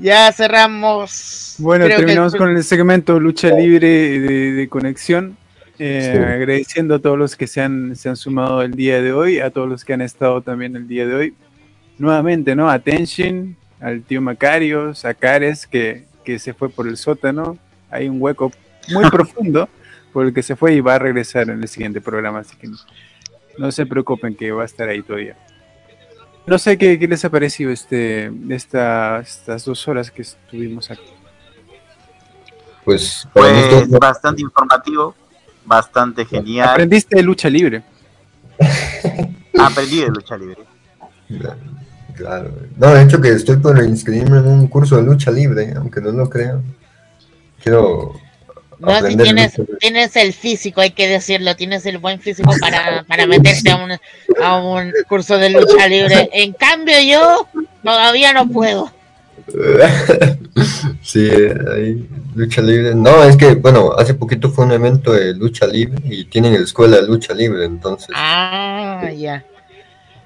[0.00, 1.56] Ya cerramos.
[1.58, 3.88] Bueno, Creo que- terminamos con el segmento Lucha Libre
[4.20, 5.36] de, de Conexión.
[5.78, 6.18] Eh, Sí.
[6.18, 9.50] Agradeciendo a todos los que se han, se han sumado el día de hoy, a
[9.50, 11.34] todos los que han estado también el día de hoy.
[11.98, 12.68] Nuevamente, ¿no?
[12.70, 17.56] A Tenshin, al tío Macarios, a Cares, que, que se fue por el sótano.
[17.90, 18.52] Hay un hueco
[18.92, 19.68] muy profundo
[20.12, 22.68] por el que se fue y va a regresar en el siguiente programa, así que
[23.60, 25.36] no, se preocupen que va a estar ahí todavía.
[26.46, 31.02] No sé qué, qué les ha parecido este, esta, estas dos horas que estuvimos aquí.
[32.84, 35.14] Pues para Pues esto- bastante informativo,
[35.64, 36.70] bastante genial.
[36.70, 37.82] Aprendiste de lucha libre.
[39.58, 40.56] Aprendí de lucha libre.
[42.16, 42.50] Claro.
[42.76, 46.10] No, de hecho que estoy por inscribirme en un curso de lucha libre, aunque no
[46.12, 46.62] lo crean.
[47.62, 48.14] Quiero
[48.80, 53.26] No, si tienes, tienes el físico, hay que decirlo, tienes el buen físico para, para
[53.26, 53.92] meterte a un,
[54.42, 56.30] a un curso de lucha libre.
[56.32, 57.46] En cambio yo
[57.84, 58.90] todavía no puedo.
[61.02, 62.94] Sí, hay lucha libre.
[62.94, 66.96] No, es que, bueno, hace poquito fue un evento de lucha libre y tienen escuela
[67.00, 69.42] de lucha libre, entonces, Ah, ya.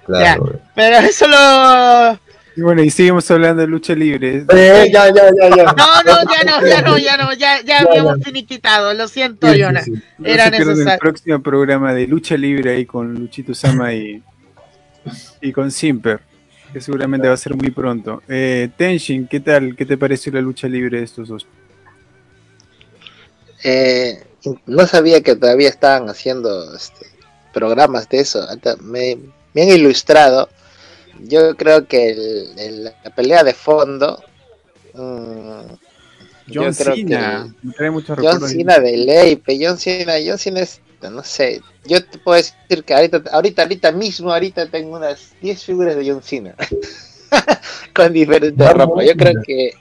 [0.04, 0.58] claro.
[0.74, 2.18] Pero eso lo...
[2.56, 4.44] Y bueno, y seguimos hablando de lucha libre.
[4.48, 5.64] Eh, ya, ya, ya, ya.
[5.64, 9.54] No, no, ya no, ya no, ya no, ya, ya habíamos finiquitado, lo siento, Sí,
[9.54, 9.82] sí, Yona.
[9.82, 9.90] sí.
[10.18, 10.98] No Era pierdan el necesario.
[11.00, 14.22] próximo programa de lucha libre ahí con Luchito Sama y,
[15.40, 16.20] y con Simper,
[16.72, 18.22] que seguramente va a ser muy pronto.
[18.28, 19.74] Eh, Tenshin, ¿qué tal?
[19.74, 21.46] ¿Qué te pareció la lucha libre de estos dos?
[23.64, 24.22] Eh,
[24.66, 27.06] no sabía que todavía estaban haciendo este,
[27.52, 28.46] programas de eso.
[28.82, 29.18] Me,
[29.54, 30.48] me han ilustrado.
[31.20, 34.22] Yo creo que el- el- la pelea de fondo.
[34.92, 35.60] mm,
[36.46, 38.40] yo John creo Cena, que me trae muchos John.
[38.48, 40.80] Cena de ley, pe, John Cena, John Cena es,
[41.10, 45.64] no sé, yo te puedo decir que ahorita, ahorita, ahorita mismo, ahorita tengo unas 10
[45.64, 46.54] figuras de John Cena
[47.94, 49.04] con diferentes ropa.
[49.04, 49.72] Yo creo que,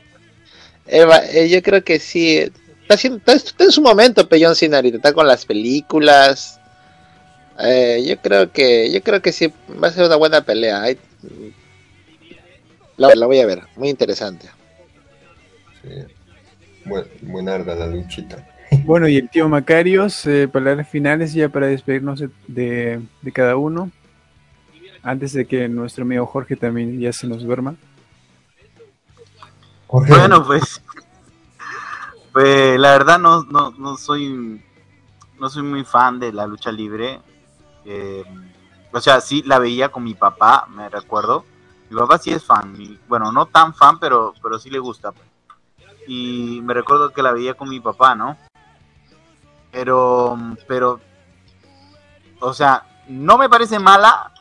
[0.88, 4.56] Eva, eh, yo creo que sí, está, haciendo, está, está en su momento, pe, John
[4.56, 6.60] Cena ahorita, está con las películas.
[7.60, 9.52] Eh, yo creo que, yo creo que sí
[9.82, 10.82] va a ser una buena pelea.
[10.82, 10.98] Ahí-
[12.98, 14.50] la, la voy a ver, muy interesante.
[15.82, 15.90] Sí.
[16.86, 18.48] Buen, buenarda la luchita.
[18.86, 23.56] Bueno, y el tío Macarios, eh, palabras finales ya para despedirnos de, de- de cada
[23.56, 23.92] uno,
[25.04, 27.76] antes de que nuestro amigo Jorge también ya se nos duerma.
[29.88, 30.82] Jorge, Bueno, pues,
[32.32, 34.60] pues la verdad no, no, no soy
[35.40, 37.20] no soy muy fan de la lucha libre.
[37.86, 38.24] Eh,
[38.94, 41.46] o sea, sí la veía con mi papá, me recuerdo.
[41.90, 45.14] Mi papá sí es fan, y, bueno, no tan fan, pero, pero sí le gusta.
[46.08, 48.38] Y me recuerdo que la veía con mi papá, ¿no?
[49.72, 50.38] Pero,
[50.68, 51.00] pero,
[52.40, 54.32] o sea, no me parece mala,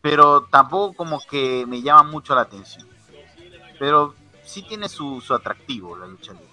[0.00, 2.88] pero tampoco como que me llama mucho la atención.
[3.78, 6.48] Pero sí tiene su, su atractivo la lucha libre.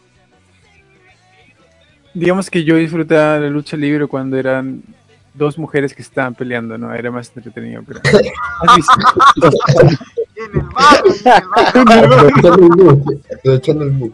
[2.14, 4.84] Digamos que yo disfrutaba la lucha libre cuando eran
[5.36, 6.94] dos mujeres que estaban peleando, ¿no?
[6.94, 7.84] Era más entretenido.
[7.84, 8.00] Pero...
[8.68, 8.94] ¿Has visto?
[10.36, 11.14] En el barrio,
[11.74, 12.32] en el barrio.
[12.36, 14.12] aprovechando el mood, aprovechando el mood.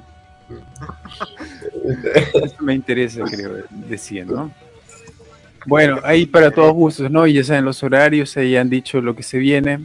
[2.44, 4.52] Eso me interesa, creo, decía, ¿no?
[5.66, 7.28] Bueno, ahí para todos gustos, ¿no?
[7.28, 9.80] Y ya saben los horarios, ahí han dicho lo que se viene.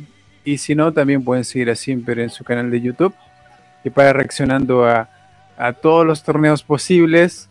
[0.44, 3.14] Y si no, también pueden seguir a Simper en su canal de YouTube,
[3.82, 5.08] que para reaccionando a,
[5.56, 7.48] a todos los torneos posibles,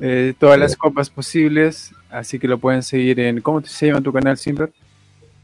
[0.00, 1.92] eh, todas las copas posibles.
[2.10, 3.40] Así que lo pueden seguir en.
[3.40, 4.72] ¿Cómo se llama tu canal, Simper?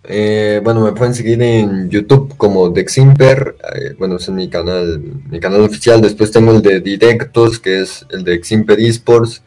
[0.09, 5.03] Eh, bueno, me pueden seguir en YouTube como Deximper, eh, bueno, ese es mi canal,
[5.29, 6.01] mi canal oficial.
[6.01, 9.43] Después tengo el de directos, que es el de Eximper Esports,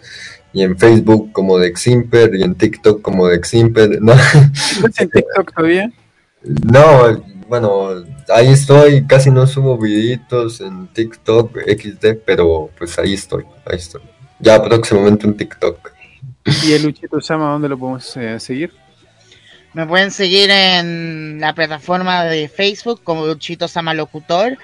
[0.52, 4.02] y en Facebook como Deximper, y en TikTok como Deximper.
[4.02, 5.92] No, ¿Estás en TikTok todavía?
[6.44, 13.46] no, bueno, ahí estoy, casi no subo videitos en TikTok, XD, pero pues ahí estoy,
[13.66, 14.02] ahí estoy.
[14.40, 15.99] Ya próximamente en TikTok.
[16.46, 18.72] ¿Y el Luchito Sama, dónde lo podemos eh, seguir?
[19.74, 24.58] Me pueden seguir en la plataforma de Facebook como Luchito Sama Locutor,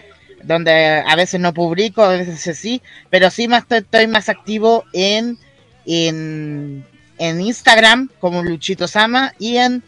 [0.43, 5.37] donde a veces no publico, a veces sí, pero sí más estoy, más activo en,
[5.85, 6.85] en,
[7.19, 9.83] en Instagram como Luchito Sama y en,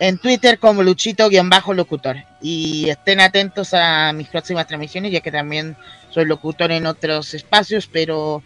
[0.00, 2.16] en Twitter como Luchito-locutor.
[2.40, 5.76] Y estén atentos a mis próximas transmisiones, ya que también
[6.10, 8.42] soy locutor en otros espacios, pero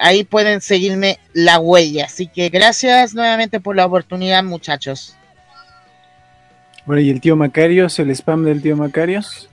[0.00, 2.06] ahí pueden seguirme la huella.
[2.06, 5.14] Así que gracias nuevamente por la oportunidad, muchachos.
[6.86, 9.48] Bueno, ¿y el tío Macarios, el spam del tío Macarios?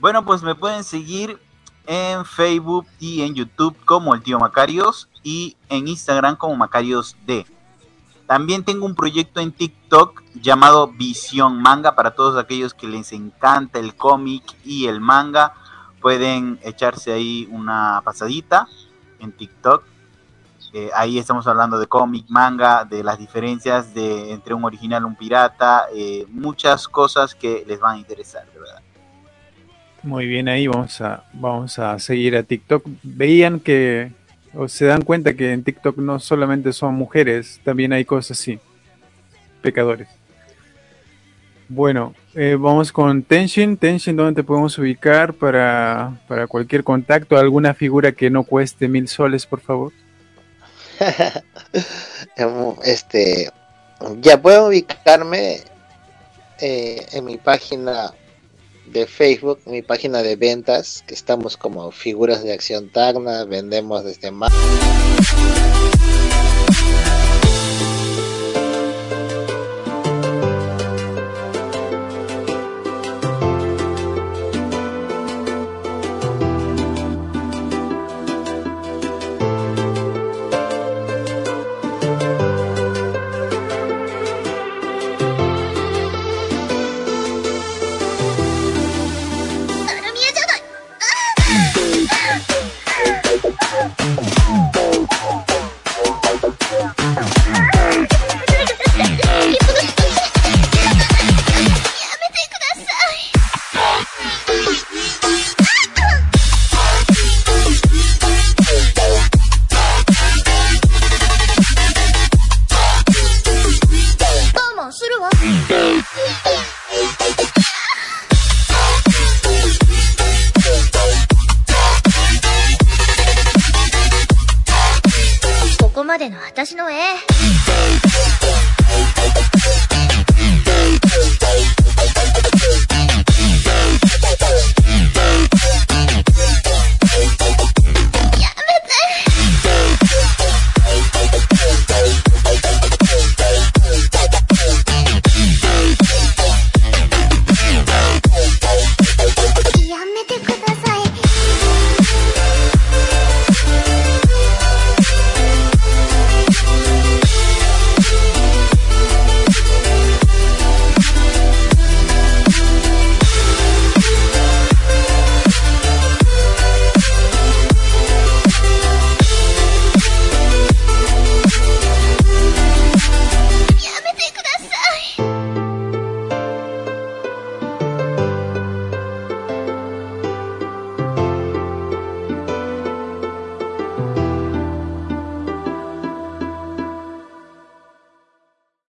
[0.00, 1.38] Bueno, pues me pueden seguir
[1.86, 5.08] en Facebook y en YouTube como el tío Macarios.
[5.22, 7.46] y en Instagram como Macarios D.
[8.26, 13.78] También tengo un proyecto en TikTok llamado Visión Manga para todos aquellos que les encanta
[13.78, 15.54] el cómic y el manga.
[16.00, 18.68] Pueden echarse ahí una pasadita
[19.24, 19.84] en TikTok.
[20.72, 25.06] Eh, ahí estamos hablando de cómic, manga, de las diferencias de entre un original y
[25.06, 28.82] un pirata, eh, muchas cosas que les van a interesar, de verdad.
[30.02, 32.84] Muy bien, ahí vamos a, vamos a seguir a TikTok.
[33.04, 34.12] Veían que,
[34.52, 38.58] o se dan cuenta que en TikTok no solamente son mujeres, también hay cosas así,
[39.62, 40.08] pecadores.
[41.68, 43.76] Bueno, eh, vamos con Tenshin.
[43.76, 47.36] Tenshin, ¿dónde te podemos ubicar para, para cualquier contacto?
[47.36, 49.92] ¿Alguna figura que no cueste mil soles, por favor?
[52.84, 53.50] este
[54.20, 55.60] ya puedo ubicarme
[56.60, 58.12] eh, en mi página
[58.86, 64.30] de Facebook, mi página de ventas, que estamos como figuras de acción Tacna, vendemos desde
[64.30, 64.52] más.